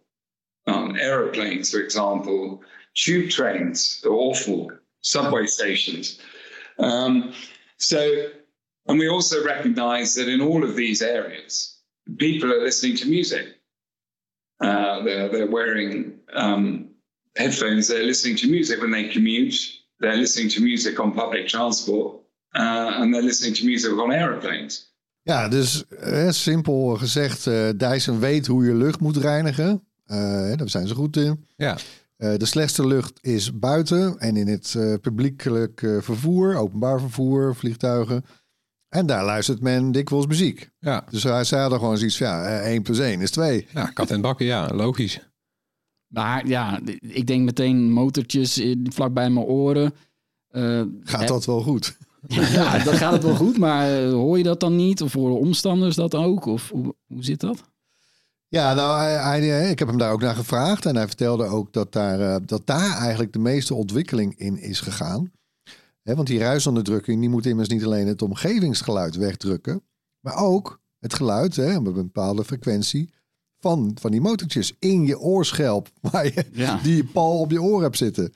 Um, 0.68 0.94
aeroplanes, 0.96 1.72
for 1.72 1.80
example, 1.80 2.62
tube 2.94 3.28
trains 3.28 4.04
are 4.04 4.12
awful, 4.12 4.70
subway 5.00 5.46
stations. 5.46 6.20
Um, 6.78 7.34
so, 7.78 8.28
and 8.86 9.00
we 9.00 9.08
also 9.08 9.44
recognize 9.44 10.14
that 10.14 10.28
in 10.28 10.40
all 10.40 10.62
of 10.62 10.76
these 10.76 11.02
areas, 11.02 11.71
people 12.18 12.52
are 12.52 12.64
listening 12.64 12.96
to 12.98 13.08
music. 13.08 13.46
Uh, 14.60 15.02
they're, 15.04 15.28
they're 15.28 15.50
wearing 15.50 16.20
um, 16.34 16.88
headphones, 17.34 17.86
they're 17.86 18.04
listening 18.04 18.38
to 18.38 18.48
music 18.48 18.80
when 18.80 18.90
they 18.90 19.08
commute, 19.08 19.54
they're 19.98 20.16
listening 20.16 20.50
to 20.50 20.60
music 20.60 20.98
on 20.98 21.12
public 21.12 21.48
transport, 21.48 22.20
uh, 22.54 23.00
and 23.00 23.12
they're 23.12 23.24
listening 23.24 23.54
to 23.54 23.64
music 23.64 23.92
on 23.92 24.12
aeroplanes. 24.12 24.90
Ja, 25.24 25.48
dus 25.48 25.84
eh, 25.88 26.30
simpel 26.30 26.96
gezegd, 26.96 27.46
eh, 27.46 27.68
Dyson 27.76 28.20
weet 28.20 28.46
hoe 28.46 28.64
je 28.64 28.74
lucht 28.74 29.00
moet 29.00 29.16
reinigen. 29.16 29.86
Eh, 30.04 30.56
daar 30.56 30.68
zijn 30.68 30.86
ze 30.86 30.94
goed 30.94 31.16
in. 31.16 31.46
Ja. 31.56 31.76
Eh, 32.16 32.36
de 32.36 32.46
slechtste 32.46 32.86
lucht 32.86 33.18
is 33.20 33.58
buiten 33.58 34.18
en 34.18 34.36
in 34.36 34.46
het 34.46 34.74
eh, 34.76 34.94
publiekelijk 35.00 35.82
eh, 35.82 35.96
vervoer, 36.00 36.56
openbaar 36.56 37.00
vervoer, 37.00 37.56
vliegtuigen. 37.56 38.24
En 38.92 39.06
daar 39.06 39.24
luistert 39.24 39.60
men 39.60 39.92
dikwijls 39.92 40.26
muziek. 40.26 40.70
Ja. 40.78 41.04
Dus 41.10 41.22
hij 41.22 41.44
zei 41.44 41.60
hadden 41.60 41.78
gewoon 41.78 41.98
zoiets 41.98 42.16
van, 42.16 42.26
ja, 42.26 42.44
eh, 42.44 42.70
1 42.72 42.82
plus 42.82 42.98
1 42.98 43.20
is 43.20 43.30
2. 43.30 43.66
ja, 43.74 43.84
kat 43.84 44.10
en 44.10 44.20
bakken, 44.20 44.46
ja, 44.46 44.68
logisch. 44.74 45.20
Maar 46.06 46.46
ja, 46.46 46.80
ik 47.00 47.26
denk 47.26 47.44
meteen 47.44 47.90
motortjes 47.92 48.58
in- 48.58 48.86
vlak 48.92 49.12
bij 49.12 49.30
mijn 49.30 49.46
oren. 49.46 49.94
Eh, 50.48 50.82
Gaat 51.02 51.20
hè, 51.20 51.26
dat 51.26 51.44
wel 51.44 51.62
goed? 51.62 51.96
Ja, 52.28 52.78
dan 52.84 52.94
gaat 52.94 53.12
het 53.12 53.22
wel 53.22 53.34
goed, 53.34 53.58
maar 53.58 54.02
eh, 54.04 54.10
hoor 54.12 54.38
je 54.38 54.44
dat 54.44 54.60
dan 54.60 54.76
niet? 54.76 55.02
Of 55.02 55.12
horen 55.12 55.38
omstanders 55.38 55.96
dat 55.96 56.14
ook? 56.14 56.46
Of 56.46 56.70
hoe, 56.70 56.94
hoe 57.06 57.24
zit 57.24 57.40
dat? 57.40 57.62
Ja, 58.48 58.74
nou, 58.74 59.00
hij, 59.00 59.14
hij- 59.46 59.70
ik 59.70 59.78
heb 59.78 59.88
hem 59.88 59.98
daar 59.98 60.12
ook 60.12 60.20
naar 60.20 60.34
gevraagd. 60.34 60.86
En 60.86 60.96
hij 60.96 61.06
vertelde 61.06 61.44
ook 61.44 61.72
dat 61.72 61.92
daar, 61.92 62.20
eh, 62.20 62.36
dat 62.46 62.66
daar 62.66 62.96
eigenlijk 62.98 63.32
de 63.32 63.38
meeste 63.38 63.74
ontwikkeling 63.74 64.38
in 64.38 64.58
is 64.58 64.80
gegaan. 64.80 65.30
Want 66.02 66.26
die 66.26 66.38
ruisonderdrukking 66.38 67.20
die 67.20 67.28
moet 67.28 67.46
immers 67.46 67.68
niet 67.68 67.84
alleen 67.84 68.06
het 68.06 68.22
omgevingsgeluid 68.22 69.14
wegdrukken, 69.16 69.82
maar 70.20 70.36
ook 70.36 70.80
het 70.98 71.14
geluid 71.14 71.56
hè, 71.56 71.76
op 71.76 71.86
een 71.86 71.92
bepaalde 71.92 72.44
frequentie 72.44 73.12
van, 73.58 73.96
van 74.00 74.10
die 74.10 74.20
motortjes 74.20 74.76
in 74.78 75.06
je 75.06 75.18
oorschelp, 75.18 75.90
waar 76.10 76.24
je, 76.24 76.44
Ja. 76.52 76.80
die 76.82 76.96
je 76.96 77.04
pal 77.04 77.38
op 77.40 77.50
je 77.50 77.62
oor 77.62 77.82
hebt 77.82 77.96
zitten. 77.96 78.32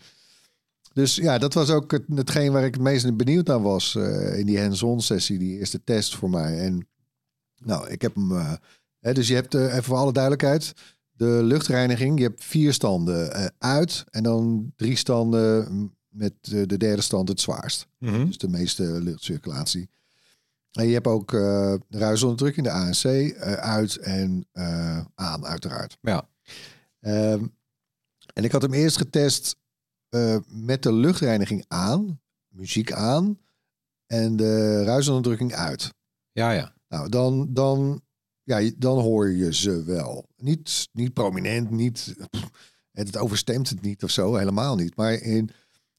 Dus 0.93 1.17
ja, 1.17 1.39
dat 1.39 1.55
was 1.55 1.71
ook 1.71 1.91
het, 1.91 2.05
hetgeen 2.15 2.53
waar 2.53 2.65
ik 2.65 2.75
het 2.75 2.83
meest 2.83 3.17
benieuwd 3.17 3.47
naar 3.47 3.63
was 3.63 3.95
eh, 3.95 4.39
in 4.39 4.47
die 4.47 4.61
hands-on 4.61 5.01
sessie, 5.01 5.39
die 5.39 5.59
eerste 5.59 5.85
test 5.85 6.15
voor 6.17 6.31
mij. 6.31 6.59
En 6.59 6.89
nou, 7.65 7.89
ik 7.89 8.03
heb 8.03 8.15
hem. 8.15 8.33
eh, 8.37 8.53
hè, 9.01 9.13
dus 9.15 9.29
je 9.29 9.35
hebt 9.35 9.55
eh, 9.55 9.63
even 9.71 9.83
voor 9.85 9.97
alle 9.97 10.13
duidelijkheid. 10.13 10.73
De 11.13 11.41
luchtreiniging, 11.43 12.19
je 12.19 12.25
hebt 12.25 12.45
vier 12.45 12.73
standen 12.73 13.53
uit 13.59 14.05
en 14.11 14.23
dan 14.23 14.73
drie 14.77 14.97
standen 14.97 15.93
met 16.17 16.33
de 16.41 16.77
derde 16.77 17.03
stand 17.03 17.29
het 17.29 17.41
zwaarst. 17.41 17.87
Dus 17.99 18.39
de 18.39 18.49
meeste 18.49 18.83
luchtcirculatie. 18.83 19.89
En 20.73 20.87
je 20.87 20.93
hebt 20.93 21.07
ook 21.07 21.33
eh 21.33 21.75
de 21.89 21.99
ruisonderdrukking, 21.99 22.67
de 22.67 22.73
ANC, 22.73 23.05
eh, 23.05 23.53
uit 23.53 23.97
en 23.97 24.47
eh, 24.53 25.05
aan, 25.15 25.47
uiteraard. 25.47 25.99
Ja. 26.01 26.29
Ehm, 27.01 27.47
en 28.33 28.45
ik 28.45 28.53
had 28.53 28.63
hem 28.63 28.73
eerst 28.73 28.97
getest 28.97 29.57
met 30.47 30.83
de 30.83 30.93
luchtreiniging 30.93 31.65
aan, 31.69 32.21
muziek 32.49 32.93
aan 32.93 33.39
en 34.07 34.37
de 34.37 34.85
ruisonderdrukking 34.85 35.55
uit. 35.55 35.95
Ja, 36.33 36.51
ja. 36.51 36.75
Nou, 36.89 37.09
dan, 37.09 37.53
dan, 37.53 38.03
ja, 38.43 38.71
dan 38.77 38.99
hoor 38.99 39.31
je 39.31 39.55
ze 39.55 39.85
wel. 39.85 40.29
Niet, 40.37 40.89
niet 40.93 41.13
prominent, 41.13 41.71
niet, 41.71 42.15
pff, 42.31 42.51
het 42.93 43.17
overstemt 43.17 43.69
het 43.69 43.81
niet 43.81 44.05
of 44.05 44.11
zo, 44.11 44.35
helemaal 44.35 44.77
niet. 44.77 44.97
Maar 44.97 45.13
in, 45.13 45.51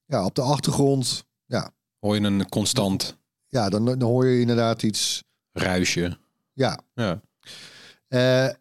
ja, 0.08 0.24
op 0.24 0.34
de 0.34 0.42
achtergrond, 0.42 1.24
ja, 1.46 1.70
Hoor 1.98 2.14
je 2.14 2.20
een 2.20 2.48
constant 2.48 3.18
ja 3.48 3.68
dan, 3.68 3.84
dan 3.84 4.02
hoor 4.02 4.26
je 4.26 4.40
inderdaad 4.40 4.82
iets, 4.82 5.24
ruisje. 5.52 6.18
ja. 6.52 6.80
Ja. 6.94 7.20
Eh, 8.08 8.54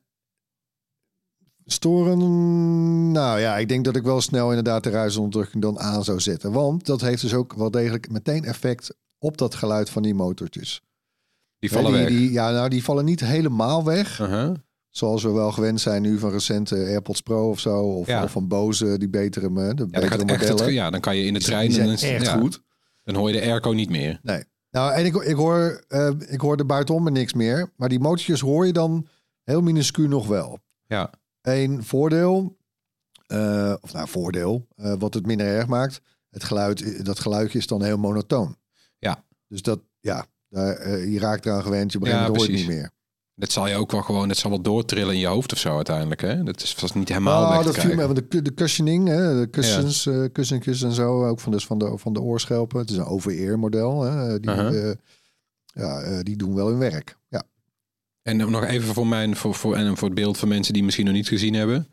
storen, 1.65 3.11
nou 3.11 3.39
ja, 3.39 3.57
ik 3.57 3.69
denk 3.69 3.85
dat 3.85 3.95
ik 3.95 4.03
wel 4.03 4.21
snel 4.21 4.49
inderdaad 4.49 4.83
de 4.83 4.89
ruisonderdrukking 4.89 5.63
dan 5.63 5.79
aan 5.79 6.03
zou 6.03 6.19
zetten. 6.19 6.51
Want 6.51 6.85
dat 6.85 7.01
heeft 7.01 7.21
dus 7.21 7.33
ook 7.33 7.53
wel 7.53 7.71
degelijk 7.71 8.09
meteen 8.09 8.45
effect 8.45 8.95
op 9.19 9.37
dat 9.37 9.55
geluid 9.55 9.89
van 9.89 10.03
die 10.03 10.13
motortjes. 10.13 10.81
Die 11.59 11.71
vallen 11.71 11.91
die, 11.91 12.01
weg. 12.01 12.09
Die, 12.09 12.31
ja, 12.31 12.51
nou, 12.51 12.69
die 12.69 12.83
vallen 12.83 13.05
niet 13.05 13.19
helemaal 13.19 13.83
weg. 13.83 14.19
Uh-huh. 14.19 14.53
Zoals 14.97 15.23
we 15.23 15.31
wel 15.31 15.51
gewend 15.51 15.81
zijn 15.81 16.01
nu 16.01 16.19
van 16.19 16.31
recente 16.31 16.75
AirPods 16.75 17.21
Pro 17.21 17.49
of 17.49 17.59
zo. 17.59 17.79
Of, 17.79 18.07
Ja. 18.07 18.23
of 18.23 18.31
van 18.31 18.47
Bose, 18.47 18.97
die 18.97 19.09
betere, 19.09 19.53
de 19.53 19.59
Ja, 19.59 19.73
betere 19.73 20.01
het, 20.03 20.25
modellen. 20.27 20.73
ja, 20.73 20.89
dan 20.89 20.99
kan 20.99 21.15
je 21.17 21.23
in 21.25 21.33
de 21.33 21.39
Die 21.39 21.47
trein... 21.47 21.71
zijn 21.71 21.89
en 21.89 21.97
echt 21.97 22.27
goed. 22.29 22.61
Dan 23.03 23.15
hoor 23.15 23.27
je 23.31 23.39
de 23.39 23.45
airco 23.45 23.71
niet 23.71 23.89
meer. 23.89 24.19
Nee. 24.23 24.43
Nou, 24.71 24.93
en 24.93 25.05
ik, 25.05 25.15
ik, 25.15 25.35
hoor, 25.35 25.83
eh, 25.87 26.09
ik 26.27 26.41
hoor 26.41 26.57
er 26.57 26.65
buitenom 26.65 27.03
maar 27.03 27.11
niks 27.11 27.33
meer. 27.33 27.71
Maar 27.75 27.89
die 27.89 27.99
motortjes 27.99 28.39
hoor 28.39 28.65
je 28.65 28.73
dan 28.73 29.07
heel 29.43 29.61
minuscuul 29.61 30.07
nog 30.07 30.27
wel. 30.27 30.59
Ja. 30.87 31.09
Een 31.41 31.83
voordeel, 31.83 32.57
eh, 33.27 33.73
of 33.81 33.93
nou 33.93 34.07
voordeel, 34.07 34.67
eh, 34.75 34.93
wat 34.99 35.13
het 35.13 35.25
minder 35.25 35.47
erg 35.47 35.67
maakt. 35.67 36.01
Het 36.29 36.43
geluid, 36.43 37.05
dat 37.05 37.19
geluidje 37.19 37.57
is 37.57 37.67
dan 37.67 37.83
heel 37.83 37.97
monotoon. 37.97 38.57
Ja. 38.97 39.23
Dus 39.47 39.61
dat, 39.61 39.79
ja, 39.99 40.25
daar, 40.49 40.99
je 41.07 41.19
raakt 41.19 41.45
eraan 41.45 41.63
gewend. 41.63 41.91
Je 41.91 41.99
begint 41.99 42.19
Ja, 42.19 42.31
het 42.31 42.47
niet 42.51 42.67
meer. 42.67 42.91
Dat 43.39 43.51
zal 43.51 43.67
je 43.67 43.75
ook 43.75 43.91
wel 43.91 44.01
gewoon... 44.01 44.27
Dat 44.27 44.37
zal 44.37 44.49
wel 44.49 44.61
doortrillen 44.61 45.13
in 45.13 45.19
je 45.19 45.27
hoofd 45.27 45.51
of 45.51 45.57
zo 45.57 45.75
uiteindelijk. 45.75 46.21
Hè? 46.21 46.43
Dat 46.43 46.61
is 46.61 46.73
vast 46.73 46.95
niet 46.95 47.09
helemaal 47.09 47.41
weg 47.41 47.49
Nou, 47.49 47.61
te 47.65 47.71
dat 47.71 47.81
viel 47.81 47.95
me, 47.95 48.07
want 48.07 48.31
de, 48.31 48.41
de 48.41 48.53
cushioning, 48.53 49.07
hè, 49.07 49.39
de 49.39 49.47
kussens, 49.47 50.05
eh 50.05 50.23
kussentjes 50.31 50.81
en 50.81 50.91
zo, 50.91 51.27
ook 51.27 51.39
van, 51.39 51.51
dus 51.51 51.65
van, 51.65 51.77
de, 51.77 51.97
van 51.97 52.13
de 52.13 52.21
oorschelpen. 52.21 52.79
Het 52.79 52.89
is 52.89 52.97
een 52.97 53.05
over-ear 53.05 53.59
model. 53.59 54.01
Hè, 54.01 54.39
die, 54.39 54.51
Uh-huh. 54.51 54.89
eh, 54.89 54.95
ja, 55.65 56.01
eh, 56.01 56.19
die 56.23 56.35
doen 56.37 56.55
wel 56.55 56.67
hun 56.67 56.77
werk. 56.77 57.17
Ja. 57.29 57.43
En 58.21 58.37
nog 58.37 58.63
even 58.65 58.93
voor, 58.93 59.07
mijn, 59.07 59.35
voor, 59.35 59.55
voor, 59.55 59.75
en 59.75 59.97
voor 59.97 60.07
het 60.07 60.17
beeld 60.17 60.37
van 60.37 60.47
mensen 60.47 60.73
die 60.73 60.83
misschien 60.83 61.05
nog 61.05 61.13
niet 61.13 61.27
gezien 61.27 61.53
hebben. 61.53 61.87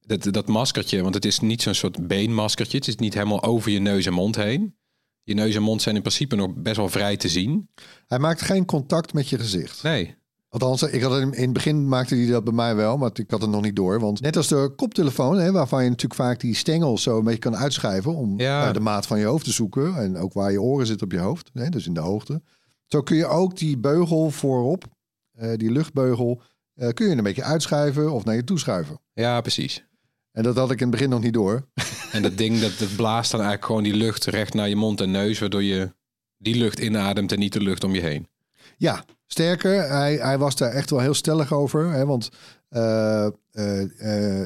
Dat, 0.00 0.22
dat 0.32 0.46
maskertje, 0.46 1.02
want 1.02 1.14
het 1.14 1.24
is 1.24 1.40
niet 1.40 1.62
zo'n 1.62 1.74
soort 1.74 2.06
beenmaskertje. 2.06 2.78
Het 2.78 2.88
is 2.88 2.96
niet 2.96 3.14
helemaal 3.14 3.42
over 3.42 3.70
je 3.70 3.78
neus 3.78 4.06
en 4.06 4.12
mond 4.12 4.36
heen. 4.36 4.76
Je 5.22 5.34
neus 5.34 5.54
en 5.54 5.62
mond 5.62 5.82
zijn 5.82 5.94
in 5.96 6.00
principe 6.02 6.36
nog 6.36 6.54
best 6.54 6.76
wel 6.76 6.88
vrij 6.88 7.16
te 7.16 7.28
zien. 7.28 7.68
Hij 8.06 8.18
maakt 8.18 8.42
geen 8.42 8.64
contact 8.64 9.12
met 9.12 9.28
je 9.28 9.38
gezicht. 9.38 9.82
Nee. 9.82 10.14
Althans, 10.62 10.82
ik 10.82 11.02
had 11.02 11.20
in 11.20 11.32
het 11.32 11.52
begin 11.52 11.88
maakte 11.88 12.14
hij 12.14 12.26
dat 12.26 12.44
bij 12.44 12.52
mij 12.52 12.74
wel, 12.76 12.96
maar 12.96 13.10
ik 13.14 13.30
had 13.30 13.40
het 13.40 13.50
nog 13.50 13.62
niet 13.62 13.76
door. 13.76 14.00
Want 14.00 14.20
net 14.20 14.36
als 14.36 14.48
de 14.48 14.72
koptelefoon, 14.76 15.38
hè, 15.38 15.52
waarvan 15.52 15.82
je 15.82 15.88
natuurlijk 15.88 16.20
vaak 16.20 16.40
die 16.40 16.54
stengel 16.54 16.98
zo 16.98 17.18
een 17.18 17.24
beetje 17.24 17.38
kan 17.38 17.56
uitschuiven 17.56 18.14
om 18.14 18.38
Ja. 18.40 18.66
eh, 18.68 18.72
de 18.72 18.80
maat 18.80 19.06
van 19.06 19.18
je 19.18 19.24
hoofd 19.24 19.44
te 19.44 19.52
zoeken. 19.52 19.96
En 19.96 20.16
ook 20.16 20.32
waar 20.32 20.52
je 20.52 20.60
oren 20.62 20.86
zitten 20.86 21.06
op 21.06 21.12
je 21.12 21.18
hoofd, 21.18 21.50
hè, 21.52 21.68
dus 21.68 21.86
in 21.86 21.94
de 21.94 22.00
hoogte. 22.00 22.42
Zo 22.86 23.02
kun 23.02 23.16
je 23.16 23.26
ook 23.26 23.56
die 23.56 23.78
beugel 23.78 24.30
voorop, 24.30 24.84
eh, 25.32 25.50
die 25.56 25.70
luchtbeugel, 25.70 26.42
eh, 26.74 26.88
kun 26.88 27.08
je 27.08 27.16
een 27.16 27.22
beetje 27.22 27.42
uitschuiven 27.42 28.12
of 28.12 28.24
naar 28.24 28.34
je 28.34 28.44
toe 28.44 28.58
schuiven. 28.58 29.00
Ja, 29.12 29.40
precies. 29.40 29.84
En 30.32 30.42
dat 30.42 30.56
had 30.56 30.70
ik 30.70 30.76
in 30.80 30.86
het 30.86 30.90
begin 30.96 31.10
nog 31.10 31.20
niet 31.22 31.34
door. 31.34 31.66
En 32.12 32.22
dat 32.22 32.38
ding, 32.38 32.60
dat, 32.60 32.78
dat 32.78 32.96
blaast 32.96 33.30
dan 33.30 33.40
eigenlijk 33.40 33.68
gewoon 33.68 33.82
die 33.82 33.94
lucht 33.96 34.24
recht 34.24 34.54
naar 34.54 34.68
je 34.68 34.76
mond 34.76 35.00
en 35.00 35.10
neus. 35.10 35.38
Waardoor 35.38 35.62
je 35.62 35.94
die 36.38 36.54
lucht 36.56 36.78
inademt 36.78 37.32
en 37.32 37.38
niet 37.38 37.52
de 37.52 37.60
lucht 37.60 37.84
om 37.84 37.94
je 37.94 38.00
heen. 38.00 38.28
Ja, 38.76 39.04
sterker, 39.26 39.88
hij, 39.88 40.16
hij 40.16 40.38
was 40.38 40.56
daar 40.56 40.72
echt 40.72 40.90
wel 40.90 41.00
heel 41.00 41.14
stellig 41.14 41.52
over. 41.52 41.90
Hè, 41.90 42.06
want 42.06 42.30
eh, 42.68 43.26
eh, 43.26 43.82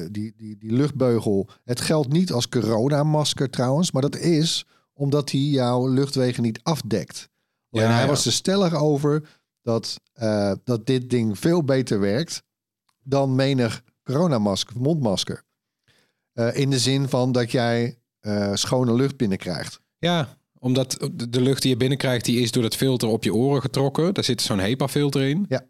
eh, 0.03 0.07
die, 0.11 0.33
die, 0.37 0.57
die 0.57 0.71
luchtbeugel, 0.71 1.49
het 1.63 1.81
geldt 1.81 2.11
niet 2.11 2.31
als 2.31 2.49
coronamasker 2.49 3.49
trouwens, 3.49 3.91
maar 3.91 4.01
dat 4.01 4.17
is 4.17 4.65
omdat 4.93 5.31
hij 5.31 5.39
jouw 5.39 5.87
luchtwegen 5.87 6.43
niet 6.43 6.59
afdekt. 6.63 7.29
Ja, 7.69 7.91
hij 7.91 8.01
ja. 8.01 8.07
was 8.07 8.25
er 8.25 8.31
stellig 8.31 8.73
over 8.73 9.39
dat, 9.61 9.99
dat 10.63 10.85
dit 10.85 11.09
ding 11.09 11.39
veel 11.39 11.63
beter 11.63 11.99
werkt 11.99 12.43
dan 13.03 13.35
menig 13.35 13.83
coronamasker, 14.03 14.77
mondmasker. 14.77 15.43
In 16.53 16.69
de 16.69 16.79
zin 16.79 17.09
van 17.09 17.31
dat 17.31 17.51
jij 17.51 17.99
schone 18.53 18.93
lucht 18.93 19.17
binnenkrijgt. 19.17 19.81
Ja, 19.97 20.37
omdat 20.63 21.09
de- 21.29 21.41
lucht 21.41 21.61
die 21.61 21.71
je 21.71 21.77
binnenkrijgt, 21.77 22.25
die 22.25 22.39
is 22.39 22.51
door 22.51 22.63
het 22.63 22.75
filter 22.75 23.07
op 23.09 23.23
je 23.23 23.33
oren 23.33 23.61
getrokken. 23.61 24.13
Daar 24.13 24.23
zit 24.23 24.41
zo'n 24.41 24.59
HEPA-filter 24.59 25.21
in. 25.21 25.45
Ja. 25.49 25.65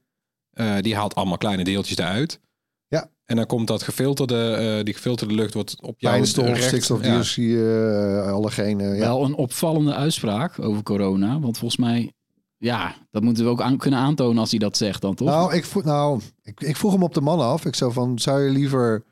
Eh, 0.52 0.78
die 0.82 0.96
haalt 0.96 1.16
allemaal 1.16 1.38
kleine 1.38 1.64
deeltjes 1.64 1.98
eruit. 1.98 2.40
Ja. 2.88 3.10
En 3.26 3.36
dan 3.36 3.46
komt 3.46 3.68
dat 3.68 3.84
gefilterde, 3.84 4.54
eh, 4.54 4.84
die 4.84 4.94
gefilterde 4.94 5.34
lucht 5.34 5.54
wordt 5.54 5.82
op 5.82 6.00
jouw 6.00 6.12
Fijnstof, 6.12 6.58
stikstofdioxide, 6.58 8.22
eh, 8.26 8.32
allergenen. 8.32 8.94
Ja. 8.96 9.00
Wel 9.00 9.24
een 9.24 9.36
opvallende 9.36 9.94
uitspraak 9.94 10.60
over 10.60 10.84
corona. 10.84 11.40
Want 11.40 11.58
volgens 11.58 11.80
mij, 11.80 12.14
ja, 12.58 12.96
dat 13.12 13.24
moeten 13.24 13.44
we 13.44 13.50
ook 13.50 13.62
aan, 13.62 13.78
kunnen 13.78 14.00
aantonen 14.00 14.38
als 14.38 14.50
hij 14.50 14.60
dat 14.60 14.78
zegt 14.78 15.02
dan, 15.02 15.16
toch? 15.16 15.28
Nou, 15.28 15.54
ik 15.54 15.66
vroeg, 15.66 15.84
nou 15.84 16.22
ik, 16.42 16.62
ik 16.62 16.78
vroeg 16.78 16.92
hem 16.92 17.04
op 17.04 17.14
de 17.14 17.22
man 17.22 17.40
af. 17.40 17.66
Ik 17.66 17.76
zou 17.76 17.94
van, 17.94 18.20
zou 18.20 18.42
je 18.42 18.50
liever 18.50 19.04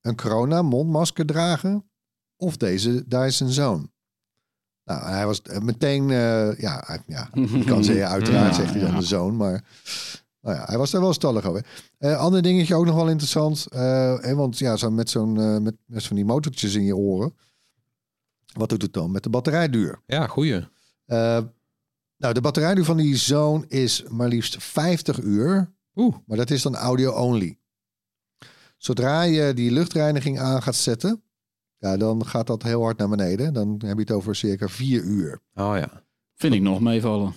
een 0.00 0.16
corona 0.16 0.62
mondmasker 0.62 1.26
dragen 1.26 1.90
of 2.36 2.56
deze 2.56 3.04
Dyson 3.08 3.48
Zone? 3.48 3.92
Nou, 4.84 5.02
hij 5.02 5.26
was 5.26 5.42
eh, 5.42 5.58
meteen, 5.58 6.10
eh, 6.10 6.58
ja, 6.58 6.98
ja, 7.06 7.28
ik 7.60 7.66
kan 7.66 7.84
zeggen, 7.84 8.08
uiteraard 8.08 8.56
Ja, 8.56 8.62
zegt 8.62 8.70
hij 8.70 8.80
dan 8.80 8.90
ja. 8.90 8.98
de 8.98 9.04
zoon, 9.04 9.36
maar 9.36 9.64
nou 10.40 10.56
ja, 10.56 10.64
hij 10.64 10.78
was 10.78 10.90
daar 10.90 11.00
wel 11.00 11.12
stallig 11.12 11.44
over. 11.44 11.66
Eh 11.98 12.18
ander 12.18 12.42
dingetje 12.42 12.74
ook 12.74 12.84
nog 12.84 12.94
wel 12.94 13.08
interessant, 13.08 13.66
eh, 13.66 14.18
hè, 14.20 14.34
want 14.34 14.58
ja, 14.58 14.76
zo 14.76 14.90
met 14.90 15.10
zo'n 15.10 15.62
met, 15.62 15.74
met 15.86 16.06
van 16.06 16.16
die 16.16 16.24
motortjes 16.24 16.74
in 16.74 16.84
je 16.84 16.96
oren. 16.96 17.34
Wat 18.52 18.68
doet 18.68 18.82
het 18.82 18.92
dan 18.92 19.10
met 19.10 19.22
de 19.22 19.30
batterijduur? 19.30 20.00
Ja, 20.06 20.26
goeie. 20.26 20.66
Nou, 22.16 22.34
de 22.34 22.40
batterijduur 22.40 22.84
van 22.84 22.96
die 22.96 23.16
Zone 23.16 23.64
is 23.68 24.04
maar 24.08 24.28
liefst 24.28 24.62
50 24.62 25.20
uur. 25.20 25.72
Oeh. 25.94 26.14
Maar 26.26 26.36
dat 26.36 26.50
is 26.50 26.62
dan 26.62 26.76
audio 26.76 27.12
only. 27.12 27.58
Zodra 28.76 29.22
je 29.22 29.54
die 29.54 29.70
luchtreiniging 29.70 30.38
aan 30.38 30.62
gaat 30.62 30.74
zetten, 30.74 31.22
ja, 31.90 31.96
dan 31.96 32.26
gaat 32.26 32.46
dat 32.46 32.62
heel 32.62 32.82
hard 32.82 32.98
naar 32.98 33.08
beneden. 33.08 33.52
Dan 33.52 33.80
heb 33.84 33.94
je 33.96 34.00
het 34.02 34.10
over 34.10 34.36
circa 34.36 34.68
vier 34.68 35.02
uur. 35.02 35.40
Oh 35.54 35.74
ja. 35.76 36.02
Vind 36.34 36.54
ik 36.54 36.60
nog 36.62 36.80
meevallen. 36.80 37.34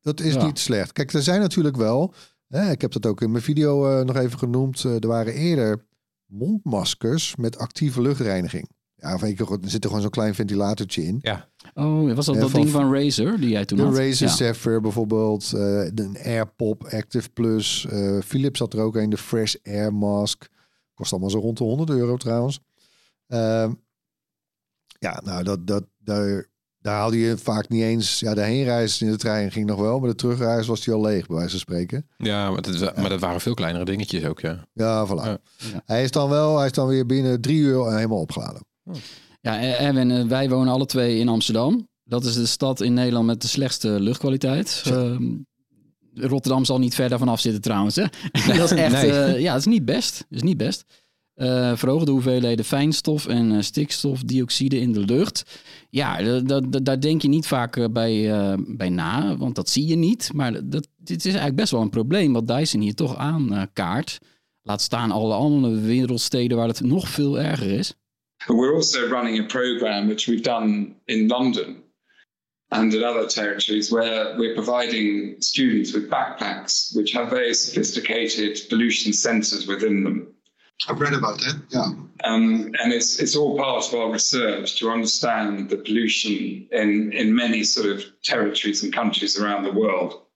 Dat 0.00 0.20
is 0.20 0.34
Ja. 0.34 0.44
niet 0.44 0.58
slecht. 0.58 0.92
Kijk, 0.92 1.12
er 1.12 1.22
zijn 1.22 1.40
natuurlijk 1.40 1.76
wel, 1.76 2.14
hè, 2.48 2.70
ik 2.70 2.80
heb 2.80 2.92
dat 2.92 3.06
ook 3.06 3.20
in 3.20 3.30
mijn 3.30 3.42
video 3.42 3.90
eh, 3.98 4.04
nog 4.04 4.16
even 4.16 4.38
genoemd, 4.38 4.84
eh, 4.84 4.94
er 5.02 5.06
waren 5.06 5.32
eerder 5.34 5.84
mondmaskers 6.26 7.36
met 7.36 7.58
actieve 7.58 8.00
luchtreiniging. 8.02 8.68
Ja, 8.96 9.18
van, 9.18 9.28
er 9.28 9.70
zit 9.70 9.82
er 9.82 9.86
gewoon 9.88 10.00
zo'n 10.02 10.10
klein 10.10 10.34
ventilatortje 10.34 11.02
in. 11.04 11.22
Oh, 11.74 12.14
was 12.14 12.26
dat 12.26 12.34
Ja, 12.34 12.40
dat 12.40 12.50
van- 12.50 12.60
ding 12.60 12.72
van 12.72 12.94
Razer 12.94 13.40
die 13.40 13.48
jij 13.48 13.64
toen 13.64 13.78
De 13.78 13.84
had? 13.84 13.96
Razer 13.96 14.72
Ja. 14.72 14.80
Bijvoorbeeld, 14.80 15.44
eh, 15.44 15.50
de 15.94 16.20
AirPop 16.24 16.84
Active 16.84 17.30
Plus. 17.30 17.86
eh, 17.90 18.18
Philips 18.24 18.58
had 18.58 18.72
er 18.74 18.80
ook 18.80 18.96
een, 18.96 19.10
de 19.10 19.16
Fresh 19.16 19.54
Air 19.64 19.94
Mask. 19.94 20.48
Kost 20.94 21.12
allemaal 21.12 21.30
zo 21.30 21.38
rond 21.38 21.58
de 21.58 21.64
100 21.64 21.90
euro 21.90 22.16
trouwens. 22.16 22.60
Ja, 25.00 25.20
nou, 25.24 25.42
dat, 25.44 25.66
dat, 25.66 25.84
daar, 25.98 26.48
daar 26.80 26.94
haalde 26.94 27.18
je 27.18 27.38
vaak 27.38 27.68
niet 27.68 27.82
eens... 27.82 28.20
Ja, 28.20 28.34
de 28.34 28.42
heenreis 28.42 29.02
in 29.02 29.10
de 29.10 29.16
trein 29.16 29.52
ging 29.52 29.66
nog 29.66 29.80
wel, 29.80 29.98
maar 30.00 30.08
de 30.08 30.14
terugreis 30.14 30.66
was 30.66 30.84
die 30.84 30.94
al 30.94 31.00
leeg, 31.00 31.26
bij 31.26 31.36
wijze 31.36 31.50
van 31.50 31.58
spreken. 31.60 32.08
Ja, 32.16 32.50
maar 32.50 32.62
dat, 32.62 32.96
maar 32.96 33.08
dat 33.08 33.20
waren 33.20 33.40
veel 33.40 33.54
kleinere 33.54 33.84
dingetjes 33.84 34.24
ook, 34.24 34.40
ja. 34.40 34.66
Ja, 34.72 35.06
voilà. 35.06 35.10
Ja. 35.24 35.38
Ja. 35.56 35.82
Hij 35.84 36.02
is 36.02 36.10
dan 36.10 36.28
wel, 36.28 36.56
hij 36.56 36.66
is 36.66 36.72
dan 36.72 36.86
weer 36.86 37.06
binnen 37.06 37.40
drie 37.40 37.58
uur 37.58 37.94
helemaal 37.94 38.20
opgeladen. 38.20 38.62
Ja, 39.40 39.60
eh, 39.60 39.86
Erwin, 39.86 40.10
eh, 40.10 40.24
wij 40.24 40.48
wonen 40.48 40.72
alle 40.72 40.86
twee 40.86 41.18
in 41.18 41.28
Amsterdam. 41.28 41.88
Dat 42.04 42.24
is 42.24 42.34
de 42.34 42.46
stad 42.46 42.80
in 42.80 42.94
Nederland 42.94 43.26
met 43.26 43.42
de 43.42 43.48
slechtste 43.48 44.00
luchtkwaliteit. 44.00 44.82
Ehm, 44.86 45.24
Rotterdam 46.14 46.64
zal 46.64 46.78
niet 46.78 46.94
ver 46.94 47.08
daarvan 47.08 47.28
af 47.28 47.40
zitten 47.40 47.60
trouwens. 47.62 47.96
Hè? 47.96 48.04
dat 48.56 48.72
is 48.72 48.78
echt, 48.78 48.92
Nee. 48.92 49.10
eh, 49.12 49.40
ja, 49.40 49.50
dat 49.52 49.60
is 49.60 49.66
niet 49.66 49.84
best. 49.84 50.16
Dat 50.28 50.38
is 50.38 50.42
niet 50.42 50.56
best. 50.56 50.84
Eh 51.40 51.72
verhoogde 51.76 52.10
hoeveelheden 52.10 52.64
fijnstof 52.64 53.26
en 53.26 53.52
eh, 53.52 53.60
stikstofdioxide 53.60 54.78
in 54.80 54.92
de 54.92 55.00
lucht. 55.00 55.60
Ja, 55.90 56.22
da- 56.22 56.40
da- 56.40 56.60
da- 56.60 56.78
daar 56.78 57.00
denk 57.00 57.22
je 57.22 57.28
niet 57.28 57.46
vaak 57.46 57.76
eh, 57.76 57.84
bij, 57.90 58.32
eh, 58.32 58.54
bij 58.66 58.88
na, 58.88 59.36
want 59.36 59.54
dat 59.54 59.68
zie 59.68 59.86
je 59.86 59.96
niet. 59.96 60.30
Maar 60.34 60.52
dat, 60.68 60.88
dit 60.96 61.18
is 61.18 61.24
eigenlijk 61.24 61.56
best 61.56 61.70
wel 61.72 61.80
een 61.80 61.90
probleem 61.90 62.32
wat 62.32 62.46
Dyson 62.48 62.80
hier 62.80 62.94
toch 62.94 63.16
aankaart. 63.16 64.18
Laat 64.62 64.80
staan 64.82 65.10
alle 65.10 65.34
andere 65.34 65.80
wereldsteden 65.80 66.56
waar 66.56 66.68
het 66.68 66.80
nog 66.80 67.08
veel 67.08 67.40
erger 67.40 67.70
is. 67.70 67.94
We're 68.46 68.74
also 68.74 69.06
running 69.06 69.38
a 69.40 69.46
program 69.46 70.06
which 70.06 70.26
we've 70.26 70.42
done 70.42 70.88
in 71.04 71.26
London 71.26 71.76
and 72.68 72.94
in 72.94 73.04
other 73.04 73.26
territories 73.28 73.88
where 73.90 74.36
we're 74.36 74.54
providing 74.54 75.34
students 75.38 75.92
with 75.92 76.04
backpacks 76.08 76.92
which 76.94 77.12
have 77.12 77.28
very 77.28 77.52
sophisticated 77.54 78.66
pollution 78.68 79.12
sensors 79.12 79.64
within 79.66 80.02
them. 80.02 80.38
I've 80.88 81.00
read 81.00 81.14
about 81.14 81.38
that, 81.38 81.56
ja. 81.68 81.84
Um, 81.84 82.68
and 82.72 82.92
it's, 82.92 83.18
it's 83.18 83.36
all 83.36 83.56
part 83.56 83.84
of 83.84 83.92
our 83.92 84.10
research 84.10 84.78
to 84.78 84.90
understand 84.90 85.68
the 85.68 85.76
pollution 85.76 86.66
in, 86.70 87.12
in 87.12 87.34
many 87.34 87.64
sort 87.64 87.86
of 87.86 88.12
territories 88.20 88.82
and 88.82 88.94
countries 88.94 89.38
around 89.38 89.64
the 89.64 89.72
world. 89.72 90.28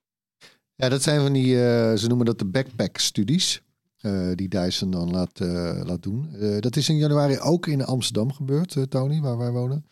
Ja, 0.74 0.88
dat 0.88 1.02
zijn 1.02 1.20
van 1.20 1.32
die, 1.32 1.64
eh, 1.64 1.96
ze 1.96 2.06
noemen 2.06 2.26
dat 2.26 2.38
de 2.38 2.46
backpack-studies. 2.46 3.62
eh, 4.04 4.30
die 4.34 4.48
Dyson 4.48 4.90
dan 4.90 5.10
laat, 5.10 5.40
eh, 5.40 5.80
laat 5.84 6.02
doen. 6.02 6.34
Eh, 6.34 6.58
dat 6.60 6.76
is 6.76 6.88
in 6.88 6.96
januari 6.96 7.38
ook 7.38 7.66
in 7.66 7.84
Amsterdam 7.84 8.32
gebeurd, 8.32 8.76
Tony, 8.88 9.20
waar 9.20 9.38
wij 9.38 9.50
wonen. 9.50 9.86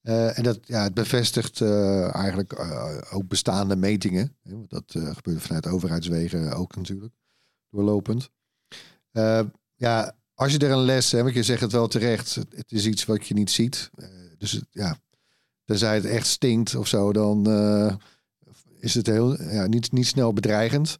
Eh, 0.00 0.38
en 0.38 0.42
dat, 0.42 0.58
ja, 0.62 0.82
het 0.82 0.94
bevestigt 0.94 1.60
eh, 1.60 2.14
eigenlijk 2.14 2.52
eh, 2.52 2.96
ook 3.10 3.28
bestaande 3.28 3.76
metingen. 3.76 4.36
Hè, 4.42 4.52
want 4.52 4.70
dat 4.70 4.94
eh, 4.94 5.14
gebeurt 5.14 5.42
vanuit 5.42 5.66
overheidswegen 5.66 6.52
ook 6.52 6.76
natuurlijk. 6.76 7.14
doorlopend. 7.70 8.30
Ja, 9.84 10.14
als 10.34 10.52
je 10.52 10.58
er 10.58 10.70
een 10.70 10.84
les 10.84 11.10
hebt, 11.10 11.22
want 11.22 11.34
je 11.34 11.42
zegt 11.42 11.60
het 11.60 11.72
wel 11.72 11.88
terecht, 11.88 12.34
het, 12.34 12.72
is 12.72 12.86
iets 12.86 13.04
wat 13.04 13.26
je 13.26 13.34
niet 13.34 13.50
ziet. 13.50 13.90
Eh, 13.94 14.08
dus 14.38 14.60
ja, 14.70 14.98
tenzij 15.64 15.94
het 15.94 16.04
echt 16.04 16.26
stinkt 16.26 16.74
of 16.74 16.86
zo, 16.86 17.12
dan 17.12 17.46
eh, 17.46 17.94
is 18.78 18.94
het 18.94 19.06
heel, 19.06 19.42
ja, 19.42 19.66
niet, 19.66 19.92
niet 19.92 20.06
snel 20.06 20.32
bedreigend. 20.32 20.96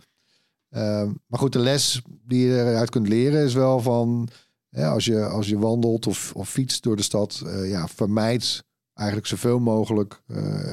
Eh, 0.68 1.11
maar 1.27 1.38
goed, 1.38 1.53
de 1.53 1.59
les 1.59 2.03
die 2.07 2.47
je 2.47 2.61
eruit 2.61 2.90
kunt 2.90 3.09
leren 3.09 3.44
is 3.44 3.55
wel 3.55 3.81
van, 3.81 4.29
als, 4.73 5.05
je, 5.05 5.27
als 5.27 5.49
je 5.49 5.59
wandelt 5.59 6.07
of, 6.07 6.33
of 6.35 6.51
fietst 6.51 6.83
door 6.83 6.97
de 6.97 7.03
stad, 7.03 7.42
eh, 7.47 7.70
ja, 7.70 7.88
vermijd 7.88 8.64
eigenlijk 8.92 9.29
zoveel 9.29 9.59
mogelijk 9.59 10.23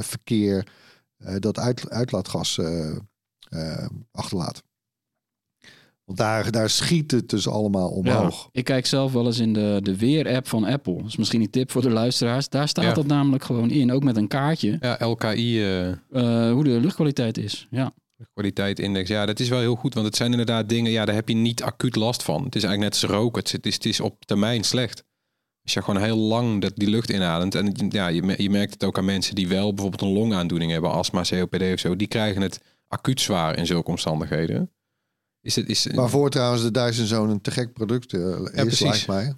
verkeer 0.02 0.71
dat 1.39 1.60
uit, 1.60 1.89
uitlaatgas 1.89 2.60
achterlaat. 4.12 4.63
Want 6.15 6.24
daar, 6.30 6.52
daar 6.52 6.69
schiet 6.69 7.12
het 7.12 7.30
dus 7.30 7.47
allemaal 7.47 7.89
omhoog. 7.89 8.50
Ik 8.52 8.63
kijk 8.63 8.86
zelf 8.86 9.12
wel 9.12 9.26
eens 9.26 9.39
in 9.39 9.54
de, 9.54 9.80
de 9.84 9.97
weer-app 9.97 10.47
van 10.47 10.63
Apple. 10.65 10.95
Dat 10.97 11.06
is 11.06 11.15
misschien 11.17 11.41
een 11.41 11.50
tip 11.50 11.71
voor 11.71 11.82
de 11.82 11.89
luisteraars. 11.89 12.50
Daar 12.50 12.67
staat 12.67 12.84
Ja. 12.84 12.93
dat 12.93 13.06
namelijk 13.08 13.43
gewoon 13.43 13.69
in, 13.69 13.91
ook 13.91 14.04
met 14.04 14.17
een 14.17 14.28
kaartje, 14.28 14.78
Ja, 14.80 14.97
LKI 15.00 15.62
eh, 15.63 15.89
eh, 15.89 15.95
hoe 16.52 16.63
de 16.63 16.69
luchtkwaliteit 16.69 17.38
is. 17.38 17.67
Ja. 17.69 17.93
kwaliteitindex. 18.34 19.10
Ja, 19.10 19.26
dat 19.26 19.39
is 19.39 19.50
wel 19.50 19.60
heel 19.60 19.76
goed. 19.76 19.93
Want 19.93 20.06
het 20.06 20.15
zijn 20.15 20.32
inderdaad 20.32 20.69
dingen, 20.69 20.91
ja, 20.91 21.06
daar 21.06 21.15
heb 21.15 21.28
je 21.30 21.36
niet 21.36 21.63
acuut 21.63 21.95
last 21.95 22.24
van. 22.24 22.43
Het 22.43 22.56
is 22.56 22.63
eigenlijk 22.63 22.93
net 22.93 23.04
als 23.04 23.12
roken. 23.19 23.43
Het 23.52 23.65
is, 23.65 23.74
het 23.74 23.86
is, 23.86 24.00
op 24.00 24.26
termijn 24.26 24.63
slecht. 24.63 25.04
Als 25.63 25.74
je 25.74 25.82
gewoon 25.82 26.02
heel 26.02 26.17
lang 26.17 26.62
dat, 26.62 26.71
die 26.76 26.89
lucht 26.89 27.10
inademt. 27.10 27.56
En 27.56 27.74
ja, 27.89 28.08
je, 28.08 28.34
je 28.38 28.50
merkt 28.50 28.74
het 28.74 28.84
ook 28.84 28.97
aan 28.97 29.06
mensen 29.06 29.36
die 29.36 29.47
wel 29.47 29.74
bijvoorbeeld 29.74 30.02
een 30.02 30.17
longaandoening 30.17 30.71
hebben, 30.71 30.91
astma, 30.91 31.21
COPD 31.21 31.62
of 31.74 31.80
zo. 31.80 31.95
Die 31.95 32.08
krijgen 32.08 32.41
het 32.41 32.60
acuut 32.88 33.21
zwaar 33.21 33.58
in 33.58 33.65
zulke 33.65 33.89
omstandigheden. 33.89 34.71
Is 35.41 35.56
het, 35.56 35.69
is, 35.69 35.88
Waarvoor 35.93 36.30
trouwens 36.30 36.62
de 36.62 36.71
Dyson 36.71 37.41
te 37.41 37.51
gek 37.51 37.73
product 37.73 38.13
eh, 38.13 38.21
is, 38.21 38.51
precies. 38.51 38.82
lijkt 38.82 39.08
mij. 39.08 39.36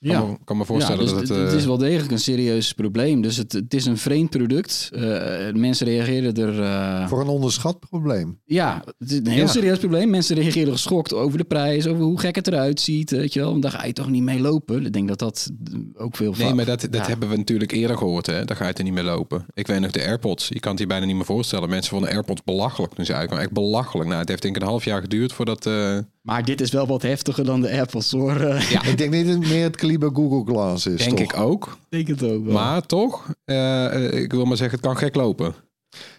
Kan, 0.00 0.28
me, 0.28 0.36
kan 0.44 0.56
me 0.56 0.64
voorstellen 0.64 1.00
dus 1.00 1.10
dat 1.10 1.20
het... 1.20 1.28
het, 1.28 1.38
het 1.38 1.48
eh, 1.50 1.56
is 1.56 1.64
wel 1.64 1.78
degelijk 1.78 2.10
een 2.12 2.18
serieus 2.18 2.72
probleem. 2.72 3.22
Dus 3.22 3.36
het, 3.36 3.52
het 3.52 3.74
is 3.74 3.86
een 3.86 3.98
vreemd 3.98 4.30
product. 4.30 4.88
Eh, 4.92 5.52
mensen 5.52 5.86
reageren 5.86 6.34
er... 6.36 6.62
eh, 6.62 7.08
Voor 7.08 7.20
een 7.20 7.26
onderschat 7.28 7.78
probleem. 7.88 8.38
Ja, 8.44 8.82
het 8.98 9.10
is 9.10 9.16
een 9.18 9.26
heel 9.26 9.40
Ja. 9.44 9.46
serieus 9.46 9.78
probleem. 9.78 10.10
Mensen 10.10 10.36
reageren 10.36 10.72
geschokt 10.72 11.14
over 11.14 11.38
de 11.38 11.44
prijs, 11.44 11.86
over 11.86 12.02
hoe 12.04 12.20
gek 12.20 12.34
het 12.34 12.46
eruit 12.46 12.80
ziet. 12.80 13.10
Weet 13.10 13.32
je 13.32 13.40
wel, 13.40 13.50
want 13.50 13.62
daar 13.62 13.72
ga 13.72 13.84
je 13.84 13.92
toch 13.92 14.10
niet 14.10 14.22
mee 14.22 14.40
lopen. 14.40 14.86
Ik 14.86 14.92
denk 14.92 15.08
dat 15.08 15.18
dat 15.18 15.50
ook 15.94 16.16
veel 16.16 16.34
Nee, 16.38 16.54
maar 16.54 16.64
dat, 16.64 16.80
dat 16.80 16.94
Ja. 16.94 17.06
hebben 17.06 17.28
we 17.28 17.36
natuurlijk 17.36 17.72
eerder 17.72 17.96
gehoord. 17.96 18.26
Hè? 18.26 18.44
Daar 18.44 18.56
ga 18.56 18.66
je 18.66 18.72
er 18.72 18.84
niet 18.84 18.92
meer 18.92 19.02
lopen. 19.02 19.46
Ik 19.54 19.66
weet 19.66 19.80
nog 19.80 19.90
de 19.90 20.04
AirPods. 20.04 20.48
Je 20.48 20.60
kan 20.60 20.70
het 20.70 20.80
je 20.80 20.86
bijna 20.86 21.06
niet 21.06 21.16
meer 21.16 21.24
voorstellen. 21.24 21.68
Mensen 21.68 21.90
vonden 21.90 22.10
AirPods 22.10 22.42
belachelijk 22.44 22.94
toen 22.94 23.04
ze 23.04 23.14
uitkwamen. 23.14 23.44
Echt 23.44 23.54
belachelijk. 23.54 24.08
Nou, 24.08 24.20
het 24.20 24.28
heeft 24.28 24.42
denk 24.42 24.56
ik 24.56 24.62
een 24.62 24.68
half 24.68 24.84
jaar 24.84 25.00
geduurd 25.00 25.32
voordat... 25.32 25.66
eh, 25.66 25.98
Maar 26.20 26.44
dit 26.44 26.60
is 26.60 26.70
wel 26.70 26.86
wat 26.86 27.02
heftiger 27.02 27.44
dan 27.44 27.60
de 27.60 27.80
Apples 27.80 28.10
hoor. 28.10 28.36
Eh, 28.40 28.88
Ik 28.90 28.98
denk 28.98 29.10
niet 29.12 29.26
dat 29.26 29.34
het 29.34 29.48
meer 29.48 29.62
het 29.62 29.76
kaliber 29.76 30.10
Google 30.14 30.52
Glass 30.52 30.86
is. 30.86 31.04
denk 31.04 31.18
toch? 31.18 31.32
ik 31.32 31.36
ook. 31.38 31.78
Denk 31.88 32.08
het 32.08 32.22
ook 32.22 32.44
wel. 32.44 32.52
Maar 32.52 32.86
toch, 32.86 33.32
eh, 33.44 33.86
eh, 34.06 34.22
ik 34.22 34.32
wil 34.32 34.44
maar 34.44 34.56
zeggen, 34.56 34.78
het 34.78 34.86
kan 34.86 34.96
gek 34.96 35.14
lopen. 35.14 35.54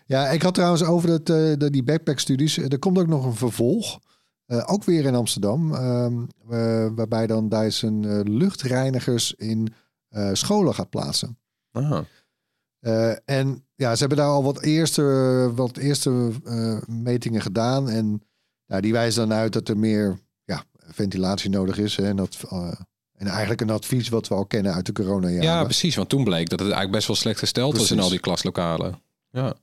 Ja, 0.06 0.28
ik 0.30 0.42
had 0.42 0.54
trouwens 0.54 0.84
over 0.84 1.10
het, 1.10 1.30
eh, 1.30 1.36
de, 1.58 1.70
die 1.70 1.84
backpack-studies. 1.84 2.58
Er 2.58 2.80
komt 2.80 3.00
ook 3.00 3.08
nog 3.08 3.26
een 3.26 3.36
vervolg. 3.36 4.00
Eh, 4.46 4.64
ook 4.66 4.84
weer 4.84 5.06
in 5.06 5.16
Amsterdam. 5.16 5.74
ehm, 5.74 6.14
eh, 6.50 6.88
waarbij 6.96 7.28
dan 7.28 7.50
Dyson 7.50 8.06
eh, 8.06 8.20
luchtreinigers 8.24 9.34
in 9.34 9.74
eh, 10.10 10.30
scholen 10.34 10.74
gaat 10.76 10.90
plaatsen. 10.90 11.38
Ah. 11.72 12.00
Eh, 12.80 13.12
en 13.26 13.66
ja, 13.76 13.94
ze 13.94 14.00
hebben 14.00 14.18
daar 14.18 14.28
al 14.28 14.44
wat 14.44 14.62
eerste, 14.62 15.02
wat 15.56 15.78
eerste 15.78 16.30
eh, 16.46 16.78
metingen 16.88 17.42
gedaan. 17.42 17.90
En 17.90 18.22
ja, 18.72 18.82
die 18.82 18.92
wijzen 18.92 19.28
dan 19.28 19.38
uit 19.38 19.54
dat 19.54 19.70
er 19.70 19.78
meer 19.78 20.20
ja, 20.44 20.64
ventilatie 20.88 21.50
nodig 21.50 21.78
is. 21.78 21.96
Hè, 21.96 22.08
en, 22.08 22.16
dat, 22.16 22.38
eh, 22.50 22.72
en 23.18 23.28
eigenlijk 23.28 23.62
een 23.62 23.70
advies 23.70 24.10
wat 24.10 24.28
we 24.28 24.36
al 24.36 24.46
kennen 24.46 24.74
uit 24.74 24.86
de 24.86 24.92
coronajaren. 24.92 25.44
Ja, 25.44 25.64
precies. 25.64 25.96
Want 25.96 26.10
toen 26.10 26.24
bleek 26.24 26.50
dat 26.50 26.60
het 26.60 26.68
eigenlijk 26.68 26.92
best 26.92 27.08
wel 27.08 27.16
slecht 27.16 27.40
gesteld 27.40 27.78
was 27.78 27.92
in 27.92 28.00
al 28.00 28.10
die 28.10 28.20
klaslokalen. 28.20 29.02
Ja. 29.32 29.54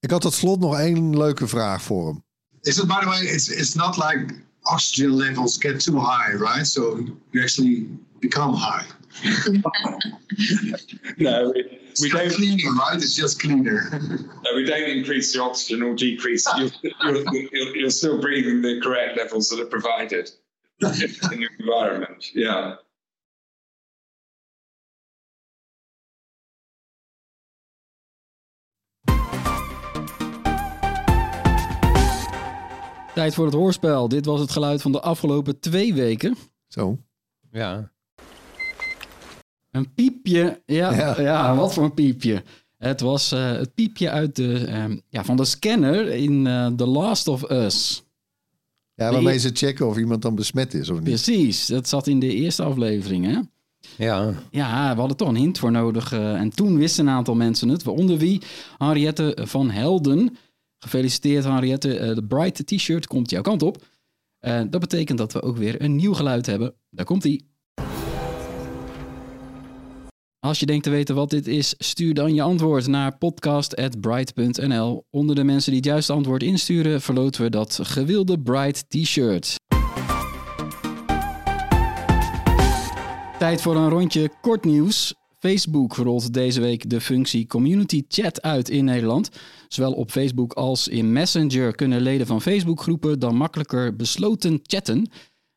Ik 0.00 0.10
had 0.10 0.20
tot 0.20 0.34
slot 0.34 0.60
nog 0.60 0.78
één 0.78 1.16
leuke 1.18 1.48
vraag 1.48 1.82
voor 1.82 2.06
hem. 2.06 2.24
Is 2.60 2.78
it, 2.78 2.86
by 2.86 3.00
the 3.00 3.06
way, 3.06 3.24
it's 3.24 3.48
it's 3.48 3.74
not 3.74 3.96
like 3.96 4.34
oxygen 4.62 5.16
levels 5.16 5.56
get 5.58 5.84
too 5.84 5.98
high, 5.98 6.42
right? 6.42 6.66
So 6.66 6.98
you 7.30 7.44
actually 7.44 7.86
become 8.18 8.56
high. 8.56 8.84
No, 11.18 11.52
we, 11.54 11.80
we 12.00 12.10
don't. 12.10 12.32
cleaning, 12.32 12.74
right? 12.76 12.96
It's 12.96 13.14
just 13.14 13.40
cleaner. 13.40 13.90
No, 14.44 14.54
we 14.54 14.64
don't 14.64 14.88
increase 14.88 15.32
the 15.32 15.42
oxygen 15.42 15.82
or 15.82 15.94
decrease. 15.94 16.46
You're, 16.56 16.70
you're, 16.82 17.24
you're, 17.52 17.76
you're 17.76 17.90
still 17.90 18.20
breathing 18.20 18.62
the 18.62 18.80
correct 18.80 19.18
levels 19.18 19.48
that 19.50 19.60
are 19.60 19.66
provided 19.66 20.30
in 21.32 21.40
your 21.40 21.50
environment. 21.58 22.34
Yeah. 22.34 22.76
Tijd 33.14 33.34
voor 33.34 33.44
het 33.44 33.54
hoorspel. 33.54 34.08
Dit 34.08 34.24
was 34.24 34.40
het 34.40 34.50
geluid 34.50 34.82
van 34.82 34.92
de 34.92 35.00
afgelopen 35.00 35.60
twee 35.60 35.94
weken. 35.94 36.36
Zo. 36.68 36.98
ja. 37.50 37.92
Een 39.70 39.94
piepje. 39.94 40.62
Ja, 40.66 40.94
ja. 40.94 41.20
Ja. 41.20 41.56
wat 41.56 41.74
voor 41.74 41.84
een 41.84 41.94
piepje. 41.94 42.42
Het 42.78 43.00
was 43.00 43.32
eh, 43.32 43.50
het 43.52 43.74
piepje 43.74 44.10
uit 44.10 44.36
de, 44.36 44.64
ehm, 44.66 44.98
ja, 45.08 45.24
van 45.24 45.36
de 45.36 45.44
scanner 45.44 46.08
in 46.08 46.46
eh, 46.46 46.66
The 46.66 46.86
Last 46.86 47.28
of 47.28 47.50
Us. 47.50 48.02
Ja, 48.94 49.12
waarmee 49.12 49.38
ze 49.38 49.50
checken 49.52 49.86
of 49.88 49.96
iemand 49.98 50.22
dan 50.22 50.34
besmet 50.34 50.74
is 50.74 50.88
of 50.88 50.96
niet. 50.96 51.04
Precies, 51.04 51.66
dat 51.66 51.88
zat 51.88 52.06
in 52.06 52.18
de 52.18 52.34
eerste 52.34 52.62
aflevering. 52.62 53.24
Hè? 53.26 53.38
Ja. 54.04 54.34
Ja, 54.50 54.92
we 54.92 54.98
hadden 54.98 55.16
toch 55.16 55.28
een 55.28 55.36
hint 55.36 55.58
voor 55.58 55.70
nodig. 55.70 56.12
eh, 56.12 56.34
en 56.34 56.50
toen 56.50 56.78
wisten 56.78 57.06
een 57.06 57.12
aantal 57.14 57.34
mensen 57.34 57.68
het. 57.68 57.82
Waaronder 57.82 58.18
wie? 58.18 58.42
Henriette 58.78 59.38
van 59.40 59.70
Helden. 59.70 60.36
Gefeliciteerd 60.78 61.44
Henriette. 61.44 61.98
Eh, 61.98 62.14
de 62.14 62.24
Bright 62.24 62.66
t-shirt 62.66 63.06
komt 63.06 63.30
jouw 63.30 63.42
kant 63.42 63.62
op. 63.62 63.84
Dat 64.70 64.80
betekent 64.80 65.18
dat 65.18 65.32
we 65.32 65.42
ook 65.42 65.56
weer 65.56 65.82
een 65.82 65.96
nieuw 65.96 66.12
geluid 66.14 66.46
hebben. 66.46 66.74
Daar 66.90 67.04
komt 67.04 67.24
ie. 67.24 67.49
Als 70.40 70.60
je 70.60 70.66
denkt 70.66 70.84
te 70.84 70.90
weten 70.90 71.14
wat 71.14 71.30
dit 71.30 71.46
is, 71.46 71.74
stuur 71.78 72.14
dan 72.14 72.34
je 72.34 72.42
antwoord 72.42 72.86
naar 72.86 73.18
podcast.bright.nl. 73.18 75.04
Onder 75.10 75.34
de 75.34 75.44
mensen 75.44 75.70
die 75.70 75.80
het 75.80 75.90
juiste 75.90 76.12
antwoord 76.12 76.42
insturen, 76.42 77.00
verloten 77.00 77.42
we 77.42 77.50
dat 77.50 77.78
gewilde 77.82 78.40
Bright 78.40 78.84
t-shirt. 78.88 79.54
Tijd 83.38 83.62
voor 83.62 83.76
een 83.76 83.88
rondje 83.88 84.30
kort 84.40 84.64
nieuws. 84.64 85.14
Facebook 85.38 85.96
rolt 85.96 86.32
deze 86.32 86.60
week 86.60 86.90
de 86.90 87.00
functie 87.00 87.46
Community 87.46 88.02
Chat 88.08 88.42
uit 88.42 88.68
in 88.68 88.84
Nederland. 88.84 89.30
Zowel 89.68 89.92
op 89.92 90.10
Facebook 90.10 90.52
als 90.52 90.88
in 90.88 91.12
Messenger 91.12 91.74
kunnen 91.74 92.00
leden 92.00 92.26
van 92.26 92.42
Facebookgroepen 92.42 93.18
dan 93.18 93.36
makkelijker 93.36 93.96
besloten 93.96 94.60
chatten. 94.62 95.10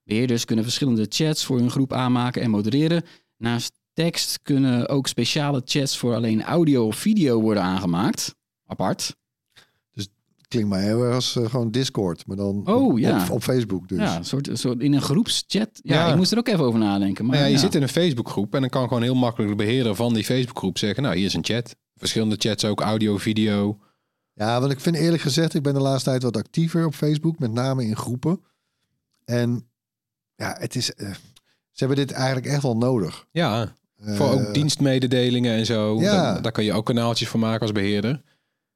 Beheerders 0.03 0.45
kunnen 0.45 0.65
verschillende 0.65 1.05
chats 1.09 1.45
voor 1.45 1.57
hun 1.57 1.71
groep 1.71 1.93
aanmaken 1.93 2.41
en 2.41 2.49
modereren. 2.49 3.03
Naast 3.37 3.81
tekst 3.93 4.39
kunnen 4.41 4.89
ook 4.89 5.07
speciale 5.07 5.61
chats 5.65 5.97
voor 5.97 6.15
alleen 6.15 6.43
audio 6.43 6.85
of 6.87 6.95
video 6.95 7.41
worden 7.41 7.63
aangemaakt. 7.63 8.35
Apart. 8.65 9.15
Klinkt 10.47 10.71
mij 10.71 10.83
heel 10.83 11.03
erg 11.03 11.15
als 11.15 11.35
eh, 11.35 11.49
gewoon 11.49 11.71
Discord, 11.71 12.27
maar 12.27 12.35
dan 12.37 12.61
Oh, 12.67 12.91
op, 12.91 12.97
ja. 12.97 13.23
op, 13.23 13.29
op 13.29 13.43
Facebook 13.43 13.87
dus. 13.87 13.97
Ja, 13.97 14.15
een 14.17 14.25
soort, 14.25 14.47
een 14.47 14.57
soort 14.57 14.79
in 14.81 14.93
een 14.93 15.01
groepschat. 15.01 15.69
Ja, 15.83 15.95
Ja. 15.95 16.09
ik 16.11 16.15
moest 16.15 16.31
er 16.31 16.37
ook 16.37 16.47
even 16.47 16.63
over 16.65 16.79
nadenken. 16.79 17.25
Maar 17.25 17.33
Maar 17.33 17.43
ja, 17.43 17.49
je 17.49 17.53
ja. 17.53 17.59
zit 17.59 17.75
in 17.75 17.81
een 17.81 17.89
Facebookgroep 17.89 18.53
en 18.55 18.61
dan 18.61 18.69
kan 18.69 18.87
gewoon 18.87 19.03
heel 19.03 19.15
makkelijk 19.15 19.49
de 19.51 19.55
beheerder 19.57 19.95
van 19.95 20.13
die 20.13 20.23
Facebookgroep 20.23 20.77
zeggen, 20.77 21.03
nou 21.03 21.15
hier 21.15 21.25
is 21.25 21.33
een 21.33 21.43
chat. 21.45 21.75
Verschillende 21.95 22.35
chats 22.39 22.65
ook, 22.65 22.81
audio, 22.81 23.17
video. 23.17 23.79
Ja, 24.33 24.59
want 24.59 24.71
ik 24.71 24.79
vind 24.79 24.95
eerlijk 24.95 25.21
gezegd, 25.21 25.53
ik 25.53 25.63
ben 25.63 25.73
de 25.73 25.79
laatste 25.79 26.09
tijd 26.09 26.23
wat 26.23 26.37
actiever 26.37 26.85
op 26.85 26.93
Facebook, 26.95 27.39
met 27.39 27.51
name 27.51 27.85
in 27.85 27.95
groepen. 27.95 28.41
En 29.25 29.67
ja, 30.35 30.55
het 30.59 30.75
is, 30.75 30.93
eh, 30.93 31.11
ze 31.71 31.85
hebben 31.85 31.97
dit 31.97 32.11
eigenlijk 32.11 32.45
echt 32.45 32.61
wel 32.61 32.77
nodig. 32.77 33.25
Ja, 33.31 33.73
voor 34.05 34.29
ook 34.31 34.53
dienstmededelingen 34.53 35.53
en 35.57 35.65
zo. 35.65 36.01
Ja. 36.01 36.11
Daar, 36.33 36.41
daar 36.41 36.51
kan 36.51 36.63
je 36.63 36.73
ook 36.73 36.85
kanaaltjes 36.85 37.27
voor 37.29 37.39
maken 37.39 37.61
als 37.61 37.71
beheerder. 37.71 38.21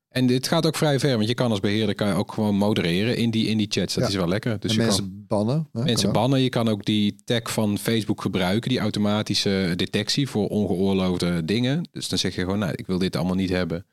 En 0.09 0.28
dit 0.28 0.47
gaat 0.47 0.65
ook 0.65 0.75
vrij 0.75 0.99
ver, 0.99 1.15
want 1.15 1.28
je 1.28 1.34
kan 1.34 1.49
als 1.51 1.59
beheerder 1.59 1.95
kan 1.95 2.07
je 2.07 2.13
ook 2.13 2.32
gewoon 2.34 2.55
modereren 2.55 3.17
in 3.17 3.32
die, 3.32 3.47
in 3.47 3.57
die 3.57 3.67
chats. 3.69 3.93
Dat 3.93 4.03
Ja. 4.03 4.09
is 4.09 4.15
wel 4.15 4.28
lekker. 4.28 4.59
Dus 4.59 4.71
en 4.71 4.78
je 4.78 4.84
mensen 4.84 5.03
kan 5.03 5.23
bannen. 5.28 5.67
hè, 5.73 5.84
mensen 5.84 6.11
bannen. 6.11 6.41
Je 6.41 6.49
kan 6.49 6.67
ook 6.67 6.86
die 6.86 7.15
tag 7.23 7.51
van 7.51 7.78
Facebook 7.78 8.21
gebruiken, 8.21 8.69
die 8.69 8.80
automatische 8.80 9.73
detectie 9.75 10.30
voor 10.30 10.47
ongeoorloofde 10.47 11.45
dingen. 11.45 11.88
Dus 11.91 12.09
dan 12.09 12.17
zeg 12.17 12.36
je 12.36 12.41
gewoon, 12.41 12.59
nou, 12.59 12.73
ik 12.75 12.88
wil 12.88 12.97
dit 12.97 13.15
allemaal 13.15 13.36
niet 13.36 13.49
hebben. 13.49 13.86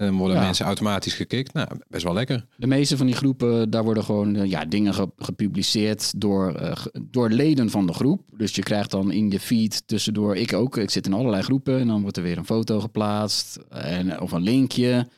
En 0.00 0.06
dan 0.06 0.16
worden 0.16 0.36
Ja. 0.36 0.42
mensen 0.42 0.66
automatisch 0.66 1.14
gekikt. 1.14 1.52
Nou, 1.52 1.68
best 1.88 2.04
wel 2.04 2.12
lekker. 2.12 2.46
De 2.56 2.66
meeste 2.66 2.96
van 2.96 3.06
die 3.06 3.14
groepen, 3.14 3.70
daar 3.70 3.84
worden 3.84 4.04
gewoon 4.04 4.36
eh, 4.36 4.44
ja, 4.50 4.64
dingen 4.64 4.94
ge- 4.94 5.10
gepubliceerd 5.16 6.20
door, 6.20 6.54
eh, 6.54 6.76
door 7.02 7.30
leden 7.30 7.70
van 7.70 7.86
de 7.86 7.92
groep. 7.92 8.22
Dus 8.36 8.54
je 8.54 8.62
krijgt 8.62 8.90
dan 8.90 9.10
in 9.12 9.30
je 9.30 9.40
feed 9.40 9.82
tussendoor, 9.86 10.36
ik 10.36 10.52
ook, 10.52 10.76
ik 10.76 10.90
zit 10.90 11.06
in 11.06 11.12
allerlei 11.12 11.42
groepen 11.42 11.78
en 11.80 11.86
dan 11.86 12.02
wordt 12.02 12.16
er 12.16 12.22
weer 12.22 12.38
een 12.38 12.44
foto 12.44 12.80
geplaatst 12.80 13.56
en, 13.68 14.20
of 14.20 14.32
een 14.32 14.42
linkje. 14.42 15.08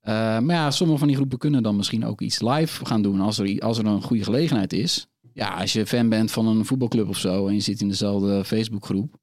Eh, 0.00 0.12
maar 0.38 0.56
ja, 0.56 0.70
sommige 0.70 0.98
van 0.98 1.08
die 1.08 1.16
groepen 1.16 1.38
kunnen 1.38 1.62
dan 1.62 1.76
misschien 1.76 2.04
ook 2.06 2.20
iets 2.20 2.40
live 2.40 2.86
gaan 2.86 3.02
doen 3.02 3.20
als 3.20 3.38
er, 3.38 3.60
als 3.60 3.78
er 3.78 3.86
een 3.86 4.02
goede 4.02 4.24
gelegenheid 4.24 4.72
is. 4.72 5.06
Ja, 5.32 5.48
als 5.54 5.72
je 5.72 5.86
fan 5.86 6.08
bent 6.08 6.30
van 6.30 6.46
een 6.46 6.64
voetbalclub 6.64 7.08
of 7.08 7.18
zo 7.18 7.46
en 7.48 7.54
je 7.54 7.60
zit 7.60 7.80
in 7.80 7.88
dezelfde 7.88 8.44
Facebookgroep. 8.44 9.14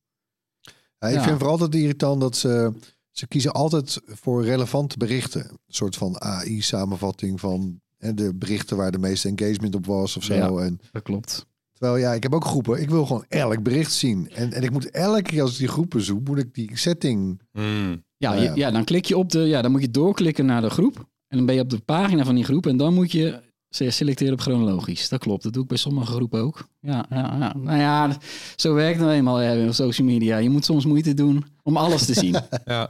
Ja, 1.00 1.08
ik 1.08 1.14
Ja. 1.16 1.22
vind 1.24 1.36
vooral 1.38 1.52
altijd 1.52 1.76
irritant 1.76 2.22
dat 2.22 2.36
ze... 2.38 2.74
Ze 3.18 3.28
kiezen 3.28 3.52
altijd 3.52 4.02
voor 4.06 4.44
relevante 4.44 4.98
berichten. 4.98 5.42
Een 5.50 5.58
soort 5.68 5.96
van 5.96 6.22
AI-samenvatting 6.22 7.40
van 7.40 7.82
hè, 7.98 8.14
de 8.14 8.36
berichten 8.36 8.78
waar 8.78 8.92
de 8.92 8.98
meeste 8.98 9.28
engagement 9.36 9.76
op 9.76 9.86
was 9.86 10.18
of 10.18 10.24
zo. 10.24 10.34
Ja. 10.34 10.48
En, 10.66 10.80
Dat 10.92 11.04
klopt. 11.04 11.46
terwijl 11.74 11.98
ja, 11.98 12.14
ik 12.14 12.24
heb 12.24 12.34
ook 12.34 12.46
groepen. 12.46 12.82
Ik 12.82 12.90
wil 12.90 13.06
gewoon 13.06 13.26
elk 13.28 13.64
bericht 13.64 13.92
zien. 13.92 14.30
En, 14.30 14.54
en 14.54 14.64
ik 14.64 14.72
moet 14.72 14.90
elke 14.92 15.22
keer 15.22 15.42
als 15.42 15.52
ik 15.52 15.58
die 15.58 15.68
groepen 15.68 16.02
zoek, 16.02 16.28
moet 16.28 16.38
ik 16.38 16.54
die 16.54 16.78
setting... 16.78 17.42
Hmm. 17.52 18.06
Ja, 18.18 18.30
Nou 18.30 18.42
je- 18.42 18.48
ja. 18.48 18.56
ja. 18.56 18.72
dan 18.72 18.84
klik 18.84 19.06
je 19.06 19.18
op 19.18 19.30
de, 19.32 19.40
ja, 19.40 19.62
dan 19.62 19.72
moet 19.72 19.82
je 19.82 19.92
doorklikken 19.92 20.46
naar 20.46 20.62
de 20.62 20.70
groep. 20.70 20.98
En 21.28 21.38
dan 21.38 21.46
ben 21.46 21.56
je 21.56 21.62
op 21.62 21.70
de 21.70 21.80
pagina 21.80 22.26
van 22.26 22.36
die 22.36 22.44
groep 22.44 22.66
en 22.68 22.78
dan 22.78 22.94
moet 22.94 23.12
je 23.12 23.40
se- 23.70 23.90
selecteren 23.90 24.34
op 24.34 24.40
chronologisch. 24.40 25.10
Dat 25.10 25.20
klopt, 25.20 25.44
dat 25.44 25.54
doe 25.54 25.62
ik 25.64 25.68
bij 25.68 25.78
sommige 25.78 26.12
groepen 26.12 26.42
ook. 26.42 26.68
Ja, 26.80 27.06
ja, 27.10 27.36
ja. 27.40 27.54
nou 27.58 27.78
ja, 27.80 28.18
zo 28.56 28.74
werkt 28.74 28.96
het 28.98 29.06
nou 29.06 29.18
eenmaal 29.18 29.42
Erwin, 29.42 29.68
op 29.68 29.74
social 29.74 30.08
media. 30.08 30.38
Je 30.38 30.50
moet 30.50 30.66
soms 30.66 30.86
moeite 30.86 31.14
doen 31.14 31.46
om 31.64 31.78
alles 31.78 32.06
te 32.06 32.14
zien. 32.14 32.36
Ja. 32.66 32.90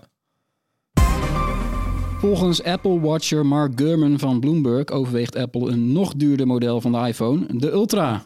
Volgens 2.18 2.63
Apple 2.63 2.99
Watcher 2.99 3.45
Mark 3.45 3.72
Gurman 3.76 4.20
van 4.20 4.39
Bloomberg 4.39 4.88
overweegt 4.88 5.36
Apple 5.36 5.70
een 5.70 5.91
nog 5.91 6.13
duurder 6.13 6.47
model 6.47 6.82
van 6.82 6.91
de 6.91 6.97
iPhone, 6.97 7.57
de 7.57 7.72
Ultra. 7.72 8.26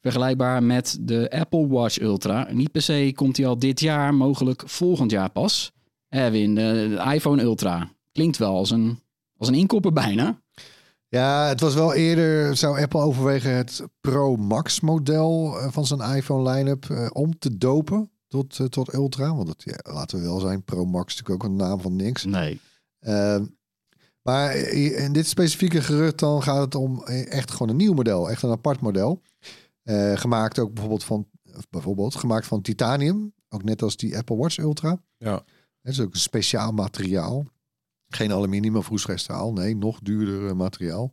Vergelijkbaar 0.00 0.62
met 0.62 0.98
de 1.00 1.30
Apple 1.30 1.66
Watch 1.66 2.00
Ultra. 2.00 2.48
Niet 2.52 2.72
per 2.72 2.82
se 2.82 3.12
komt 3.14 3.34
die 3.34 3.46
al 3.46 3.58
dit 3.58 3.80
jaar, 3.80 4.14
mogelijk 4.14 4.62
volgend 4.66 5.10
jaar 5.10 5.30
pas. 5.30 5.72
Erwin, 6.08 6.54
de, 6.54 6.62
de 6.88 7.12
iPhone 7.14 7.42
Ultra. 7.42 7.92
Klinkt 8.12 8.36
wel 8.36 8.56
als 8.56 8.70
een, 8.70 8.98
als 9.36 9.48
een 9.48 9.54
inkopper 9.54 9.92
bijna. 9.92 10.40
Ja, 11.08 11.48
het 11.48 11.60
was 11.60 11.74
wel 11.74 11.94
eerder, 11.94 12.56
zou 12.56 12.80
Apple 12.80 13.00
overwegen 13.00 13.56
het 13.56 13.82
Pro 14.00 14.36
Max 14.36 14.80
model 14.80 15.58
eh, 15.58 15.72
van 15.72 15.86
zijn 15.86 16.16
iPhone 16.16 16.50
line-up 16.50 16.84
eh, 16.90 17.08
om 17.12 17.38
te 17.38 17.58
dopen 17.58 18.10
tot, 18.28 18.58
eh, 18.60 18.66
tot 18.66 18.94
Ultra. 18.94 19.34
Want 19.34 19.48
het, 19.48 19.62
ja, 19.64 19.92
laten 19.92 20.18
we 20.18 20.24
wel 20.24 20.40
zijn, 20.40 20.64
Pro 20.64 20.84
Max 20.84 21.12
is 21.12 21.20
natuurlijk 21.20 21.44
ook 21.44 21.50
een 21.50 21.68
naam 21.68 21.80
van 21.80 21.96
niks. 21.96 22.24
Nee. 22.24 22.60
Ehm, 23.02 23.44
maar 24.22 24.56
in 24.56 25.12
dit 25.12 25.26
specifieke 25.26 25.82
gerucht 25.82 26.18
dan 26.18 26.42
gaat 26.42 26.60
het 26.60 26.74
om 26.74 27.02
eh, 27.04 27.32
echt 27.32 27.50
gewoon 27.50 27.68
een 27.68 27.76
nieuw 27.76 27.94
model, 27.94 28.30
echt 28.30 28.42
een 28.42 28.50
apart 28.50 28.80
model. 28.80 29.22
Eh, 29.82 30.16
gemaakt 30.16 30.58
ook 30.58 30.72
bijvoorbeeld 30.72 31.04
van, 31.04 31.28
of 31.56 31.68
bijvoorbeeld 31.70 32.14
gemaakt 32.14 32.46
van 32.46 32.62
titanium, 32.62 33.32
ook 33.48 33.64
net 33.64 33.82
als 33.82 33.96
die 33.96 34.16
Apple 34.16 34.36
Watch 34.36 34.58
Ultra. 34.58 35.02
Ja. 35.16 35.44
Het 35.82 35.92
is 35.92 36.00
ook 36.00 36.14
een 36.14 36.20
speciaal 36.20 36.72
materiaal. 36.72 37.46
Geen 38.08 38.32
aluminium 38.32 38.76
of 38.76 38.88
roestvrij 38.88 39.50
nee, 39.52 39.76
nog 39.76 39.98
duurder 40.02 40.48
eh, 40.48 40.52
materiaal. 40.54 41.12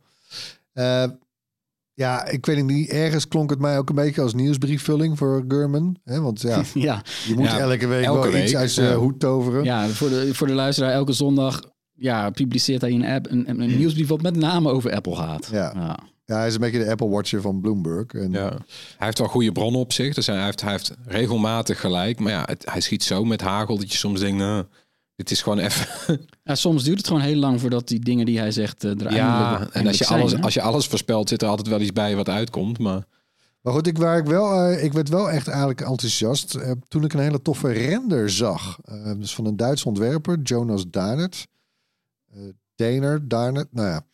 Eh, 0.72 1.06
ja, 1.94 2.26
ik 2.26 2.46
weet 2.46 2.64
niet, 2.64 2.88
ergens 2.88 3.28
klonk 3.28 3.50
het 3.50 3.58
mij 3.58 3.78
ook 3.78 3.88
een 3.88 3.94
beetje 3.94 4.22
als 4.22 4.34
nieuwsbriefvulling 4.34 5.18
voor 5.18 5.44
Gurman. 5.48 5.96
Hè? 6.04 6.20
Want 6.20 6.40
ja, 6.40 6.62
Ja, 6.74 7.02
je 7.26 7.34
moet 7.34 7.44
Ja, 7.44 7.58
elke 7.58 7.86
week 7.86 8.04
elke 8.04 8.30
wel 8.30 8.42
iets 8.42 8.56
uit 8.56 8.70
zijn 8.70 8.96
hoed 8.96 9.20
toveren. 9.20 9.64
ja 9.64 9.88
voor, 9.88 10.08
de, 10.08 10.34
voor 10.34 10.46
de 10.46 10.52
luisteraar, 10.52 10.92
elke 10.92 11.12
zondag 11.12 11.60
ja, 12.00 12.30
publiceert 12.30 12.80
hij 12.80 12.90
een, 12.90 13.04
app, 13.04 13.30
een, 13.30 13.48
een 13.48 13.76
nieuwsbrief 13.76 14.08
wat 14.08 14.22
met 14.22 14.36
name 14.36 14.70
over 14.70 14.94
Apple 14.94 15.16
gaat. 15.16 15.48
Ja. 15.52 15.72
ja. 15.74 15.98
Ja, 16.24 16.36
hij 16.36 16.46
is 16.46 16.54
een 16.54 16.60
beetje 16.60 16.84
de 16.84 16.90
Apple 16.90 17.08
Watcher 17.08 17.40
van 17.40 17.60
Bloomberg. 17.60 18.06
En, 18.06 18.32
Ja. 18.32 18.48
Hij 18.48 19.06
heeft 19.06 19.18
wel 19.18 19.28
goede 19.28 19.52
bronnen 19.52 19.80
op 19.80 19.92
zich. 19.92 20.14
Dus 20.14 20.26
hij 20.26 20.44
heeft, 20.44 20.60
hij 20.60 20.70
heeft 20.70 20.96
regelmatig 21.04 21.80
gelijk. 21.80 22.18
Maar 22.18 22.32
ja, 22.32 22.42
het, 22.46 22.64
hij 22.70 22.80
schiet 22.80 23.02
zo 23.02 23.24
met 23.24 23.40
hagel 23.40 23.78
dat 23.78 23.92
je 23.92 23.98
soms 23.98 24.20
denkt, 24.20 24.38
nou, 24.38 24.64
dit 25.16 25.30
is 25.30 25.42
gewoon 25.42 25.58
even... 25.58 25.86
Ja, 26.44 26.54
soms 26.54 26.84
duurt 26.84 26.98
het 26.98 27.06
gewoon 27.06 27.22
heel 27.22 27.36
lang 27.36 27.60
voordat 27.60 27.88
die 27.88 27.98
dingen 27.98 28.26
die 28.26 28.38
hij 28.38 28.50
zegt 28.50 28.84
eh, 28.84 28.90
er 28.90 29.12
Ja, 29.12 29.68
en 29.72 29.86
als 29.86 29.98
je, 29.98 30.04
zijn, 30.04 30.20
alles, 30.20 30.32
hè? 30.32 30.40
als 30.40 30.54
je 30.54 30.62
alles 30.62 30.86
voorspelt, 30.86 31.28
zit 31.28 31.42
er 31.42 31.48
altijd 31.48 31.68
wel 31.68 31.80
iets 31.80 31.92
bij 31.92 32.16
wat 32.16 32.28
uitkomt. 32.28 32.78
Maar 32.78 33.04
Maar 33.62 33.72
goed, 33.72 33.86
ik, 33.86 33.98
waar 33.98 34.18
ik, 34.18 34.26
wel, 34.26 34.62
eh, 34.62 34.84
ik 34.84 34.92
werd 34.92 35.08
wel 35.08 35.30
echt 35.30 35.48
eigenlijk 35.48 35.80
enthousiast 35.80 36.54
eh, 36.54 36.70
toen 36.88 37.04
ik 37.04 37.12
een 37.12 37.20
hele 37.20 37.42
toffe 37.42 37.72
render 37.72 38.30
zag. 38.30 38.78
Dus 39.16 39.34
van 39.34 39.46
een 39.46 39.56
Duitse 39.56 39.88
ontwerper, 39.88 40.38
Jonas 40.42 40.84
Darnert. 40.90 41.46
Eh 42.34 42.38
Daner, 42.80 43.28
Darnert, 43.28 43.68
nou 43.72 43.88
ja. 43.88 44.06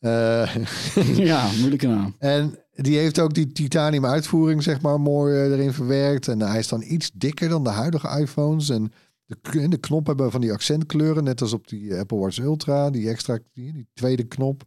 Eh, 0.00 0.66
ja, 1.30 1.50
moeilijke 1.58 1.86
naam. 1.86 2.14
en 2.18 2.54
die 2.72 2.98
heeft 2.98 3.18
ook 3.18 3.34
die 3.34 3.52
titanium 3.52 4.06
uitvoering, 4.06 4.62
zeg 4.62 4.80
maar, 4.80 5.00
mooi 5.00 5.34
eh, 5.34 5.52
erin 5.52 5.72
verwerkt. 5.72 6.28
En 6.28 6.40
hij 6.40 6.58
is 6.58 6.68
dan 6.68 6.82
iets 6.86 7.10
dikker 7.14 7.48
dan 7.48 7.64
de 7.64 7.70
huidige 7.70 8.20
iPhones. 8.20 8.68
En 8.68 8.92
de, 9.26 9.68
de 9.68 9.76
knop 9.76 10.06
hebben 10.06 10.30
van 10.30 10.40
die 10.40 10.52
accentkleuren, 10.52 11.24
net 11.24 11.40
als 11.40 11.52
op 11.52 11.68
die 11.68 11.94
Apple 11.94 12.18
Watch 12.18 12.38
Ultra. 12.38 12.90
Die 12.90 13.08
extra, 13.08 13.38
die, 13.52 13.72
die 13.72 13.86
tweede 13.94 14.24
knop. 14.24 14.62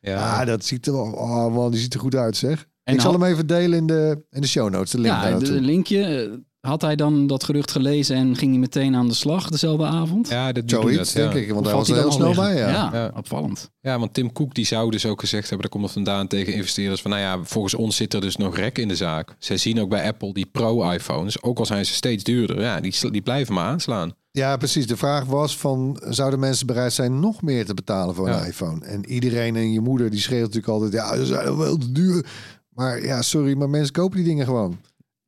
Ja, 0.00 0.12
ja, 0.12 0.44
dat 0.44 0.64
ziet 0.64 0.86
er 0.86 0.92
wel, 0.92 1.12
oh 1.12 1.54
man, 1.54 1.70
die 1.70 1.80
ziet 1.80 1.94
er 1.94 2.00
goed 2.00 2.14
uit, 2.14 2.36
zeg. 2.36 2.66
En 2.82 2.94
ik 2.94 3.00
zal 3.00 3.12
hem 3.12 3.22
even 3.22 3.46
delen 3.46 3.78
in 3.78 3.86
de, 3.86 4.24
in 4.30 4.40
de 4.40 4.46
show 4.46 4.70
notes, 4.70 4.90
de 4.90 4.98
link 4.98 5.14
Ja, 5.14 5.38
de 5.38 5.60
linkje. 5.60 6.42
Had 6.68 6.82
hij 6.82 6.96
dan 6.96 7.26
dat 7.26 7.44
gerucht 7.44 7.70
gelezen 7.70 8.16
en 8.16 8.36
ging 8.36 8.50
hij 8.50 8.60
meteen 8.60 8.94
aan 8.94 9.08
de 9.08 9.14
slag 9.14 9.48
dezelfde 9.48 9.84
avond? 9.84 10.28
ja 10.28 10.52
dat 10.52 10.68
doet 10.68 10.80
Zoiets, 10.82 11.12
dat, 11.12 11.22
ja. 11.24 11.30
denk 11.30 11.46
ik. 11.46 11.52
Want 11.54 11.66
hij 11.66 11.74
was 11.74 11.88
er 11.88 11.94
hij 11.94 12.02
heel 12.02 12.12
snel 12.12 12.34
bij, 12.34 12.56
ja. 12.56 12.68
Ja, 12.68 12.90
Ja. 12.92 13.12
opvallend. 13.16 13.70
Ja, 13.80 13.98
want 13.98 14.14
Tim 14.14 14.32
Cook 14.32 14.54
die 14.54 14.66
zou 14.66 14.90
dus 14.90 15.06
ook 15.06 15.20
gezegd 15.20 15.42
hebben, 15.48 15.60
daar 15.60 15.70
komt 15.70 15.84
het 15.84 15.92
vandaan 15.92 16.26
tegen 16.26 16.52
investeerders, 16.52 17.00
van 17.02 17.10
nou 17.10 17.22
ja, 17.22 17.38
volgens 17.44 17.74
ons 17.74 17.96
zit 17.96 18.14
er 18.14 18.20
dus 18.20 18.36
nog 18.36 18.56
rek 18.56 18.78
in 18.78 18.88
de 18.88 18.96
zaak. 18.96 19.34
Zij 19.38 19.56
zien 19.56 19.80
ook 19.80 19.88
bij 19.88 20.06
Apple 20.06 20.32
die 20.32 20.46
pro-iPhones, 20.46 21.42
ook 21.42 21.58
al 21.58 21.66
zijn 21.66 21.86
ze 21.86 21.92
steeds 21.94 22.24
duurder, 22.24 22.60
ja, 22.60 22.80
die, 22.80 23.10
die 23.10 23.22
blijven 23.22 23.54
maar 23.54 23.66
aanslaan. 23.68 24.12
Ja, 24.30 24.56
precies. 24.56 24.86
De 24.86 24.96
vraag 24.96 25.24
was 25.24 25.56
van, 25.56 26.00
zouden 26.08 26.38
mensen 26.38 26.66
bereid 26.66 26.92
zijn 26.92 27.20
nog 27.20 27.42
meer 27.42 27.64
te 27.64 27.74
betalen 27.74 28.14
voor 28.14 28.28
een 28.28 28.34
Ja. 28.34 28.44
iPhone? 28.44 28.84
En 28.84 29.06
iedereen 29.10 29.56
en 29.56 29.72
je 29.72 29.80
moeder, 29.80 30.10
die 30.10 30.20
schreeuwt 30.20 30.40
natuurlijk 30.54 30.68
altijd, 30.72 30.92
ja, 30.92 31.16
ze 31.16 31.26
zijn 31.26 31.56
wel 31.56 31.76
te 31.76 31.92
duur. 31.92 32.26
Maar 32.74 33.04
ja, 33.04 33.22
sorry, 33.22 33.56
maar 33.56 33.70
mensen 33.70 33.92
kopen 33.92 34.16
die 34.16 34.26
dingen 34.26 34.44
gewoon. 34.44 34.78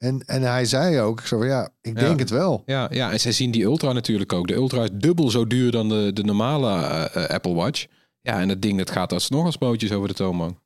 En, 0.00 0.22
en 0.26 0.42
hij 0.42 0.64
zei 0.64 1.00
ook, 1.00 1.20
ik 1.20 1.26
zei 1.26 1.40
van, 1.40 1.50
ja, 1.50 1.68
ik 1.82 2.00
Ja. 2.00 2.06
denk 2.06 2.18
het 2.18 2.30
wel. 2.30 2.62
Ja, 2.66 2.88
ja, 2.92 3.12
en 3.12 3.20
zij 3.20 3.32
zien 3.32 3.50
die 3.50 3.62
Ultra 3.62 3.92
natuurlijk 3.92 4.32
ook. 4.32 4.46
De 4.48 4.54
Ultra 4.54 4.82
is 4.82 4.88
dubbel 4.92 5.30
zo 5.30 5.46
duur 5.46 5.70
dan 5.70 5.88
de, 5.88 6.10
de 6.12 6.24
normale 6.24 6.68
eh, 6.86 7.24
eh, 7.24 7.30
Apple 7.30 7.52
Watch. 7.54 7.86
Ja, 8.20 8.40
en 8.40 8.48
dat 8.48 8.62
ding 8.62 8.78
dat 8.78 8.90
gaat 8.90 9.12
alsnog 9.12 9.44
als 9.44 9.56
broodjes 9.56 9.92
over 9.92 10.08
de 10.08 10.14
toonbank. 10.14 10.58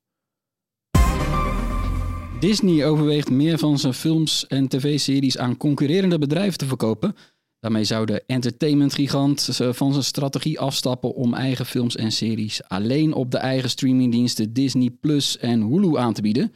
Disney 2.41 2.87
overweegt 2.87 3.31
meer 3.31 3.59
van 3.59 3.79
zijn 3.79 3.95
films 3.95 4.47
en 4.47 4.69
tv-series 4.69 5.39
aan 5.39 5.57
concurrerende 5.57 6.19
bedrijven 6.19 6.59
te 6.59 6.67
verkopen. 6.67 7.17
Daarmee 7.61 7.85
zou 7.85 8.07
de 8.07 8.23
entertainmentgigant 8.27 9.49
van 9.71 9.93
zijn 9.93 10.05
strategie 10.05 10.61
afstappen 10.61 11.15
om 11.15 11.35
eigen 11.35 11.67
films 11.67 11.97
en 11.97 12.13
series 12.13 12.69
alleen 12.69 13.13
op 13.13 13.31
de 13.31 13.39
eigen 13.39 13.71
streamingdiensten 13.71 14.53
Disney 14.53 14.91
Plus 15.01 15.39
en 15.39 15.61
Hulu 15.63 15.97
aan 15.97 16.13
te 16.13 16.23
bieden. 16.23 16.53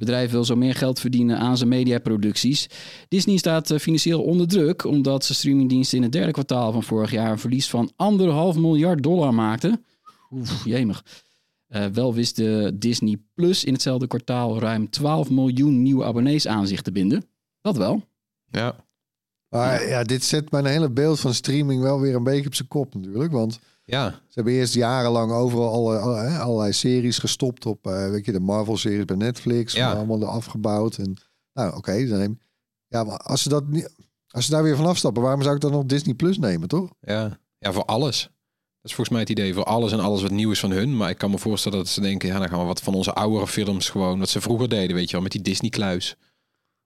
Het 0.00 0.08
bedrijf 0.08 0.30
wil 0.30 0.44
zo 0.44 0.56
meer 0.56 0.74
geld 0.74 1.00
verdienen 1.00 1.38
aan 1.38 1.56
zijn 1.56 1.68
mediaproducties. 1.68 2.66
Disney 3.08 3.36
staat 3.36 3.70
eh, 3.70 3.78
financieel 3.78 4.22
onder 4.22 4.48
druk 4.48 4.84
omdat 4.84 5.24
zijn 5.24 5.38
streamingdiensten 5.38 5.96
in 5.96 6.02
het 6.02 6.12
derde 6.12 6.32
kwartaal 6.32 6.72
van 6.72 6.82
vorig 6.82 7.10
jaar 7.10 7.30
een 7.30 7.38
verlies 7.38 7.70
van 7.70 7.92
anderhalf 7.96 8.56
miljard 8.56 9.02
dollar 9.02 9.34
maakten. 9.34 9.84
Oef, 10.30 10.64
jemig. 10.64 11.04
Eh, 11.66 11.86
wel 11.86 12.14
wist 12.14 12.36
de 12.36 12.72
Disney 12.74 13.16
Plus 13.34 13.64
in 13.64 13.72
hetzelfde 13.72 14.06
kwartaal 14.06 14.58
ruim 14.58 14.90
12 14.90 15.30
miljoen 15.30 15.82
nieuwe 15.82 16.04
abonnees 16.04 16.46
aan 16.46 16.66
zich 16.66 16.82
te 16.82 16.92
binden. 16.92 17.24
Dat 17.60 17.76
wel. 17.76 18.02
Ja, 18.50 18.76
Maar 19.48 19.88
ja, 19.88 20.02
dit 20.02 20.24
zet 20.24 20.50
mijn 20.50 20.66
hele 20.66 20.90
beeld 20.90 21.20
van 21.20 21.34
streaming 21.34 21.82
wel 21.82 22.00
weer 22.00 22.14
een 22.14 22.24
beetje 22.24 22.46
op 22.46 22.54
zijn 22.54 22.68
kop 22.68 22.94
natuurlijk. 22.94 23.32
Want 23.32 23.58
ja, 23.90 24.10
ze 24.10 24.16
hebben 24.34 24.52
eerst 24.52 24.74
jarenlang 24.74 25.32
overal 25.32 25.72
alle, 25.72 25.98
alle- 25.98 26.38
allerlei 26.38 26.72
series 26.72 27.18
gestopt 27.18 27.66
op, 27.66 27.86
eh, 27.86 28.10
weet 28.10 28.24
je, 28.26 28.32
de 28.32 28.40
Marvel-series 28.40 29.04
bij 29.04 29.16
Netflix. 29.16 29.72
Ja. 29.72 29.92
Allemaal 29.92 30.24
afgebouwd. 30.26 30.96
En, 30.96 31.16
nou, 31.52 31.76
oké, 31.76 32.06
dan 32.06 32.18
neem 32.18 32.40
Ja, 32.88 33.04
maar 33.04 33.16
als 33.18 33.42
ze, 33.42 33.48
dat 33.48 33.66
niet, 33.68 33.94
als 34.28 34.44
ze 34.44 34.50
daar 34.50 34.62
weer 34.62 34.76
van 34.76 34.86
afstappen, 34.86 35.22
waarom 35.22 35.42
zou 35.42 35.54
ik 35.54 35.60
dan 35.60 35.70
nog 35.70 35.84
Disney 35.84 36.14
Plus 36.14 36.38
nemen, 36.38 36.68
toch? 36.68 36.90
ja. 37.00 37.38
Ja, 37.58 37.72
voor 37.72 37.84
alles. 37.84 38.22
Dat 38.22 38.90
is 38.90 38.94
volgens 38.94 39.08
mij 39.08 39.20
het 39.20 39.28
idee. 39.28 39.54
Voor 39.54 39.64
alles 39.64 39.92
en 39.92 40.00
alles 40.00 40.22
wat 40.22 40.30
nieuw 40.30 40.50
is 40.50 40.60
van 40.60 40.70
hun. 40.70 40.96
Maar 40.96 41.10
ik 41.10 41.18
kan 41.18 41.30
me 41.30 41.38
voorstellen 41.38 41.78
dat 41.78 41.88
ze 41.88 42.00
denken, 42.00 42.28
ja, 42.28 42.38
dan 42.38 42.48
gaan 42.48 42.58
we 42.58 42.64
wat 42.64 42.80
van 42.80 42.94
onze 42.94 43.12
oudere 43.14 43.46
films 43.46 43.88
gewoon, 43.88 44.18
wat 44.18 44.28
ze 44.28 44.40
vroeger 44.40 44.68
deden, 44.68 44.96
weet 44.96 45.06
je 45.06 45.12
wel, 45.12 45.22
met 45.22 45.32
die 45.32 45.42
Disney-kluis. 45.42 46.16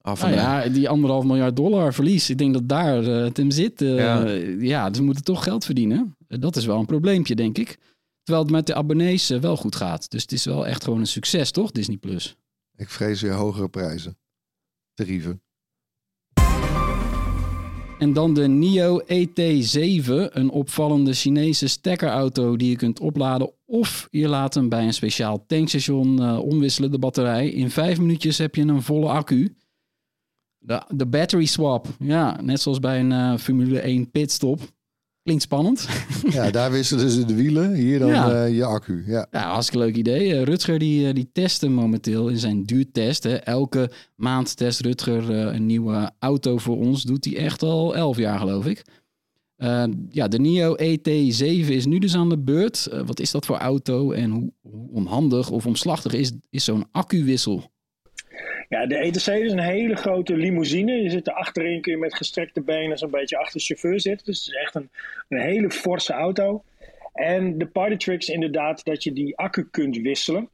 Af 0.07 0.23
en 0.23 0.31
Nou 0.31 0.41
aan. 0.41 0.63
ja, 0.63 0.69
die 0.69 0.89
anderhalf 0.89 1.25
miljard 1.25 1.57
dollar 1.57 1.95
verlies. 1.95 2.31
Ik 2.31 2.39
denk 2.39 2.53
dat 2.53 2.69
daar 2.69 3.03
eh, 3.03 3.25
het 3.25 3.37
hem 3.37 3.51
zit. 3.51 3.83
Eh, 3.83 3.97
Ja. 3.97 4.29
ja. 4.59 4.89
dus 4.89 4.99
we 4.99 5.05
moeten 5.05 5.25
toch 5.25 5.43
geld 5.43 5.65
verdienen. 5.65 6.17
Eh, 6.29 6.41
dat 6.41 6.57
is 6.57 6.67
wel 6.67 6.79
een 6.79 6.87
probleempje, 6.87 7.35
denk 7.35 7.59
ik. 7.59 7.79
Terwijl 8.23 8.45
het 8.45 8.55
met 8.55 8.67
de 8.67 8.75
abonnees 8.75 9.29
wel 9.29 9.57
goed 9.57 9.77
gaat. 9.77 10.11
Dus 10.11 10.23
het 10.23 10.33
is 10.33 10.45
wel 10.45 10.67
echt 10.67 10.85
gewoon 10.85 11.01
een 11.01 11.07
succes, 11.07 11.51
toch, 11.51 11.71
Disney 11.71 11.97
Plus? 11.97 12.37
Ik 12.77 12.89
vrees 12.89 13.21
weer 13.23 13.33
hogere 13.33 13.69
prijzen. 13.69 14.17
Tarieven. 14.95 15.43
En 17.99 18.13
dan 18.13 18.35
de 18.35 18.49
NIO 18.49 19.01
ET7, 19.01 20.33
een 20.33 20.51
opvallende 20.51 21.13
Chinese 21.13 21.67
stekkerauto 21.69 22.57
die 22.57 22.71
je 22.71 22.77
kunt 22.77 23.01
opladen 23.01 23.51
of 23.67 24.09
je 24.11 24.29
laat 24.29 24.55
hem 24.55 24.69
bij 24.69 24.85
een 24.85 24.95
speciaal 24.95 25.45
tankstation 25.47 26.23
eh, 26.23 26.39
omwisselen, 26.39 26.91
de 26.91 26.99
batterij. 26.99 27.49
In 27.51 27.71
vijf 27.71 27.99
minuutjes 27.99 28.39
heb 28.39 28.55
je 28.55 28.63
een 28.63 28.83
volle 28.83 29.09
accu. 29.09 29.55
De, 30.67 30.83
de 30.89 31.07
battery 31.07 31.45
swap, 31.45 31.87
ja, 31.99 32.41
net 32.43 32.61
zoals 32.61 32.79
bij 32.79 33.01
een 33.01 33.13
eh, 33.13 33.37
Formule 33.37 33.81
1 33.81 34.11
pitstop. 34.11 34.61
Klinkt 35.23 35.43
spannend. 35.43 35.89
Ja, 36.31 36.51
daar 36.51 36.71
wisselen 36.71 37.11
ze 37.11 37.25
de 37.25 37.35
wielen. 37.35 37.75
Hier 37.75 37.99
dan 37.99 38.09
Ja. 38.09 38.45
eh, 38.45 38.55
je 38.57 38.65
accu. 38.65 39.05
Ja. 39.07 39.27
Ja, 39.31 39.51
hartstikke 39.53 39.85
leuk 39.85 39.97
idee. 39.97 40.35
Eh, 40.35 40.43
Rutger 40.43 40.79
die, 40.79 41.13
die 41.13 41.29
test 41.33 41.61
hem 41.61 41.73
momenteel 41.73 42.29
in 42.29 42.39
zijn 42.39 42.65
duurtest. 42.65 43.23
Hè. 43.23 43.35
Elke 43.35 43.91
maand 44.17 44.57
test 44.57 44.81
Rutger 44.81 45.31
een 45.31 45.67
nieuwe 45.67 46.11
auto 46.19 46.59
voor 46.59 46.77
ons. 46.79 47.03
Doet 47.03 47.25
hij 47.25 47.37
echt 47.37 47.63
al 47.63 47.97
11 47.97 48.17
jaar, 48.17 48.39
geloof 48.39 48.67
ik. 48.67 48.85
Ja, 50.11 50.29
de 50.29 50.39
NIO 50.39 50.77
ET7 50.77 51.69
is 51.69 51.87
nu 51.87 51.99
dus 51.99 52.15
aan 52.15 52.29
de 52.29 52.39
beurt. 52.39 52.89
Wat 53.07 53.21
is 53.21 53.31
dat 53.31 53.47
voor 53.47 53.57
auto 53.57 54.13
en 54.13 54.31
hoe, 54.31 54.53
hoe 54.61 54.89
onhandig 54.91 55.51
of 55.51 55.67
omslachtig 55.67 56.13
is, 56.13 56.33
is 56.51 56.65
zo'n 56.65 56.85
accuwissel? 56.93 57.73
Ja, 58.69 58.87
de 58.87 58.97
ETC 58.97 59.27
is 59.27 59.53
een 59.53 59.59
hele 59.59 59.97
grote 59.97 60.37
limousine. 60.37 60.93
Je 60.93 61.11
zit 61.11 61.27
er 61.27 61.33
achterin, 61.33 61.81
kun 61.81 61.93
je 61.93 61.99
met 61.99 62.15
gestrekte 62.15 62.61
benen 62.61 62.99
zo'n 62.99 63.11
beetje 63.11 63.39
achter 63.39 63.59
de 63.59 63.65
chauffeur 63.65 64.01
zitten. 64.01 64.27
Dus 64.27 64.45
het 64.45 64.55
is 64.55 64.61
echt 64.61 64.75
een, 64.75 64.91
een 65.29 65.41
hele 65.41 65.71
forse 65.71 66.13
auto. 66.13 66.65
En 67.13 67.59
de 67.59 67.67
party 67.67 67.97
trick 67.97 68.21
is 68.21 68.29
inderdaad 68.29 68.85
dat 68.85 69.03
je 69.03 69.13
die 69.13 69.37
accu 69.37 69.69
kunt 69.71 69.97
wisselen. 69.97 70.49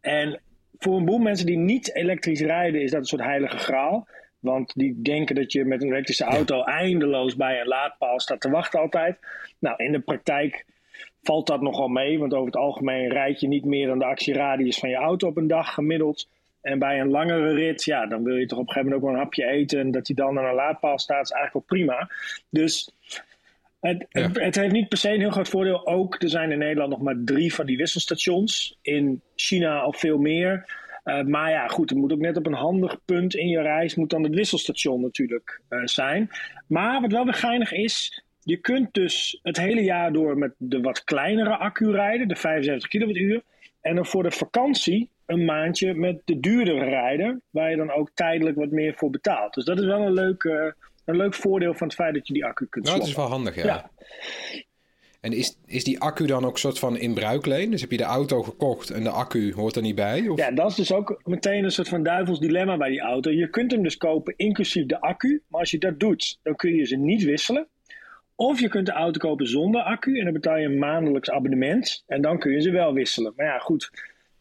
En 0.00 0.40
voor 0.78 0.96
een 0.96 1.04
boel 1.04 1.18
mensen 1.18 1.46
die 1.46 1.56
niet 1.56 1.94
elektrisch 1.94 2.40
rijden, 2.40 2.82
is 2.82 2.90
dat 2.90 3.00
een 3.00 3.06
soort 3.06 3.22
heilige 3.22 3.58
graal. 3.58 4.08
Want 4.38 4.72
die 4.74 5.02
denken 5.02 5.34
dat 5.34 5.52
je 5.52 5.64
met 5.64 5.82
een 5.82 5.88
elektrische 5.88 6.24
auto 6.24 6.62
eindeloos 6.62 7.36
bij 7.36 7.60
een 7.60 7.66
laadpaal 7.66 8.20
staat 8.20 8.40
te 8.40 8.50
wachten 8.50 8.80
altijd. 8.80 9.18
Nou, 9.58 9.84
in 9.84 9.92
de 9.92 10.00
praktijk 10.00 10.64
valt 11.22 11.46
dat 11.46 11.60
nogal 11.60 11.88
mee. 11.88 12.18
Want 12.18 12.34
over 12.34 12.46
het 12.46 12.56
algemeen 12.56 13.08
rijd 13.08 13.40
je 13.40 13.48
niet 13.48 13.64
meer 13.64 13.86
dan 13.86 13.98
de 13.98 14.04
actieradius 14.04 14.78
van 14.78 14.88
je 14.88 14.96
auto 14.96 15.28
op 15.28 15.36
een 15.36 15.46
dag 15.46 15.74
gemiddeld. 15.74 16.28
En 16.62 16.78
bij 16.78 17.00
een 17.00 17.10
langere 17.10 17.54
rit, 17.54 17.84
ja, 17.84 18.06
dan 18.06 18.22
wil 18.22 18.36
je 18.36 18.46
toch 18.46 18.58
op 18.58 18.66
een 18.66 18.72
gegeven 18.72 18.90
moment 18.90 19.02
ook 19.02 19.08
wel 19.10 19.18
een 19.18 19.24
hapje 19.24 19.46
eten. 19.46 19.80
En 19.80 19.90
dat 19.90 20.06
die 20.06 20.16
dan 20.16 20.38
aan 20.38 20.44
een 20.44 20.54
laadpaal 20.54 20.98
staat, 20.98 21.24
is 21.24 21.30
eigenlijk 21.30 21.66
wel 21.66 21.78
prima. 21.78 22.10
Dus 22.50 22.90
het, 23.80 24.06
het, 24.08 24.40
het 24.40 24.54
heeft 24.54 24.72
niet 24.72 24.88
per 24.88 24.98
se 24.98 25.12
een 25.12 25.20
heel 25.20 25.30
groot 25.30 25.48
voordeel. 25.48 25.86
Ook, 25.86 26.22
er 26.22 26.28
zijn 26.28 26.52
in 26.52 26.58
Nederland 26.58 26.90
nog 26.90 27.00
maar 27.00 27.20
drie 27.24 27.54
van 27.54 27.66
die 27.66 27.76
wisselstations. 27.76 28.78
In 28.82 29.20
China 29.34 29.80
al 29.80 29.92
veel 29.92 30.18
meer. 30.18 30.78
Uh, 31.04 31.22
maar 31.22 31.50
ja, 31.50 31.66
goed, 31.66 31.90
het 31.90 31.98
moet 31.98 32.12
ook 32.12 32.18
net 32.18 32.36
op 32.36 32.46
een 32.46 32.52
handig 32.52 33.04
punt 33.04 33.34
in 33.34 33.48
je 33.48 33.60
reis, 33.60 33.94
moet 33.94 34.10
dan 34.10 34.22
het 34.22 34.34
wisselstation 34.34 35.00
natuurlijk 35.00 35.60
uh, 35.68 35.80
zijn. 35.84 36.30
Maar 36.66 37.00
wat 37.00 37.12
wel 37.12 37.24
weer 37.24 37.34
geinig 37.34 37.72
is, 37.72 38.24
je 38.42 38.56
kunt 38.56 38.94
dus 38.94 39.38
het 39.42 39.56
hele 39.56 39.82
jaar 39.82 40.12
door 40.12 40.38
met 40.38 40.52
de 40.56 40.80
wat 40.80 41.04
kleinere 41.04 41.56
accu 41.56 41.90
rijden, 41.90 42.28
de 42.28 42.36
75 42.36 42.88
kilowattuur. 42.88 43.42
En 43.80 43.94
dan 43.94 44.06
voor 44.06 44.22
de 44.22 44.30
vakantie 44.30 45.10
een 45.30 45.44
maandje 45.44 45.94
met 45.94 46.22
de 46.24 46.40
duurdere 46.40 46.84
rijden, 46.84 47.42
waar 47.50 47.70
je 47.70 47.76
dan 47.76 47.90
ook 47.92 48.10
tijdelijk 48.14 48.56
wat 48.56 48.70
meer 48.70 48.94
voor 48.96 49.10
betaalt. 49.10 49.54
Dus 49.54 49.64
dat 49.64 49.78
is 49.78 49.84
wel 49.84 50.00
een 50.00 50.12
leuk, 50.12 50.42
uh, 50.44 50.64
een 51.04 51.16
leuk 51.16 51.34
voordeel 51.34 51.74
van 51.74 51.86
het 51.86 51.96
feit 51.96 52.14
dat 52.14 52.26
je 52.26 52.32
die 52.32 52.44
accu 52.44 52.66
kunt 52.70 52.84
Nou, 52.84 52.96
swappen. 53.02 53.14
dat 53.14 53.24
is 53.24 53.30
wel 53.30 53.38
handig, 53.38 53.54
ja. 53.54 53.64
Ja. 53.64 53.90
En 55.20 55.32
is, 55.32 55.58
is 55.66 55.84
die 55.84 56.00
accu 56.00 56.26
dan 56.26 56.44
ook 56.44 56.58
soort 56.58 56.78
van 56.78 56.96
in 56.96 57.14
bruikleen? 57.14 57.70
Dus 57.70 57.80
heb 57.80 57.90
je 57.90 57.96
de 57.96 58.02
auto 58.02 58.42
gekocht 58.42 58.90
en 58.90 59.02
de 59.02 59.10
accu 59.10 59.52
hoort 59.54 59.76
er 59.76 59.82
niet 59.82 59.94
bij? 59.94 60.28
Of? 60.28 60.38
Ja, 60.38 60.50
dat 60.50 60.70
is 60.70 60.76
dus 60.76 60.92
ook 60.92 61.20
meteen 61.24 61.64
een 61.64 61.70
soort 61.70 61.88
van 61.88 62.02
duivels 62.02 62.40
dilemma 62.40 62.76
bij 62.76 62.88
die 62.90 63.00
auto. 63.00 63.30
Je 63.30 63.50
kunt 63.50 63.70
hem 63.70 63.82
dus 63.82 63.96
kopen 63.96 64.34
inclusief 64.36 64.86
de 64.86 65.00
accu, 65.00 65.42
maar 65.48 65.60
als 65.60 65.70
je 65.70 65.78
dat 65.78 66.00
doet, 66.00 66.38
dan 66.42 66.56
kun 66.56 66.74
je 66.74 66.84
ze 66.84 66.96
niet 66.96 67.22
wisselen. 67.22 67.68
Of 68.34 68.60
je 68.60 68.68
kunt 68.68 68.86
de 68.86 68.92
auto 68.92 69.18
kopen 69.28 69.46
zonder 69.46 69.82
accu 69.82 70.18
en 70.18 70.24
dan 70.24 70.32
betaal 70.32 70.56
je 70.56 70.66
een 70.66 70.78
maandelijks 70.78 71.30
abonnement 71.30 72.04
en 72.06 72.22
dan 72.22 72.38
kun 72.38 72.52
je 72.52 72.60
ze 72.60 72.70
wel 72.70 72.92
wisselen. 72.92 73.32
Maar 73.36 73.46
ja, 73.46 73.58
goed, 73.58 73.90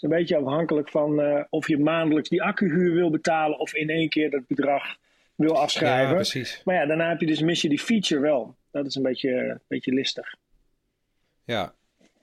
is 0.03 0.09
een 0.09 0.17
beetje 0.17 0.37
afhankelijk 0.37 0.89
van 0.89 1.19
uh, 1.19 1.43
of 1.49 1.67
je 1.67 1.77
maandelijks 1.77 2.29
die 2.29 2.43
accuhuur 2.43 2.93
wil 2.93 3.09
betalen 3.09 3.59
of 3.59 3.73
in 3.73 3.89
één 3.89 4.09
keer 4.09 4.29
dat 4.29 4.47
bedrag 4.47 4.97
wil 5.35 5.57
afschrijven. 5.57 6.07
Ja, 6.09 6.13
precies. 6.13 6.61
Maar 6.65 6.75
ja, 6.75 6.85
daarna 6.85 7.09
heb 7.09 7.19
je 7.19 7.25
dus 7.25 7.41
mis 7.41 7.61
je 7.61 7.69
die 7.69 7.79
feature 7.79 8.21
wel. 8.21 8.55
Dat 8.71 8.85
is 8.85 8.95
een 8.95 9.03
beetje, 9.03 9.29
een 9.37 9.59
beetje 9.67 9.93
listig. 9.93 10.35
Ja, 11.43 11.73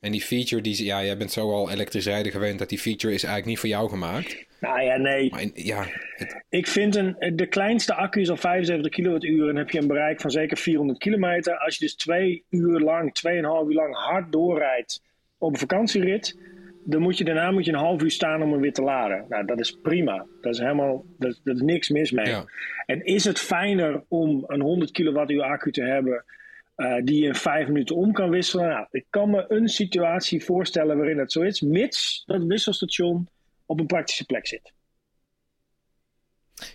en 0.01 0.13
die 0.13 0.21
feature, 0.23 0.63
die, 0.63 0.85
ja, 0.85 1.05
jij 1.05 1.17
bent 1.17 1.33
zo 1.33 1.53
al 1.53 1.71
elektrisch 1.71 2.07
rijden 2.07 2.33
gewend 2.33 2.59
dat 2.59 2.69
die 2.69 2.79
feature 2.79 3.15
is 3.15 3.23
eigenlijk 3.25 3.47
niet 3.47 3.59
voor 3.59 3.69
jou 3.69 3.89
gemaakt. 3.89 4.45
Nou 4.61 4.83
ja, 4.83 4.97
nee. 4.97 5.31
Maar 5.31 5.41
in- 5.43 5.51
ja, 5.55 5.87
het- 6.17 6.45
Ik 6.49 6.67
vind 6.67 6.97
een, 6.97 7.17
de 7.37 7.47
kleinste 7.47 7.95
accu 7.95 8.21
is 8.21 8.31
al 8.31 8.37
75 8.37 8.93
kilowattuur 8.93 9.49
en 9.49 9.57
heb 9.57 9.71
je 9.71 9.79
een 9.81 9.87
bereik 9.87 10.21
van 10.21 10.31
zeker 10.31 10.57
400 10.57 10.99
kilometer. 10.99 11.59
Als 11.59 11.75
je 11.77 11.85
dus 11.85 11.95
twee 11.97 12.45
uur 12.51 12.81
lang, 12.81 13.15
tweeënhalf 13.15 13.69
uur 13.69 13.75
lang 13.75 13.95
hard 13.95 14.33
doorrijdt 14.33 15.03
op 15.39 15.53
een 15.53 15.59
vakantierit, 15.59 16.39
dan 16.89 17.03
moet 17.03 17.19
je 17.19 17.25
daarna 17.25 17.51
moet 17.51 17.65
je 17.65 17.73
een 17.73 17.79
half 17.79 18.03
uur 18.03 18.11
staan 18.11 18.43
om 18.43 18.53
hem 18.53 18.61
weer 18.61 18.73
te 18.73 18.83
laden. 18.83 19.25
Nou, 19.29 19.45
dat 19.45 19.61
is 19.61 19.79
prima. 19.83 20.27
Dat 20.41 20.55
is 20.55 20.61
helemaal, 20.61 21.05
dat, 21.19 21.41
dat 21.45 21.55
is 21.55 21.63
niks 21.63 21.89
mis 21.89 22.11
mee. 22.11 22.27
Ja. 22.27 22.45
En 22.87 23.05
is 23.05 23.25
het 23.25 23.39
fijner 23.39 24.05
om 24.09 24.45
een 24.47 24.61
100 24.61 24.91
kilowattuur 24.91 25.43
accu 25.43 25.73
te 25.73 25.83
hebben 25.83 26.25
eh, 26.75 26.97
die 27.05 27.21
je 27.21 27.27
in 27.27 27.35
vijf 27.35 27.67
minuten 27.67 27.97
om 27.97 28.13
kan 28.13 28.31
wisselen? 28.31 28.69
Nou, 28.69 28.87
ik 28.91 29.07
kan 29.11 29.31
me 29.31 29.45
een 29.49 29.69
situatie 29.69 30.45
voorstellen 30.45 30.97
waarin 30.97 31.17
dat 31.17 31.33
zo 31.33 31.43
is, 31.43 31.61
mits 31.61 32.23
dat 32.27 32.45
wisselstation 32.45 33.29
op 33.67 33.81
een 33.81 33.87
praktische 33.87 34.25
plek 34.25 34.47
zit. 34.47 34.73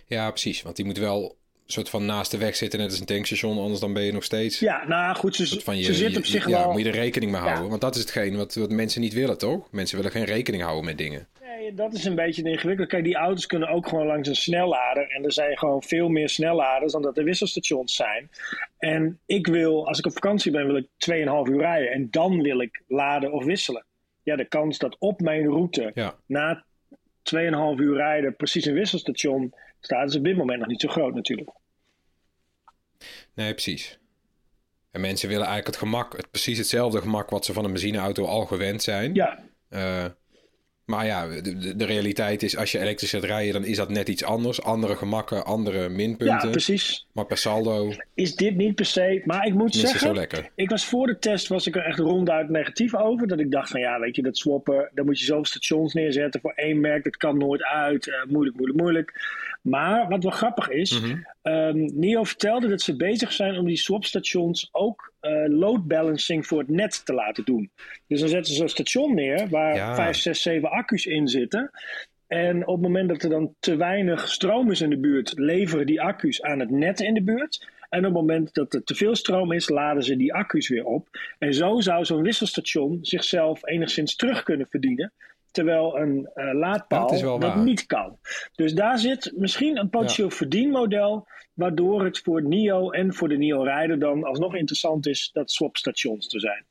ja, 0.06 0.30
precies. 0.30 0.62
Want 0.62 0.76
die 0.76 0.84
moet 0.84 0.98
wel 0.98 1.36
soort 1.72 1.88
van 1.88 2.04
naast 2.06 2.30
de 2.30 2.38
weg 2.38 2.56
zitten, 2.56 2.78
net 2.78 2.90
als 2.90 3.00
een 3.00 3.06
tankstation. 3.06 3.58
Anders 3.58 3.80
dan 3.80 3.92
ben 3.92 4.02
je 4.02 4.12
nog 4.12 4.24
steeds... 4.24 4.58
Ja, 4.58 4.84
nou 4.88 5.14
goed, 5.16 5.34
ze, 5.34 5.42
een 5.42 5.48
soort 5.48 5.62
van 5.62 5.76
je, 5.76 5.84
ze 5.84 5.94
zit 5.94 6.16
op 6.16 6.24
zich 6.24 6.48
ja, 6.48 6.58
wel... 6.58 6.70
moet 6.72 6.80
je 6.80 6.88
er 6.88 6.94
rekening 6.94 7.32
mee 7.32 7.40
Ja. 7.40 7.46
houden. 7.46 7.68
Want 7.68 7.80
dat 7.80 7.94
is 7.94 8.00
hetgeen 8.00 8.36
wat, 8.36 8.54
wat 8.54 8.70
mensen 8.70 9.00
niet 9.00 9.12
willen, 9.12 9.38
toch? 9.38 9.68
Mensen 9.70 9.96
willen 9.96 10.12
geen 10.12 10.24
rekening 10.24 10.62
houden 10.62 10.84
met 10.84 10.98
dingen. 10.98 11.28
Nee, 11.42 11.74
dat 11.74 11.92
is 11.92 12.04
een 12.04 12.14
beetje 12.14 12.42
ingewikkeld. 12.42 12.88
Kijk, 12.88 13.04
die 13.04 13.14
auto's 13.16 13.46
kunnen 13.46 13.68
ook 13.68 13.88
gewoon 13.88 14.06
langs 14.06 14.28
een 14.28 14.34
snellader. 14.34 15.08
En 15.10 15.24
er 15.24 15.32
zijn 15.32 15.58
gewoon 15.58 15.82
veel 15.82 16.08
meer 16.08 16.28
snelladers 16.28 16.92
dan 16.92 17.02
dat 17.02 17.18
er 17.18 17.24
wisselstations 17.24 17.94
zijn. 17.94 18.30
En 18.78 19.18
ik 19.26 19.46
wil, 19.46 19.86
als 19.86 19.98
ik 19.98 20.06
op 20.06 20.12
vakantie 20.12 20.52
ben, 20.52 20.66
wil 20.66 20.76
ik 20.76 20.86
2,5 20.86 21.52
uur 21.52 21.60
rijden. 21.60 21.90
En 21.92 22.08
dan 22.10 22.42
wil 22.42 22.60
ik 22.60 22.82
laden 22.88 23.32
of 23.32 23.44
wisselen. 23.44 23.84
Ja, 24.22 24.36
de 24.36 24.48
kans 24.48 24.78
dat 24.78 24.96
op 24.98 25.20
mijn 25.20 25.46
route 25.46 25.90
Ja, 25.94 26.14
na 26.26 26.64
2,5 27.24 27.40
uur 27.76 27.96
rijden 27.96 28.36
precies 28.36 28.64
een 28.64 28.74
wisselstation 28.74 29.54
staat, 29.80 30.08
is 30.08 30.16
op 30.16 30.24
dit 30.24 30.36
moment 30.36 30.58
nog 30.58 30.68
niet 30.68 30.80
zo 30.80 30.88
groot 30.88 31.14
natuurlijk. 31.14 31.50
Nee, 33.34 33.52
precies. 33.52 33.98
En 34.90 35.00
mensen 35.00 35.28
willen 35.28 35.46
eigenlijk 35.46 35.76
het 35.76 35.88
gemak, 35.88 36.16
het, 36.16 36.30
precies 36.30 36.58
hetzelfde 36.58 37.00
gemak 37.00 37.30
wat 37.30 37.44
ze 37.44 37.52
van 37.52 37.64
een 37.64 37.72
benzineauto 37.72 38.24
al 38.24 38.46
gewend 38.46 38.82
zijn. 38.82 39.14
Ja, 39.14 39.38
Eh, 39.68 40.04
maar 40.84 41.06
ja, 41.06 41.26
de, 41.26 41.76
de, 41.76 41.84
realiteit 41.84 42.42
is, 42.42 42.56
als 42.56 42.72
je 42.72 42.78
elektrisch 42.78 43.10
gaat 43.10 43.24
rijden, 43.24 43.52
dan 43.52 43.64
is 43.64 43.76
dat 43.76 43.88
net 43.88 44.08
iets 44.08 44.24
anders. 44.24 44.62
Andere 44.62 44.96
gemakken, 44.96 45.44
andere 45.44 45.78
ja 45.78 45.88
minpunten. 45.88 46.50
precies. 46.50 47.06
maar 47.12 47.26
per 47.26 47.36
saldo 47.36 47.92
Is 48.14 48.36
dit 48.36 48.56
niet 48.56 48.74
per 48.74 48.84
se... 48.84 49.22
Maar 49.24 49.46
ik 49.46 49.54
moet 49.54 49.74
zeggen... 49.74 50.00
zo 50.00 50.14
lekker. 50.14 50.50
Ik 50.54 50.70
was 50.70 50.84
voor 50.84 51.06
de 51.06 51.18
test 51.18 51.48
was 51.48 51.66
ik 51.66 51.76
er 51.76 51.84
echt 51.84 51.98
ronduit 51.98 52.48
negatief 52.48 52.94
over. 52.94 53.26
Dat 53.26 53.40
ik 53.40 53.50
dacht 53.50 53.70
van 53.70 53.80
ja, 53.80 54.00
weet 54.00 54.16
je, 54.16 54.22
dat 54.22 54.36
swappen, 54.36 54.90
dan 54.94 55.04
moet 55.04 55.18
je 55.18 55.24
zoveel 55.24 55.44
stations 55.44 55.92
neerzetten 55.94 56.40
voor 56.40 56.52
één 56.52 56.80
merk. 56.80 57.04
Dat 57.04 57.16
kan 57.16 57.38
nooit 57.38 57.64
uit. 57.64 58.08
eh, 58.08 58.24
moeilijk, 58.28 58.56
moeilijk, 58.56 58.80
moeilijk. 58.80 59.12
Maar 59.62 60.08
wat 60.08 60.22
wel 60.22 60.32
grappig 60.32 60.68
is, 60.68 61.00
Mhm. 61.00 61.16
ehm, 61.42 61.88
NIO 61.94 62.24
vertelde 62.24 62.68
dat 62.68 62.80
ze 62.80 62.96
bezig 62.96 63.32
zijn 63.32 63.58
om 63.58 63.66
die 63.66 63.76
swapstations 63.76 64.68
ook 64.72 65.10
eh, 65.20 65.44
load 65.46 65.86
balancing 65.86 66.46
voor 66.46 66.58
het 66.58 66.68
net 66.68 67.04
te 67.06 67.12
laten 67.14 67.44
doen. 67.44 67.70
Dus 68.06 68.20
dan 68.20 68.28
zetten 68.28 68.54
ze 68.54 68.62
een 68.62 68.68
station 68.68 69.14
neer 69.14 69.48
waar 69.48 69.74
Ja. 69.74 69.94
5, 69.94 70.16
6, 70.16 70.42
7 70.42 70.70
accu's 70.70 71.06
in 71.06 71.28
zitten. 71.28 71.70
En 72.26 72.66
op 72.66 72.74
het 72.74 72.82
moment 72.82 73.08
dat 73.08 73.22
er 73.22 73.30
dan 73.30 73.54
te 73.58 73.76
weinig 73.76 74.28
stroom 74.28 74.70
is 74.70 74.80
in 74.80 74.90
de 74.90 74.98
buurt, 74.98 75.32
leveren 75.36 75.86
die 75.86 76.00
accu's 76.02 76.42
aan 76.42 76.60
het 76.60 76.70
net 76.70 77.00
in 77.00 77.14
de 77.14 77.22
buurt. 77.22 77.68
En 77.88 77.98
op 77.98 78.04
het 78.04 78.12
moment 78.12 78.54
dat 78.54 78.74
er 78.74 78.84
te 78.84 78.94
veel 78.94 79.14
stroom 79.16 79.52
is, 79.52 79.68
laden 79.68 80.02
ze 80.02 80.16
die 80.16 80.34
accu's 80.34 80.68
weer 80.68 80.84
op. 80.84 81.08
En 81.38 81.54
zo 81.54 81.80
zou 81.80 82.04
zo'n 82.04 82.22
wisselstation 82.22 82.98
zichzelf 83.02 83.66
enigszins 83.66 84.16
terug 84.16 84.42
kunnen 84.42 84.66
verdienen. 84.70 85.12
Terwijl 85.52 85.96
een 85.98 86.30
eh, 86.34 86.54
laadpaal 86.54 87.38
Dat 87.38 87.56
niet 87.56 87.86
kan. 87.86 88.18
Dus 88.54 88.72
daar 88.74 88.98
zit 88.98 89.32
misschien 89.36 89.76
een 89.78 89.90
potentieel 89.90 90.30
verdienmodel. 90.30 91.26
Waardoor 91.54 92.04
het 92.04 92.18
voor 92.18 92.42
NIO 92.42 92.90
en 92.90 93.14
voor 93.14 93.28
de 93.28 93.36
NIO-rijder 93.36 93.98
dan 93.98 94.24
alsnog 94.24 94.54
interessant 94.56 95.06
is 95.06 95.30
dat 95.32 95.50
swapstations 95.50 96.28
te 96.28 96.40
zijn. 96.40 96.64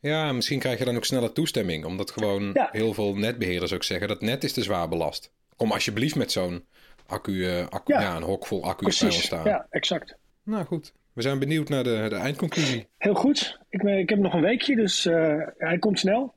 Ja, 0.00 0.32
misschien 0.32 0.58
krijg 0.58 0.78
je 0.78 0.84
dan 0.84 0.96
ook 0.96 1.04
sneller 1.04 1.32
toestemming. 1.32 1.84
Omdat 1.84 2.10
gewoon 2.10 2.50
Ja. 2.54 2.68
heel 2.72 2.94
veel 2.94 3.14
netbeheerders 3.14 3.72
ook 3.72 3.82
zeggen 3.82 4.08
dat 4.08 4.20
net 4.20 4.44
is 4.44 4.52
te 4.52 4.62
zwaar 4.62 4.88
belast. 4.88 5.32
Kom 5.56 5.72
alsjeblieft 5.72 6.14
met 6.14 6.32
zo'n 6.32 6.64
accu, 7.06 7.46
eh, 7.46 7.66
accu 7.68 7.92
Ja. 7.92 8.00
ja. 8.00 8.16
een 8.16 8.22
hok 8.22 8.46
vol 8.46 8.64
accu's 8.64 8.98
bij 9.00 9.08
ons 9.08 9.22
staan. 9.22 9.44
ja, 9.44 9.66
exact. 9.70 10.16
Nou 10.42 10.64
goed, 10.64 10.92
we 11.12 11.22
zijn 11.22 11.38
benieuwd 11.38 11.68
naar 11.68 11.84
de, 11.84 12.06
de 12.08 12.14
eindconclusie. 12.16 12.86
Heel 12.98 13.14
goed. 13.14 13.58
Ik, 13.68 13.82
ben- 13.82 13.98
ik 13.98 14.08
heb 14.08 14.18
nog 14.18 14.34
een 14.34 14.40
weekje, 14.40 14.76
dus 14.76 15.06
eh, 15.06 15.36
hij 15.58 15.78
komt 15.78 15.98
snel. 15.98 16.34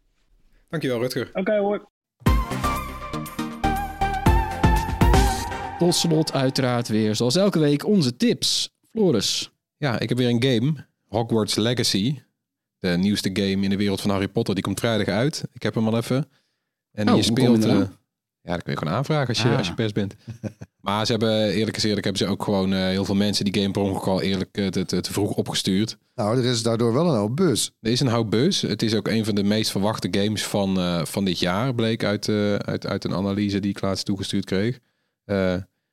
Dankjewel 0.75 1.01
Rutger. 1.01 1.29
Oké 1.33 1.57
hoor. 1.57 1.89
Tot 5.77 5.95
slot 5.95 6.33
uiteraard 6.33 6.87
weer, 6.87 7.15
zoals 7.15 7.35
elke 7.35 7.59
week, 7.59 7.85
onze 7.85 8.17
tips. 8.17 8.75
Floris. 8.91 9.51
Ja, 9.77 9.99
ik 9.99 10.09
heb 10.09 10.17
weer 10.17 10.29
een 10.29 10.43
game. 10.43 10.85
Hogwarts 11.07 11.55
Legacy. 11.55 12.19
De 12.79 12.87
nieuwste 12.87 13.29
game 13.33 13.63
in 13.63 13.69
de 13.69 13.77
wereld 13.77 14.01
van 14.01 14.09
Harry 14.11 14.27
Potter. 14.27 14.53
Die 14.53 14.63
komt 14.63 14.79
vrijdag 14.79 15.07
uit. 15.07 15.43
Ik 15.53 15.63
heb 15.63 15.75
hem 15.75 15.87
al 15.87 15.97
even. 15.97 16.29
En 16.91 17.09
Oh, 17.09 17.15
je 17.17 17.23
hoe 17.27 17.33
kom 17.37 17.51
je 17.51 17.61
speelt... 17.61 17.89
Ja, 18.45 18.51
dat 18.51 18.63
kun 18.63 18.71
je 18.71 18.77
gewoon 18.77 18.93
aanvragen 18.93 19.27
als 19.27 19.41
je, 19.41 19.49
Ah. 19.49 19.57
als 19.57 19.67
je 19.67 19.73
pers 19.73 19.91
bent. 19.91 20.15
maar 20.81 21.05
ze 21.05 21.11
hebben, 21.11 21.49
eerlijk 21.49 21.77
is 21.77 21.83
eerlijk, 21.83 22.03
hebben 22.03 22.25
ze 22.25 22.31
ook 22.31 22.43
gewoon 22.43 22.73
eh, 22.73 22.79
heel 22.79 23.05
veel 23.05 23.15
mensen 23.15 23.45
die 23.45 23.61
game 23.61 23.71
per 23.71 23.81
ongeluk 23.81 24.07
al 24.07 24.21
eerlijk 24.21 24.57
eh, 24.57 24.67
te, 24.67 24.85
te, 24.85 25.01
te 25.01 25.13
vroeg 25.13 25.31
opgestuurd. 25.31 25.97
Nou, 26.15 26.37
er 26.37 26.45
is 26.45 26.63
daardoor 26.63 26.93
wel 26.93 27.09
een 27.09 27.17
hoop 27.17 27.35
bus. 27.35 27.71
Er 27.81 27.91
is 27.91 27.99
een 27.99 28.07
hoop 28.07 28.31
bus. 28.31 28.61
Het 28.61 28.81
is 28.81 28.93
ook 28.95 29.07
een 29.07 29.25
van 29.25 29.35
de 29.35 29.43
meest 29.43 29.71
verwachte 29.71 30.07
games 30.11 30.45
van, 30.45 30.77
eh, 30.79 31.05
van 31.05 31.25
dit 31.25 31.39
jaar, 31.39 31.75
bleek 31.75 32.03
uit, 32.03 32.29
uit, 32.59 32.85
uit 32.85 33.03
een 33.03 33.13
analyse 33.13 33.59
die 33.59 33.71
ik 33.71 33.81
laatst 33.81 34.05
toegestuurd 34.05 34.45
kreeg. 34.45 34.79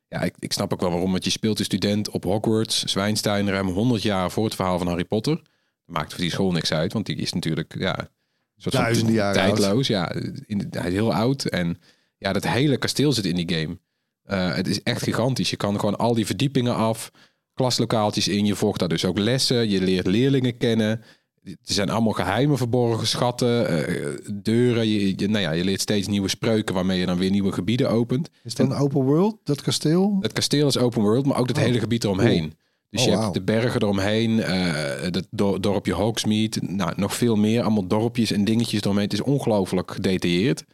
Ja, 0.09 0.23
ik, 0.23 0.35
ik 0.39 0.53
snap 0.53 0.73
ook 0.73 0.81
wel 0.81 0.91
waarom, 0.91 1.11
want 1.11 1.25
je 1.25 1.31
speelt 1.31 1.59
een 1.59 1.65
student 1.65 2.11
op 2.11 2.25
Hogwarts, 2.25 2.83
Zwijnstein, 2.85 3.51
ruim 3.51 3.69
100 3.69 4.03
jaar 4.03 4.31
voor 4.31 4.45
het 4.45 4.55
verhaal 4.55 4.79
van 4.79 4.87
Harry 4.87 5.05
Potter. 5.05 5.35
Dat 5.35 5.97
maakt 5.97 6.13
voor 6.13 6.21
die 6.21 6.31
school 6.31 6.53
niks 6.53 6.73
uit, 6.73 6.93
want 6.93 7.07
die 7.07 7.17
is 7.17 7.33
natuurlijk 7.33 7.75
ja, 7.79 8.09
soort 8.57 8.75
Duizenden 8.75 9.15
jaren 9.15 9.35
tijdloos. 9.35 9.87
Ja, 9.87 10.13
in, 10.47 10.67
hij 10.71 10.87
is 10.87 10.93
heel 10.93 11.15
oud 11.15 11.45
en 11.45 11.79
ja, 12.23 12.33
dat 12.33 12.47
hele 12.49 12.77
kasteel 12.77 13.13
zit 13.13 13.25
in 13.27 13.37
die 13.47 13.55
game. 13.59 13.79
Eh, 14.23 14.55
het 14.55 14.69
is 14.69 14.83
echt 14.83 15.03
gigantisch. 15.03 15.51
Je 15.51 15.57
kan 15.57 15.79
gewoon 15.81 15.97
al 15.99 16.15
die 16.15 16.27
verdiepingen 16.27 16.75
af, 16.77 17.11
klaslokaaltjes 17.55 18.29
in. 18.29 18.47
Je 18.47 18.55
volgt 18.55 18.79
daar 18.79 18.89
dus 18.89 19.05
ook 19.05 19.19
lessen. 19.19 19.71
Je 19.71 19.81
leert 19.81 20.07
leerlingen 20.07 20.57
kennen. 20.57 21.01
Er 21.43 21.57
zijn 21.63 21.91
allemaal 21.91 22.13
geheimen 22.13 22.57
verborgen, 22.57 23.07
schatten, 23.07 23.69
eh, 23.69 24.05
deuren. 24.43 24.89
Je, 24.89 25.15
je, 25.17 25.29
nou 25.29 25.43
ja, 25.43 25.51
je 25.51 25.65
leert 25.65 25.81
steeds 25.81 26.09
nieuwe 26.09 26.29
spreuken 26.29 26.75
waarmee 26.75 26.99
je 27.01 27.07
dan 27.07 27.19
weer 27.19 27.31
nieuwe 27.31 27.53
gebieden 27.53 27.91
opent. 27.91 28.29
Is 28.45 28.55
dat 28.55 28.67
een 28.71 28.77
open 28.77 29.03
world, 29.03 29.37
dat 29.45 29.63
kasteel? 29.63 30.17
Het 30.21 30.33
kasteel 30.33 30.67
is 30.69 30.79
open 30.79 31.03
world, 31.03 31.27
maar 31.27 31.39
ook 31.39 31.49
het 31.49 31.57
Oh, 31.57 31.63
hele 31.63 31.79
gebied 31.79 32.05
eromheen. 32.05 32.55
Dus 32.91 33.01
Oh, 33.01 33.07
je 33.09 33.17
hebt 33.19 33.35
de 33.35 33.43
bergen 33.43 33.83
eromheen, 33.83 34.43
eh 34.43 34.73
het 35.01 35.27
do- 35.31 35.61
dorpje 35.61 35.93
Hogsmeade, 35.93 36.59
nou, 36.63 36.93
nog 36.97 37.15
veel 37.15 37.37
meer. 37.37 37.63
Allemaal 37.63 37.87
dorpjes 37.87 38.31
en 38.33 38.45
dingetjes 38.45 38.81
eromheen. 38.81 39.05
Het 39.05 39.13
is 39.13 39.21
ongelooflijk 39.23 39.91
gedetailleerd. 39.91 40.65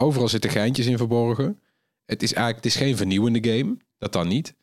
Overal 0.00 0.28
zitten 0.28 0.50
geintjes 0.50 0.86
in 0.86 0.96
verborgen. 0.96 1.58
Het 2.04 2.22
is 2.22 2.32
eigenlijk 2.32 2.64
het 2.64 2.74
is 2.74 2.80
geen 2.80 2.96
vernieuwende 2.96 3.50
game, 3.50 3.76
dat 3.98 4.12
dan 4.12 4.28
niet. 4.28 4.54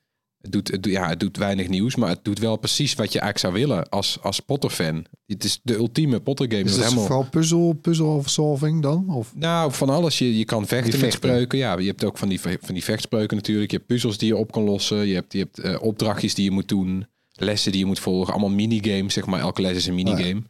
Het 0.41 0.51
doet, 0.51 0.67
het, 0.71 0.85
ja, 0.85 1.07
het 1.07 1.19
doet 1.19 1.37
weinig 1.37 1.67
nieuws, 1.67 1.95
maar 1.95 2.09
het 2.09 2.23
doet 2.23 2.39
wel 2.39 2.57
precies 2.57 2.93
wat 2.93 3.13
je 3.13 3.19
eigenlijk 3.19 3.39
zou 3.39 3.67
willen 3.67 3.89
als, 3.89 4.17
als 4.21 4.39
Potter-fan. 4.39 5.05
Het 5.25 5.43
is 5.43 5.59
de 5.63 5.75
ultieme 5.75 6.19
Potter-game. 6.19 6.63
Is 6.63 6.71
Het 6.71 6.83
helemaal... 6.83 7.05
vooral 7.05 7.29
puzzel, 7.29 7.73
puzzel 7.73 8.23
solving 8.25 8.81
dan? 8.81 9.09
Of? 9.09 9.35
Nou, 9.35 9.71
van 9.71 9.89
alles. 9.89 10.17
Je, 10.17 10.37
je 10.37 10.45
kan 10.45 10.67
vechten 10.67 10.99
met 10.99 11.13
spreuken. 11.13 11.57
Ja, 11.57 11.77
je 11.77 11.87
hebt 11.87 12.03
ook 12.03 12.17
van 12.17 12.29
die, 12.29 12.39
van 12.41 12.73
die 12.73 12.83
vechtspreuken 12.83 13.37
natuurlijk. 13.37 13.71
Je 13.71 13.77
hebt 13.77 13.89
puzzels 13.89 14.17
die 14.17 14.27
je 14.27 14.37
op 14.37 14.51
kan 14.51 14.63
lossen. 14.63 15.07
Je 15.07 15.13
hebt, 15.13 15.33
je 15.33 15.39
hebt 15.39 15.59
eh, 15.59 15.81
opdrachtjes 15.81 16.33
die 16.33 16.43
je 16.43 16.51
moet 16.51 16.67
doen. 16.67 17.07
Lessen 17.33 17.71
die 17.71 17.79
je 17.79 17.87
moet 17.87 17.99
volgen. 17.99 18.33
Allemaal 18.33 18.55
minigames, 18.55 19.13
zeg 19.13 19.25
maar. 19.25 19.39
Elke 19.39 19.61
les 19.61 19.75
is 19.75 19.85
een 19.85 19.95
minigame. 19.95 20.41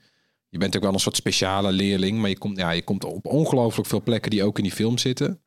Je 0.50 0.58
bent 0.58 0.76
ook 0.76 0.84
wel 0.84 0.94
een 0.94 1.00
soort 1.00 1.16
speciale 1.16 1.72
leerling. 1.72 2.20
Maar 2.20 2.30
je 2.30 2.38
komt, 2.38 2.58
ja, 2.58 2.72
je 2.72 2.84
komt 2.84 3.04
op 3.04 3.26
ongelooflijk 3.26 3.88
veel 3.88 4.02
plekken 4.02 4.32
die 4.32 4.44
ook 4.44 4.58
in 4.58 4.64
die 4.64 4.72
film 4.72 4.98
zitten. 4.98 5.42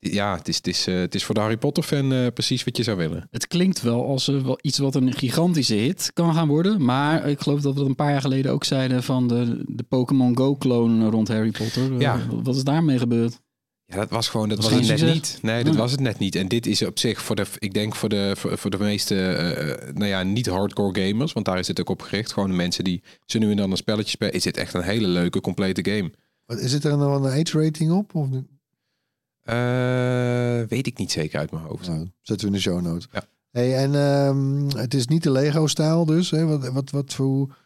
Ja, 0.00 0.36
het 0.36 0.48
is, 0.48 0.56
het 0.56 0.66
is, 0.66 0.86
eh, 0.86 0.98
het 0.98 1.14
is 1.14 1.24
voor 1.24 1.34
de 1.34 1.40
Harry 1.40 1.56
Potter 1.56 1.82
fan 1.82 2.12
eh, 2.12 2.26
precies 2.34 2.64
wat 2.64 2.76
je 2.76 2.82
zou 2.82 2.96
willen. 2.96 3.28
Het 3.30 3.46
klinkt 3.46 3.80
wel 3.82 4.06
als 4.06 4.28
eh, 4.28 4.40
wel 4.40 4.58
iets 4.62 4.78
wat 4.78 4.94
een 4.94 5.12
gigantische 5.12 5.74
hit 5.74 6.10
kan 6.12 6.34
gaan 6.34 6.48
worden. 6.48 6.84
Maar 6.84 7.28
ik 7.28 7.40
geloof 7.40 7.60
dat 7.60 7.72
we 7.72 7.78
dat 7.78 7.88
een 7.88 7.94
paar 7.94 8.10
jaar 8.10 8.20
geleden 8.20 8.52
ook 8.52 8.64
zeiden 8.64 9.02
van 9.02 9.28
de, 9.28 9.62
de 9.66 9.82
Pokémon 9.82 10.36
Go-clone 10.36 11.10
rond 11.10 11.28
Harry 11.28 11.50
Potter. 11.50 12.00
Ja. 12.00 12.20
Wat 12.42 12.56
is 12.56 12.64
daarmee 12.64 12.98
gebeurd? 12.98 13.40
Ja, 13.90 13.96
dat 13.96 14.10
was 14.10 14.28
gewoon, 14.28 14.48
dat 14.48 14.58
Was 14.58 14.70
was, 14.70 14.88
het 14.88 15.00
net 15.00 15.14
niet. 15.14 15.38
Nee, 15.42 15.64
dat 15.64 15.76
was 15.76 15.90
het 15.90 16.00
net 16.00 16.18
niet. 16.18 16.34
En 16.34 16.48
dit 16.48 16.66
is 16.66 16.82
op 16.82 16.98
zich 16.98 17.22
voor 17.22 17.36
de, 17.36 17.46
ik 17.58 17.74
denk 17.74 17.94
voor 17.94 18.08
de, 18.08 18.32
voor, 18.36 18.58
voor 18.58 18.70
de 18.70 18.78
meeste, 18.78 19.26
eh, 19.26 19.94
nou 19.94 20.06
ja, 20.06 20.22
niet 20.22 20.46
hardcore 20.46 21.06
gamers, 21.06 21.32
want 21.32 21.46
daar 21.46 21.58
is 21.58 21.68
het 21.68 21.80
ook 21.80 21.88
op 21.88 22.02
gericht. 22.02 22.32
Gewoon 22.32 22.48
de 22.48 22.54
mensen 22.54 22.84
die 22.84 23.02
ze 23.24 23.38
nu 23.38 23.50
en 23.50 23.56
dan 23.56 23.70
een 23.70 23.76
spelletje 23.76 24.10
spelen, 24.10 24.34
is 24.34 24.42
dit 24.42 24.56
echt 24.56 24.74
een 24.74 24.82
hele 24.82 25.06
leuke, 25.06 25.40
complete 25.40 25.90
game. 25.90 26.12
Wat, 26.44 26.58
Is 26.58 26.72
het 26.72 26.84
er 26.84 26.96
nog 26.96 27.16
een 27.16 27.40
age 27.40 27.62
rating 27.62 27.92
op? 27.92 28.14
Of 28.14 28.28
niet? 28.28 28.46
Eh, 29.42 30.68
weet 30.68 30.86
ik 30.86 30.98
niet 30.98 31.12
zeker 31.12 31.38
uit 31.38 31.50
mijn 31.50 31.64
hoofd. 31.64 31.88
Nou, 31.88 32.08
zetten 32.20 32.48
we 32.48 32.52
in 32.52 32.58
de 32.58 32.70
show 32.70 32.80
notes. 32.80 33.08
Ja. 33.12 33.28
Hey, 33.50 33.76
en 33.76 33.94
ehm, 33.94 34.78
het 34.78 34.94
is 34.94 35.06
niet 35.06 35.22
de 35.22 35.30
Lego-stijl 35.30 36.04
dus. 36.04 36.30
Hè? 36.30 36.44
Wat, 36.44 36.68
wat, 36.68 36.90
wat 36.90 37.14
voor, 37.14 37.56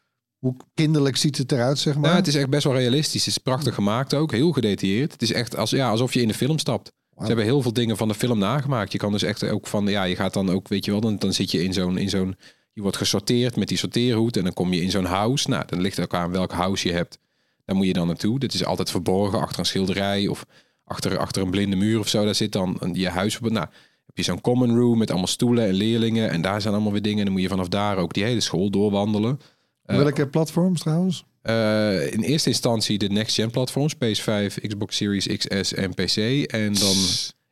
hoe, 0.42 0.56
kinderlijk 0.74 1.16
ziet 1.16 1.38
het 1.38 1.52
eruit, 1.52 1.78
zeg 1.78 1.94
maar? 1.94 2.02
Nou, 2.02 2.16
het 2.16 2.26
is 2.26 2.34
echt 2.34 2.48
best 2.48 2.64
wel 2.64 2.74
realistisch. 2.74 3.24
Het 3.24 3.36
is 3.36 3.42
prachtig 3.42 3.74
gemaakt 3.74 4.14
ook, 4.14 4.32
heel 4.32 4.52
gedetailleerd. 4.52 5.12
Het 5.12 5.22
is 5.22 5.32
echt 5.32 5.56
als, 5.56 5.70
ja, 5.70 5.90
alsof 5.90 6.14
je 6.14 6.20
in 6.20 6.28
de 6.28 6.34
film 6.34 6.58
stapt. 6.58 6.92
Ze 7.18 7.26
hebben 7.26 7.44
heel 7.44 7.62
veel 7.62 7.72
dingen 7.72 7.96
van 7.96 8.08
de 8.08 8.14
film 8.14 8.38
nagemaakt. 8.38 8.92
Je 8.92 8.98
kan 8.98 9.12
dus 9.12 9.22
echt 9.22 9.44
ook 9.44 9.66
van, 9.66 9.86
ja, 9.86 10.04
je 10.04 10.16
gaat 10.16 10.32
dan 10.32 10.50
ook, 10.50 10.68
weet 10.68 10.84
je 10.84 10.90
wel, 10.90 11.00
dan, 11.00 11.16
dan 11.18 11.32
zit 11.32 11.50
je 11.50 11.62
in 11.62 11.72
zo'n, 11.72 11.98
in 11.98 12.08
zo'n, 12.08 12.36
je 12.72 12.82
wordt 12.82 12.96
gesorteerd 12.96 13.56
met 13.56 13.68
die 13.68 13.78
sorteerhoed 13.78 14.36
en 14.36 14.44
dan 14.44 14.52
kom 14.52 14.72
je 14.72 14.82
in 14.82 14.90
zo'n 14.90 15.04
house. 15.04 15.48
Nou, 15.50 15.64
dan 15.66 15.80
ligt 15.80 16.00
ook 16.00 16.14
aan 16.14 16.30
welk 16.30 16.52
house 16.52 16.88
je 16.88 16.94
hebt. 16.94 17.18
Daar 17.64 17.76
moet 17.76 17.86
je 17.86 17.92
dan 17.92 18.06
naartoe. 18.06 18.38
Dit 18.38 18.54
is 18.54 18.64
altijd 18.64 18.90
verborgen 18.90 19.40
achter 19.40 19.58
een 19.58 19.66
schilderij 19.66 20.26
of 20.26 20.44
achter, 20.84 21.18
achter 21.18 21.42
een 21.42 21.50
blinde 21.50 21.76
muur 21.76 21.98
of 21.98 22.08
zo. 22.08 22.24
Daar 22.24 22.34
zit 22.34 22.52
dan 22.52 22.78
je 22.92 23.08
huis. 23.08 23.38
op. 23.38 23.50
Nou, 23.50 23.66
heb 24.06 24.16
je 24.16 24.22
zo'n 24.22 24.40
common 24.40 24.76
room 24.76 24.98
met 24.98 25.10
allemaal 25.10 25.26
stoelen 25.26 25.66
en 25.66 25.74
leerlingen 25.74 26.30
en 26.30 26.42
daar 26.42 26.60
zijn 26.60 26.74
allemaal 26.74 26.92
weer 26.92 27.02
dingen. 27.02 27.18
En 27.18 27.24
dan 27.24 27.32
moet 27.32 27.42
je 27.42 27.48
vanaf 27.48 27.68
daar 27.68 27.96
ook 27.96 28.12
die 28.12 28.24
hele 28.24 28.40
school 28.40 28.70
doorwandelen. 28.70 29.40
Eh, 29.82 29.96
Welke 29.96 30.26
platforms 30.28 30.80
trouwens? 30.80 31.24
eh, 31.42 32.12
in 32.12 32.20
eerste 32.20 32.48
instantie 32.48 32.98
de 32.98 33.08
next-gen 33.08 33.50
platforms, 33.50 33.94
PS5, 33.94 34.60
Xbox 34.66 34.96
Series 34.96 35.26
XS 35.26 35.74
en 35.74 35.94
PC. 35.94 36.16
En 36.50 36.72
dan 36.74 36.96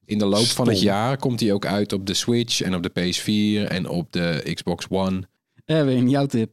in 0.05 0.18
de 0.18 0.24
loop 0.24 0.45
van 0.47 0.68
het 0.68 0.81
jaar 0.81 1.16
komt 1.16 1.41
hij 1.41 1.53
ook 1.53 1.66
uit 1.66 1.93
op 1.93 2.07
de 2.07 2.14
Switch 2.14 2.61
en 2.62 2.74
op 2.74 2.83
de 2.83 2.91
PS4 2.91 3.68
en 3.68 3.89
op 3.89 4.12
de 4.12 4.51
Xbox 4.55 4.87
One. 4.89 5.28
Erwin, 5.64 6.09
jouw 6.09 6.26
tip. 6.26 6.51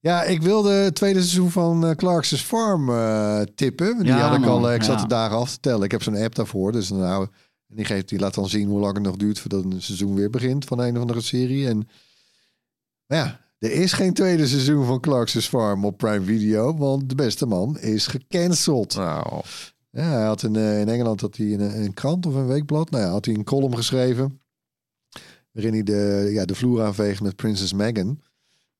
Ja, 0.00 0.22
ik 0.24 0.42
wilde 0.42 0.70
het 0.70 0.94
tweede 0.94 1.18
seizoen 1.18 1.50
van 1.50 1.86
eh, 1.86 1.94
Clark's 1.96 2.34
Farm 2.40 2.90
eh, 2.90 3.40
tippen. 3.54 3.98
Die 3.98 4.06
Ja, 4.06 4.28
had 4.28 4.38
ik 4.38 4.46
al, 4.46 4.60
man, 4.60 4.72
ik 4.72 4.82
zat 4.82 4.96
ja. 4.96 5.02
de 5.02 5.08
dagen 5.08 5.36
af 5.36 5.50
te 5.50 5.60
tellen. 5.60 5.82
Ik 5.84 5.90
heb 5.90 6.02
zo'n 6.02 6.16
app 6.16 6.34
daarvoor. 6.34 6.72
Dus 6.72 6.88
dan 6.88 6.98
nou, 6.98 7.26
en 7.68 7.76
die, 7.76 7.84
geeft, 7.84 8.08
die 8.08 8.18
laat 8.18 8.34
dan 8.34 8.48
zien 8.48 8.68
hoe 8.68 8.80
lang 8.80 8.94
het 8.94 9.02
nog 9.02 9.16
duurt 9.16 9.38
voordat 9.38 9.64
een 9.64 9.82
seizoen 9.82 10.14
weer 10.14 10.30
begint 10.30 10.64
van 10.64 10.78
een 10.80 10.94
of 10.94 11.00
andere 11.00 11.20
serie. 11.20 11.68
En 11.68 11.88
maar 13.06 13.18
ja, 13.18 13.40
er 13.58 13.70
is 13.72 13.92
geen 13.92 14.12
tweede 14.14 14.46
seizoen 14.46 14.86
van 14.86 15.00
Clark's 15.00 15.46
Farm 15.48 15.84
op 15.84 15.96
Prime 15.98 16.24
Video, 16.24 16.76
want 16.76 17.08
de 17.08 17.14
beste 17.14 17.46
man 17.46 17.78
is 17.78 18.06
gecanceld. 18.06 18.94
Nou, 18.96 19.42
Ja, 19.90 20.02
hij 20.02 20.24
had 20.24 20.42
in, 20.42 20.56
eh, 20.56 20.80
in 20.80 20.88
Engeland 20.88 21.20
had 21.20 21.36
hij 21.36 21.46
in 21.46 21.60
een, 21.60 21.82
een 21.84 21.94
krant 21.94 22.26
of 22.26 22.34
een 22.34 22.46
weekblad, 22.46 22.90
nou 22.90 23.04
ja, 23.04 23.10
had 23.10 23.24
hij 23.24 23.34
een 23.34 23.44
column 23.44 23.76
geschreven. 23.76 24.40
Waarin 25.52 25.72
hij 25.72 25.82
de, 25.82 26.28
ja, 26.32 26.44
de 26.44 26.54
vloer 26.54 26.82
aanveegt 26.82 27.20
met 27.20 27.36
Prinses 27.36 27.72
Meghan. 27.72 28.20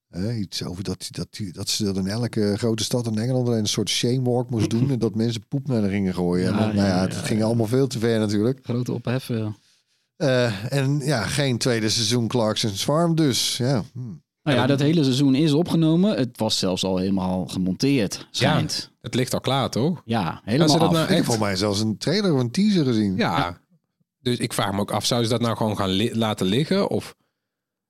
Eh, 0.09 0.39
iets 0.39 0.62
over 0.64 0.85
dat, 0.85 0.97
hij- 0.99 1.09
dat, 1.11 1.29
hij- 1.31 1.51
dat 1.53 1.68
ze 1.68 1.85
dat 1.85 1.97
in 1.97 2.07
elke 2.07 2.55
grote 2.57 2.85
stad 2.85 3.07
in 3.07 3.18
Engeland 3.18 3.49
een 3.49 3.66
soort 3.66 3.89
shamewalk 3.89 4.51
moest 4.51 4.70
doen. 4.70 4.91
En 4.93 4.99
dat 4.99 5.14
mensen 5.14 5.47
poep 5.49 5.66
naar 5.66 5.81
de 5.81 5.89
ringen 5.89 6.14
gooien. 6.14 6.47
en 6.47 6.53
Ja, 6.53 6.59
dan, 6.59 6.74
nou 6.74 6.89
ja, 6.89 6.95
ja, 6.97 7.01
het 7.03 7.12
ja, 7.12 7.18
ging 7.20 7.39
ja. 7.41 7.45
allemaal 7.47 7.66
veel 7.66 7.87
te 7.87 7.99
ver 7.99 8.18
natuurlijk. 8.18 8.59
Grote 8.62 8.93
ophef. 8.93 9.31
eh. 9.31 9.47
Eh, 10.16 10.72
en 10.72 10.99
ja, 10.99 11.22
geen 11.26 11.59
tweede 11.59 11.89
seizoen 11.89 12.29
Clarkson's 12.29 12.85
Farm 12.85 13.14
dus. 13.14 13.57
Ja, 13.57 13.85
hm. 13.93 14.01
Nou 14.49 14.61
ja, 14.61 14.66
dat 14.66 14.80
hele 14.80 15.03
seizoen 15.05 15.34
is 15.34 15.53
opgenomen. 15.53 16.16
Het 16.16 16.38
was 16.38 16.59
zelfs 16.59 16.84
al 16.84 16.96
helemaal 16.96 17.46
gemonteerd, 17.46 18.26
schijnt. 18.30 18.90
het 19.01 19.14
ligt 19.14 19.34
al 19.34 19.40
klaar, 19.40 19.70
toch? 19.70 20.03
Ja, 20.05 20.40
helemaal 20.44 20.68
ze 20.68 20.78
dat 20.78 20.86
af. 20.88 20.92
nou 20.92 21.03
ik 21.03 21.09
heb 21.09 21.18
echt? 21.18 21.26
volgens 21.26 21.46
mij 21.46 21.57
zelfs 21.57 21.80
een 21.80 21.99
trailer 21.99 22.34
of 22.34 22.40
een 22.40 22.51
teaser 22.51 22.84
gezien. 22.84 23.16
Ja. 23.16 23.61
Dus 24.20 24.36
ik 24.38 24.53
vraag 24.53 24.72
me 24.72 24.80
ook 24.80 24.90
af, 24.90 25.05
zouden 25.05 25.28
ze 25.30 25.34
dat 25.36 25.44
nou 25.44 25.57
gewoon 25.57 25.76
gaan 25.76 25.88
li- 25.90 26.14
laten 26.14 26.46
liggen? 26.46 26.88
Of 26.90 27.14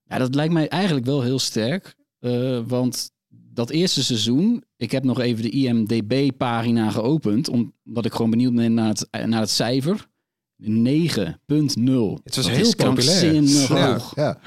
Ja, 0.04 0.18
dat 0.18 0.34
lijkt 0.34 0.52
mij 0.52 0.68
eigenlijk 0.68 1.06
wel 1.06 1.22
heel 1.22 1.38
sterk. 1.38 1.94
eh, 2.20 2.58
want 2.66 3.10
dat 3.30 3.70
eerste 3.70 4.04
seizoen, 4.04 4.64
ik 4.76 4.90
heb 4.90 5.04
nog 5.04 5.20
even 5.20 5.42
de 5.42 5.50
IMDB-pagina 5.50 6.90
geopend, 6.90 7.48
omdat 7.48 8.04
ik 8.04 8.12
gewoon 8.12 8.30
benieuwd 8.30 8.54
ben 8.54 8.74
naar 8.74 8.88
het, 8.88 9.08
naar 9.26 9.40
het 9.40 9.50
cijfer. 9.50 10.06
9.0. 10.62 12.20
Het 12.24 12.36
was 12.36 12.44
Dat 12.46 12.54
heel 12.54 12.66
is 12.66 12.74
populair. 12.74 13.42
Ja. 13.42 13.92
hoog 13.92 14.12
Ja, 14.14 14.38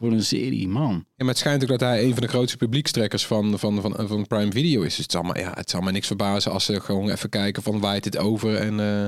voor 0.00 0.12
een 0.12 0.24
serie, 0.24 0.68
man. 0.68 0.92
Ja, 0.92 1.02
maar 1.16 1.28
het 1.28 1.38
schijnt 1.38 1.62
ook 1.62 1.68
dat 1.68 1.80
hij 1.80 2.04
een 2.04 2.12
van 2.12 2.22
de 2.22 2.28
grootste 2.28 2.56
publiekstrekkers 2.56 3.26
van, 3.26 3.58
van, 3.58 3.80
van, 3.80 3.94
van 4.08 4.26
Prime 4.26 4.52
Video 4.52 4.80
is. 4.82 4.88
Dus 4.96 4.96
het 4.96 5.12
zal, 5.12 5.22
maar, 5.22 5.38
ja, 5.40 5.52
het 5.54 5.70
zal 5.70 5.80
mij 5.80 5.92
niks 5.92 6.06
verbazen 6.06 6.52
als 6.52 6.64
ze 6.64 6.80
gewoon 6.80 7.10
even 7.10 7.28
kijken 7.28 7.62
van 7.62 7.80
waait 7.80 8.02
dit 8.02 8.16
over 8.18 8.56
en 8.56 8.80
eh, 8.80 9.06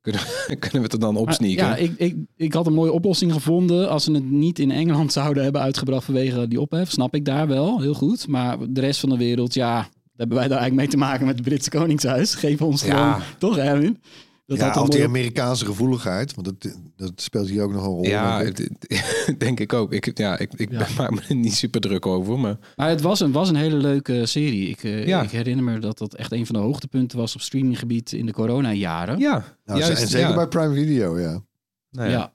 kunnen, 0.00 0.20
kunnen 0.60 0.72
we 0.72 0.82
het 0.82 0.92
er 0.92 1.00
dan 1.00 1.16
opsneaken. 1.16 1.66
Ja, 1.66 1.76
ik, 1.76 1.92
ik, 1.96 2.16
ik 2.36 2.52
had 2.52 2.66
een 2.66 2.72
mooie 2.74 2.92
oplossing 2.92 3.32
gevonden. 3.32 3.88
Als 3.88 4.04
ze 4.04 4.12
het 4.12 4.30
niet 4.30 4.58
in 4.58 4.70
Engeland 4.70 5.12
zouden 5.20 5.42
hebben 5.42 5.62
uitgebracht 5.62 6.04
vanwege 6.04 6.48
die 6.48 6.60
ophef, 6.60 6.90
snap 6.90 7.14
ik 7.14 7.24
daar 7.24 7.46
wel, 7.48 7.80
heel 7.80 7.94
goed. 7.94 8.28
Maar 8.28 8.56
de 8.68 8.80
rest 8.80 9.00
van 9.00 9.08
de 9.08 9.16
wereld, 9.16 9.54
ja, 9.54 9.88
hebben 10.16 10.36
wij 10.36 10.48
daar 10.48 10.58
eigenlijk 10.58 10.74
mee 10.74 10.88
te 11.00 11.06
maken 11.06 11.26
met 11.26 11.38
het 11.38 11.44
Britse 11.44 11.70
Koningshuis. 11.70 12.34
Geef 12.34 12.62
ons 12.62 12.82
gewoon, 12.82 12.96
Ja. 12.96 13.20
toch 13.38 13.56
Erwin? 13.58 13.98
Dat 14.58 14.94
ja 14.96 15.04
Amerikaanse 15.04 15.64
gevoeligheid. 15.64 16.34
Want 16.34 16.46
dat, 16.46 16.74
dat 16.96 17.12
speelt 17.20 17.48
hier 17.48 17.62
ook 17.62 17.72
nog 17.72 17.82
een 17.82 17.88
rol. 17.88 18.04
Ja, 18.04 18.38
denk 18.42 18.58
ik. 18.58 18.68
het- 18.88 19.40
denk 19.40 19.60
ik 19.60 19.72
ook. 19.72 19.92
Ik, 19.92 20.18
ja, 20.18 20.38
ik, 20.38 20.52
ik 20.56 20.70
Ja. 20.70 20.86
maak 20.96 21.10
me 21.10 21.20
er 21.28 21.34
niet 21.34 21.54
super 21.54 21.80
druk 21.80 22.06
over. 22.06 22.38
Maar 22.38 22.58
Maar 22.76 22.88
het 22.88 23.00
was 23.00 23.20
een, 23.20 23.32
was 23.32 23.48
een 23.48 23.56
hele 23.56 23.76
leuke 23.76 24.26
serie. 24.26 24.68
Ik, 24.68 24.84
eh, 24.84 25.06
Ja. 25.06 25.22
ik 25.22 25.30
herinner 25.30 25.64
me 25.64 25.78
dat 25.78 25.98
dat 25.98 26.14
echt 26.14 26.32
een 26.32 26.46
van 26.46 26.54
de 26.54 26.60
hoogtepunten 26.60 27.18
was 27.18 27.34
op 27.34 27.40
streaminggebied 27.40 28.12
in 28.12 28.26
de 28.26 28.32
coronajaren. 28.32 29.18
ja, 29.18 29.44
Nou, 29.64 29.78
juist, 29.78 30.02
en 30.02 30.08
zeker 30.08 30.28
ja. 30.28 30.34
bij 30.34 30.46
Prime 30.46 30.74
Video, 30.74 31.18
ja. 31.18 31.42
Nou 31.90 32.10
ja. 32.10 32.32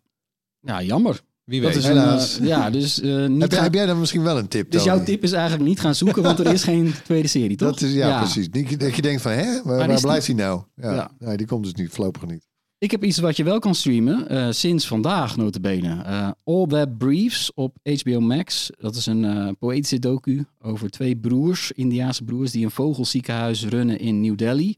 ja, 0.60 0.80
ja. 0.80 0.82
jammer. 0.82 1.22
Wie 1.46 1.62
Dat 1.62 1.74
weet. 1.74 1.80
is 1.84 1.86
een, 1.90 1.98
Helaas. 1.98 2.40
eh, 2.40 2.48
ja, 2.48 2.70
dus 2.70 3.02
eh, 3.02 3.10
niet 3.28 3.42
Heb, 3.42 3.50
jij- 3.50 3.50
gaan- 3.50 3.64
heb 3.64 3.74
jij 3.74 3.86
dan 3.86 4.00
misschien 4.00 4.24
wel 4.24 4.38
een 4.38 4.48
tip? 4.48 4.72
Dus 4.72 4.84
Tony? 4.84 4.96
jouw 4.96 5.06
tip 5.06 5.24
is 5.24 5.32
eigenlijk 5.32 5.64
niet 5.70 5.80
gaan 5.80 5.96
zoeken, 5.96 6.24
want 6.24 6.40
er 6.40 6.54
is 6.54 6.64
geen 6.74 6.94
tweede 7.04 7.28
serie, 7.28 7.56
toch? 7.58 7.70
Dat 7.70 7.82
is, 7.82 7.94
ja, 7.94 8.20
precies. 8.20 8.50
Niet 8.50 8.80
dat 8.80 8.96
je 8.96 9.02
denkt 9.02 9.22
van, 9.22 9.32
hè, 9.32 9.62
waar, 9.64 9.78
waar 9.78 9.90
is 9.90 9.96
die- 9.96 10.06
blijft 10.06 10.28
hij 10.28 10.36
nou? 10.36 10.62
Ja, 10.76 10.94
Ja. 10.94 11.12
Nee, 11.20 11.38
die 11.38 11.48
komt 11.48 11.64
dus 11.64 11.74
niet, 11.74 11.90
voorlopig 11.90 12.26
niet. 12.26 12.48
Ik 12.78 12.92
heb 12.92 13.04
iets 13.04 13.18
wat 13.18 13.38
je 13.38 13.44
wel 13.44 13.60
kan 13.60 13.76
streamen, 13.76 14.30
eh, 14.30 14.48
sinds 14.52 14.88
vandaag 14.88 15.38
notabene. 15.38 16.02
Eh 16.04 16.30
All 16.44 16.68
That 16.68 16.98
Briefs 16.98 17.54
op 17.54 17.76
HBO 17.84 18.20
Max. 18.20 18.70
Dat 18.80 18.96
is 18.96 19.06
een 19.06 19.26
eh, 19.26 19.48
poëtische 19.60 20.00
docu 20.00 20.46
over 20.62 20.90
twee 20.90 21.16
broers, 21.18 21.72
Indiaanse 21.72 22.24
broers, 22.24 22.52
die 22.52 22.66
een 22.66 22.72
vogelziekenhuis 22.72 23.66
runnen 23.66 24.00
in 24.00 24.22
New 24.22 24.38
Delhi. 24.38 24.76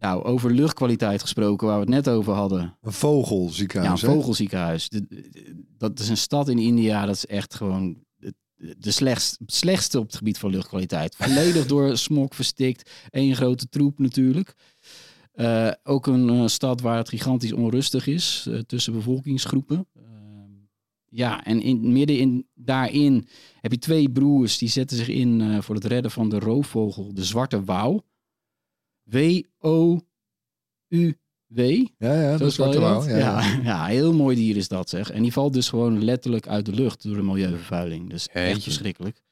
Nou, 0.00 0.22
over 0.24 0.50
luchtkwaliteit 0.52 1.20
gesproken, 1.22 1.66
waar 1.66 1.76
we 1.76 1.80
het 1.92 2.04
net 2.04 2.08
over 2.08 2.32
hadden. 2.32 2.60
Een 2.60 2.70
Ja, 2.82 2.90
vogelziekenhuis, 2.90 4.02
een 4.02 4.08
hè? 4.08 4.14
vogelziekenhuis. 4.14 4.88
De- 4.88 5.06
de- 5.08 5.64
dat 5.78 5.98
is 5.98 6.08
een 6.08 6.16
stad 6.16 6.48
in 6.48 6.58
India, 6.58 7.06
dat 7.06 7.14
is 7.14 7.26
echt 7.26 7.54
gewoon 7.54 8.04
de, 8.78 8.90
slechtst, 8.90 9.38
slechtste 9.46 9.98
op 9.98 10.06
het 10.06 10.16
gebied 10.16 10.38
van 10.38 10.50
luchtkwaliteit. 10.50 11.16
Volledig 11.16 11.66
door 11.72 11.96
smog 11.96 12.34
verstikt. 12.34 12.90
Eén 13.10 13.34
grote 13.36 13.68
troep 13.68 13.98
natuurlijk. 13.98 14.54
Eh, 15.32 15.70
ook 15.82 16.06
een 16.06 16.28
eh, 16.28 16.46
stad 16.46 16.80
waar 16.80 16.96
het 16.96 17.08
gigantisch 17.08 17.52
onrustig 17.52 18.06
is 18.06 18.46
eh, 18.48 18.58
tussen 18.58 18.92
bevolkingsgroepen. 18.92 19.86
Ehm, 19.96 20.50
ja, 21.08 21.44
en 21.44 21.60
in, 21.62 21.92
midden 21.92 22.18
in, 22.18 22.46
daarin 22.54 23.26
heb 23.60 23.72
je 23.72 23.78
twee 23.78 24.10
broers 24.10 24.58
die 24.58 24.68
zetten 24.68 24.96
zich 24.96 25.08
in 25.08 25.62
voor 25.62 25.74
het 25.74 25.84
redden 25.84 26.10
van 26.10 26.28
de 26.28 26.38
roofvogel, 26.38 27.14
de 27.14 27.24
zwarte 27.24 27.64
wouw. 27.64 28.02
W-O-U-W. 29.10 30.00
Ja, 31.98 32.22
ja, 32.22 32.36
dat 32.36 32.48
is 32.48 32.54
dat? 32.56 32.74
Ja, 33.04 33.42
ja. 33.62 33.86
Heel 33.86 34.12
mooi 34.14 34.36
dier 34.36 34.56
is 34.56 34.68
dat 34.68 34.88
zeg. 34.90 35.10
En 35.10 35.22
die 35.22 35.32
valt 35.32 35.52
dus 35.52 35.68
gewoon 35.68 36.04
letterlijk 36.04 36.48
uit 36.48 36.66
de 36.66 36.72
lucht 36.72 37.02
door 37.02 37.16
de 37.16 37.22
milieuvervuiling. 37.22 38.10
Dus 38.10 38.28
echt 38.28 38.62
verschrikkelijk. 38.62 39.22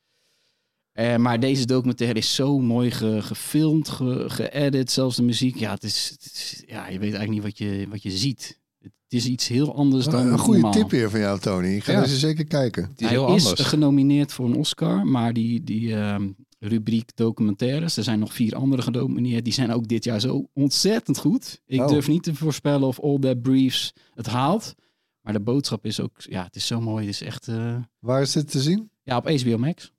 Eh, 0.92 1.16
maar 1.16 1.40
deze 1.40 1.66
documentaire 1.66 2.18
is 2.18 2.34
zo 2.34 2.58
mooi 2.58 2.90
ge- 2.90 3.22
gefilmd, 3.22 3.88
ge- 3.88 4.24
geëdit, 4.28 4.90
zelfs 4.90 5.16
de 5.16 5.22
muziek. 5.22 5.56
Ja, 5.56 5.70
het 5.74 5.82
is, 5.84 6.08
het 6.10 6.24
is- 6.34 6.62
ja, 6.66 6.88
je 6.88 6.98
weet 6.98 7.14
eigenlijk 7.14 7.30
niet 7.30 7.42
wat 7.42 7.58
je, 7.58 7.86
wat 7.88 8.02
je 8.02 8.10
ziet. 8.10 8.60
Het 8.78 8.92
is 9.08 9.26
iets 9.26 9.48
heel 9.48 9.74
anders 9.74 10.04
dan 10.04 10.26
Een 10.26 10.38
goede 10.38 10.60
normaal. 10.60 10.80
tip 10.80 10.90
weer 10.90 11.10
van 11.10 11.20
jou, 11.20 11.38
Tony. 11.40 11.68
Ik 11.74 11.84
ga 11.84 11.92
Ja. 11.92 12.00
deze 12.00 12.18
zeker 12.18 12.46
kijken. 12.46 12.82
Die 12.82 12.92
is 12.94 13.00
Hij 13.00 13.08
heel 13.10 13.34
is 13.34 13.46
anders. 13.46 13.68
genomineerd 13.68 14.32
voor 14.32 14.46
een 14.46 14.56
Oscar, 14.56 15.06
maar 15.06 15.32
die, 15.32 15.64
die 15.64 15.94
ehm, 15.94 16.28
rubriek 16.58 17.10
documentaires, 17.16 17.96
er 17.96 18.02
zijn 18.02 18.18
nog 18.18 18.32
vier 18.32 18.54
andere 18.54 18.82
genomineerd, 18.82 19.44
die 19.44 19.52
zijn 19.52 19.72
ook 19.72 19.88
dit 19.88 20.04
jaar 20.04 20.20
zo 20.20 20.48
ontzettend 20.54 21.18
goed. 21.18 21.60
Ik 21.66 21.80
Oh. 21.80 21.88
durf 21.88 22.08
niet 22.08 22.22
te 22.22 22.34
voorspellen 22.34 22.88
of 22.88 23.00
All 23.00 23.18
That 23.18 23.42
Briefs 23.42 23.92
het 24.14 24.26
haalt, 24.26 24.74
maar 25.20 25.32
de 25.32 25.40
boodschap 25.40 25.84
is 25.84 26.00
ook, 26.00 26.20
ja, 26.20 26.42
het 26.44 26.56
is 26.56 26.66
zo 26.66 26.80
mooi. 26.80 27.06
Het 27.06 27.14
is 27.14 27.22
echt, 27.22 27.48
eh, 27.48 27.76
Waar 27.98 28.22
is 28.22 28.32
dit 28.32 28.50
te 28.50 28.60
zien? 28.60 28.90
ja, 29.02 29.16
op 29.16 29.28
HBO 29.28 29.58
Max. 29.58 29.92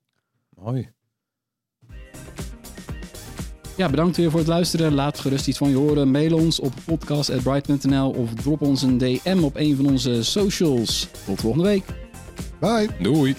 Mooi. 0.49 0.89
Ja, 3.77 3.89
bedankt 3.89 4.17
weer 4.17 4.29
voor 4.29 4.39
het 4.39 4.47
luisteren. 4.49 4.93
Laat 4.93 5.19
gerust 5.19 5.47
iets 5.47 5.57
van 5.57 5.69
je 5.69 5.75
horen. 5.75 6.11
Mail 6.11 6.35
ons 6.35 6.59
op 6.59 6.73
podcast.bright.nl 6.85 8.09
of 8.11 8.33
drop 8.33 8.61
ons 8.61 8.81
een 8.81 8.97
DM 8.97 9.39
op 9.43 9.55
een 9.55 9.75
van 9.75 9.85
onze 9.85 10.23
socials. 10.23 11.07
Tot 11.25 11.39
volgende 11.41 11.65
week. 11.67 11.85
Bye. 12.59 12.87
Doei. 13.01 13.35